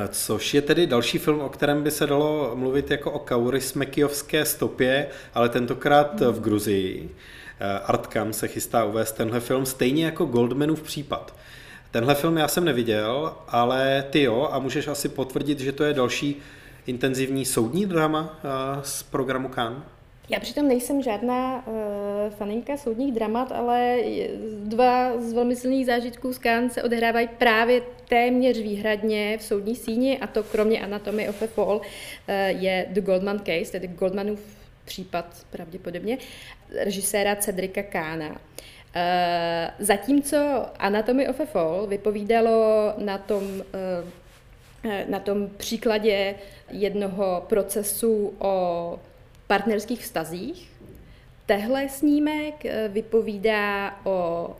což 0.08 0.54
je 0.54 0.62
tedy 0.62 0.86
další 0.86 1.18
film, 1.18 1.40
o 1.40 1.48
kterém 1.48 1.82
by 1.82 1.90
se 1.90 2.06
dalo 2.06 2.52
mluvit 2.54 2.90
jako 2.90 3.10
o 3.10 3.18
kaurismekijovské 3.18 4.44
stopě, 4.44 5.08
ale 5.34 5.48
tentokrát 5.48 6.20
v 6.20 6.40
Gruzii. 6.40 7.10
Eh, 7.60 7.78
Artkam 7.78 8.32
se 8.32 8.48
chystá 8.48 8.84
uvést 8.84 9.12
tenhle 9.12 9.40
film, 9.40 9.66
stejně 9.66 10.04
jako 10.04 10.24
Goldmanův 10.24 10.82
případ. 10.82 11.34
Tenhle 11.90 12.14
film 12.14 12.36
já 12.36 12.48
jsem 12.48 12.64
neviděl, 12.64 13.34
ale 13.48 14.04
ty 14.10 14.22
jo, 14.22 14.48
a 14.52 14.58
můžeš 14.58 14.88
asi 14.88 15.08
potvrdit, 15.08 15.60
že 15.60 15.72
to 15.72 15.84
je 15.84 15.94
další 15.94 16.36
intenzivní 16.86 17.44
soudní 17.44 17.86
drama 17.86 18.38
eh, 18.38 18.48
z 18.82 19.02
programu 19.02 19.48
Cannes? 19.48 19.93
Já 20.28 20.40
přitom 20.40 20.68
nejsem 20.68 21.02
žádná 21.02 21.66
uh, 21.66 21.74
faninka 22.34 22.76
soudních 22.76 23.14
dramat, 23.14 23.52
ale 23.52 23.98
dva 24.64 25.20
z 25.20 25.32
velmi 25.32 25.56
silných 25.56 25.86
zážitků 25.86 26.32
z 26.32 26.38
Cannes 26.38 26.72
se 26.72 26.82
odehrávají 26.82 27.28
právě 27.38 27.82
téměř 28.08 28.58
výhradně 28.58 29.38
v 29.38 29.42
soudní 29.42 29.76
síni 29.76 30.18
a 30.18 30.26
to 30.26 30.42
kromě 30.42 30.80
Anatomy 30.80 31.28
of 31.28 31.42
a 31.42 31.46
Fall 31.46 31.76
uh, 31.76 31.82
je 32.62 32.86
The 32.90 33.00
Goldman 33.00 33.38
Case, 33.38 33.72
tedy 33.72 33.88
Goldmanův 33.88 34.40
případ 34.84 35.46
pravděpodobně, 35.50 36.18
režiséra 36.84 37.36
Cedrika 37.36 37.82
Kána. 37.82 38.28
Uh, 38.28 38.36
zatímco 39.78 40.66
Anatomy 40.78 41.28
of 41.28 41.40
a 41.40 41.44
Fall 41.44 41.86
vypovídalo 41.86 42.92
na 42.98 43.18
tom, 43.18 43.42
uh, 43.44 44.90
na 45.08 45.20
tom 45.20 45.50
příkladě 45.56 46.34
jednoho 46.70 47.44
procesu 47.48 48.34
o 48.38 48.98
partnerských 49.46 50.02
vztazích. 50.02 50.70
Tehle 51.46 51.88
snímek 51.88 52.64
eh, 52.64 52.88
vypovídá 52.88 54.00
o 54.04 54.50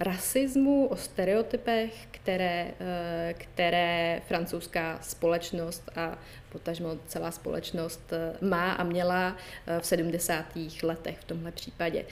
rasismu, 0.00 0.86
o 0.86 0.96
stereotypech, 0.96 2.06
které, 2.10 2.70
eh, 2.80 3.34
které 3.34 4.22
francouzská 4.28 4.98
společnost 5.02 5.90
a 5.96 6.18
potažmo 6.48 6.96
celá 7.06 7.30
společnost 7.30 8.12
eh, 8.12 8.46
má 8.46 8.72
a 8.72 8.84
měla 8.84 9.36
v 9.80 9.86
70. 9.86 10.44
letech 10.82 11.18
v 11.18 11.24
tomhle 11.24 11.52
případě. 11.52 12.04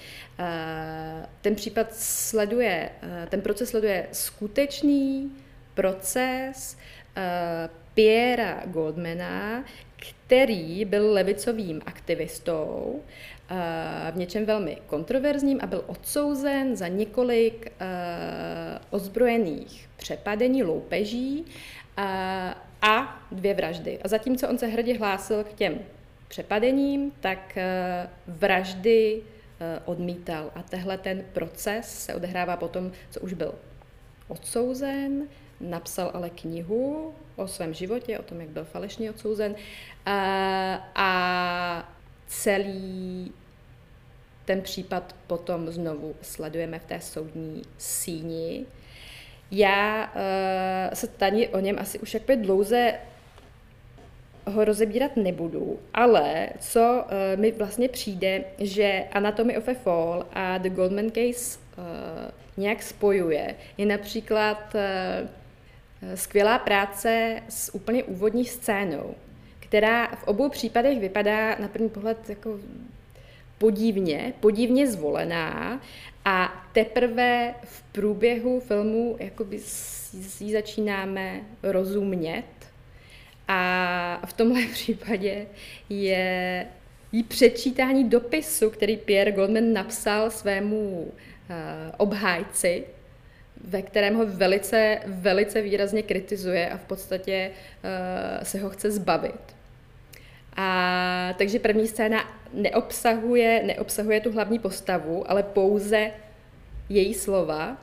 Ten 1.40 1.54
případ 1.54 1.94
sleduje, 1.94 2.90
ten 3.28 3.40
proces 3.40 3.68
sleduje 3.68 4.08
skutečný 4.12 5.32
proces 5.74 6.76
Piera 7.98 8.62
Goldmana, 8.66 9.64
který 9.96 10.84
byl 10.84 11.12
levicovým 11.12 11.82
aktivistou, 11.86 13.02
eh, 13.50 14.12
v 14.12 14.16
něčem 14.16 14.44
velmi 14.44 14.78
kontroverzním 14.86 15.58
a 15.62 15.66
byl 15.66 15.84
odsouzen 15.86 16.76
za 16.76 16.88
několik 16.88 17.72
eh, 17.80 18.78
ozbrojených 18.90 19.88
přepadení, 19.96 20.62
loupeží 20.62 21.44
eh, 21.98 22.54
a 22.82 23.22
dvě 23.32 23.54
vraždy. 23.54 23.98
A 24.02 24.08
zatímco 24.08 24.48
on 24.48 24.58
se 24.58 24.66
hrdě 24.66 24.98
hlásil 24.98 25.44
k 25.44 25.52
těm 25.52 25.78
přepadením, 26.28 27.12
tak 27.20 27.58
vraždy 28.26 29.22
odmítal. 29.84 30.50
A 30.54 30.62
tehle 30.62 30.98
ten 30.98 31.24
proces 31.32 32.04
se 32.04 32.14
odehrává 32.14 32.56
potom, 32.56 32.92
co 33.10 33.20
už 33.20 33.32
byl 33.32 33.54
odsouzen, 34.28 35.28
napsal 35.60 36.10
ale 36.14 36.30
knihu 36.30 37.14
o 37.36 37.48
svém 37.48 37.74
životě, 37.74 38.18
o 38.18 38.22
tom, 38.22 38.40
jak 38.40 38.50
byl 38.50 38.64
falešně 38.64 39.10
odsouzen 39.10 39.54
a, 40.94 41.88
celý 42.26 43.32
ten 44.44 44.62
případ 44.62 45.16
potom 45.26 45.68
znovu 45.70 46.14
sledujeme 46.22 46.78
v 46.78 46.84
té 46.84 47.00
soudní 47.00 47.62
síni. 47.78 48.66
Já 49.50 50.12
uh, 50.14 50.94
se 50.94 51.06
tady 51.06 51.48
o 51.48 51.60
něm 51.60 51.76
asi 51.78 51.98
už 51.98 52.14
jakoby 52.14 52.36
dlouze 52.36 52.94
ho 54.46 54.64
rozebírat 54.64 55.16
nebudu, 55.16 55.78
ale 55.94 56.48
co 56.58 57.04
uh, 57.04 57.40
mi 57.40 57.52
vlastně 57.52 57.88
přijde, 57.88 58.44
že 58.58 59.04
Anatomy 59.12 59.58
of 59.58 59.68
a 59.68 59.74
Fall 59.74 60.26
a 60.32 60.58
The 60.58 60.68
Goldman 60.68 61.10
Case 61.10 61.58
uh, 61.58 61.84
nějak 62.56 62.82
spojuje, 62.82 63.54
je 63.78 63.86
například 63.86 64.74
uh, 64.74 65.28
skvělá 66.14 66.58
práce 66.58 67.42
s 67.48 67.74
úplně 67.74 68.04
úvodní 68.04 68.44
scénou, 68.44 69.14
která 69.60 70.06
v 70.06 70.24
obou 70.24 70.48
případech 70.48 71.00
vypadá 71.00 71.58
na 71.58 71.68
první 71.68 71.88
pohled 71.88 72.28
jako 72.28 72.58
podivně, 73.58 74.32
podivně 74.40 74.86
zvolená 74.86 75.80
a 76.24 76.64
teprve 76.72 77.54
v 77.64 77.82
průběhu 77.82 78.60
filmu 78.60 79.16
jakoby 79.18 79.58
si 79.58 80.52
začínáme 80.52 81.40
rozumět 81.62 82.44
a 83.48 84.22
v 84.26 84.32
tomhle 84.32 84.66
případě 84.72 85.46
je 85.88 86.66
jí 87.12 87.22
přečítání 87.22 88.08
dopisu, 88.08 88.70
který 88.70 88.96
Pierre 88.96 89.32
Goldman 89.32 89.72
napsal 89.72 90.30
svému 90.30 91.02
uh, 91.02 91.10
obhájci, 91.96 92.84
ve 93.64 93.82
kterém 93.82 94.14
ho 94.14 94.26
velice, 94.26 94.98
velice 95.06 95.62
výrazně 95.62 96.02
kritizuje 96.02 96.70
a 96.70 96.76
v 96.76 96.84
podstatě 96.84 97.50
uh, 97.50 98.44
se 98.44 98.60
ho 98.60 98.70
chce 98.70 98.90
zbavit. 98.90 99.56
A 100.56 101.34
takže 101.38 101.58
první 101.58 101.88
scéna 101.88 102.24
neobsahuje, 102.52 103.62
neobsahuje 103.66 104.20
tu 104.20 104.32
hlavní 104.32 104.58
postavu, 104.58 105.30
ale 105.30 105.42
pouze 105.42 106.10
její 106.88 107.14
slova, 107.14 107.76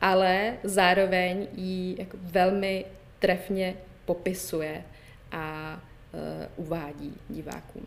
ale 0.00 0.56
zároveň 0.64 1.46
ji 1.54 1.96
jako 1.98 2.16
velmi 2.20 2.84
trefně 3.18 3.74
popisuje 4.04 4.82
a 5.32 5.80
uh, 6.12 6.66
uvádí 6.66 7.16
divákům. 7.28 7.86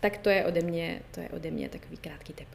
Tak 0.00 0.18
to 0.18 0.30
je 0.30 0.44
ode 0.44 0.60
mě, 0.60 1.00
to 1.10 1.20
je 1.20 1.28
ode 1.28 1.50
mě 1.50 1.68
takový 1.68 1.96
krátký 1.96 2.32
tip. 2.32 2.48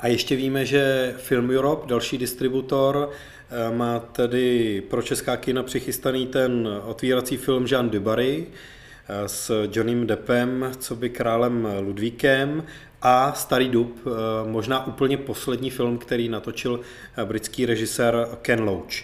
A 0.00 0.06
ještě 0.06 0.36
víme, 0.36 0.66
že 0.66 1.14
Film 1.16 1.50
Europe, 1.50 1.86
další 1.86 2.18
distributor, 2.18 3.10
eh, 3.10 3.76
má 3.76 3.98
tedy 3.98 4.80
pro 4.90 5.02
česká 5.02 5.36
kina 5.36 5.62
přichystaný 5.62 6.26
ten 6.26 6.68
otvírací 6.84 7.36
film 7.36 7.66
Jean 7.66 7.90
Dubarry 7.90 8.46
eh, 8.46 9.28
s 9.28 9.68
Johnnym 9.72 10.06
Deppem, 10.06 10.72
co 10.78 10.96
by 10.96 11.10
králem 11.10 11.68
Ludvíkem 11.80 12.64
a 13.02 13.32
Starý 13.32 13.68
dub, 13.68 14.00
eh, 14.06 14.10
možná 14.50 14.86
úplně 14.86 15.16
poslední 15.16 15.70
film, 15.70 15.98
který 15.98 16.28
natočil 16.28 16.80
britský 17.24 17.66
režisér 17.66 18.28
Ken 18.42 18.60
Loach. 18.60 18.94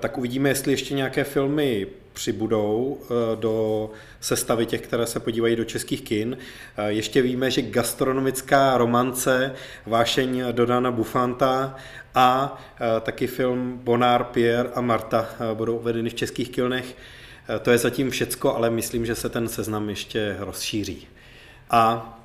Tak 0.00 0.18
uvidíme, 0.18 0.48
jestli 0.48 0.72
ještě 0.72 0.94
nějaké 0.94 1.24
filmy 1.24 1.86
přibudou 2.12 3.00
eh, 3.02 3.36
do 3.36 3.90
sestavy 4.20 4.66
těch, 4.66 4.80
které 4.80 5.06
se 5.06 5.20
podívají 5.20 5.56
do 5.56 5.64
českých 5.64 6.02
kin. 6.02 6.38
Eh, 6.76 6.92
ještě 6.92 7.22
víme, 7.22 7.50
že 7.50 7.62
gastronomická 7.62 8.78
romance, 8.78 9.54
vášeň 9.86 10.44
Dodana 10.52 10.90
Bufanta 10.90 11.76
a 12.14 12.60
eh, 12.74 13.00
taky 13.00 13.26
film 13.26 13.80
Bonár, 13.84 14.24
Pierre 14.24 14.68
a 14.74 14.80
Marta 14.80 15.28
budou 15.54 15.76
uvedeny 15.76 16.10
v 16.10 16.14
českých 16.14 16.50
kilnech. 16.50 16.96
To 17.62 17.70
je 17.70 17.78
zatím 17.78 18.10
všecko, 18.10 18.56
ale 18.56 18.70
myslím, 18.70 19.06
že 19.06 19.14
se 19.14 19.28
ten 19.28 19.48
seznam 19.48 19.88
ještě 19.88 20.36
rozšíří. 20.38 21.08
A 21.70 22.18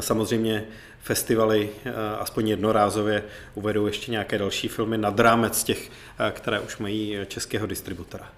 samozřejmě 0.00 0.64
festivaly 1.02 1.70
aspoň 2.18 2.48
jednorázově 2.48 3.22
uvedou 3.54 3.86
ještě 3.86 4.10
nějaké 4.10 4.38
další 4.38 4.68
filmy 4.68 4.98
nad 4.98 5.20
rámec 5.20 5.64
těch, 5.64 5.90
které 6.30 6.60
už 6.60 6.78
mají 6.78 7.16
českého 7.28 7.66
distributora. 7.66 8.28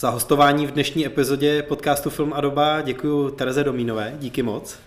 Za 0.00 0.10
hostování 0.10 0.66
v 0.66 0.70
dnešní 0.70 1.06
epizodě 1.06 1.62
podcastu 1.62 2.10
Film 2.10 2.32
a 2.32 2.40
doba 2.40 2.80
děkuji 2.80 3.30
Tereze 3.30 3.64
Domínové, 3.64 4.14
díky 4.18 4.42
moc. 4.42 4.78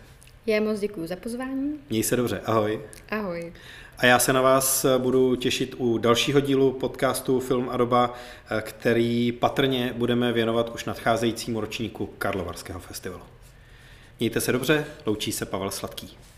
Já 0.46 0.62
moc 0.62 0.80
děkuji 0.80 1.08
za 1.08 1.16
pozvání. 1.16 1.80
Měj 1.90 2.04
se 2.04 2.16
dobře, 2.16 2.42
ahoj. 2.46 2.82
Ahoj. 3.10 3.54
A 3.98 4.06
já 4.06 4.20
se 4.20 4.34
na 4.34 4.42
vás 4.42 4.86
budu 4.98 5.36
těšit 5.36 5.76
u 5.78 5.98
dalšího 5.98 6.40
dílu 6.40 6.72
podcastu 6.72 7.40
Film 7.40 7.70
a 7.70 7.78
doba, 7.78 8.14
který 8.62 9.32
patrně 9.32 9.94
budeme 9.98 10.34
věnovat 10.34 10.70
už 10.76 10.86
nadcházejícímu 10.86 11.62
ročníku 11.62 12.06
Karlovarského 12.06 12.80
festivalu. 12.80 13.24
Mějte 14.20 14.42
se 14.42 14.52
dobře, 14.52 14.86
loučí 15.06 15.32
se 15.32 15.46
Pavel 15.46 15.72
Sladký. 15.72 16.18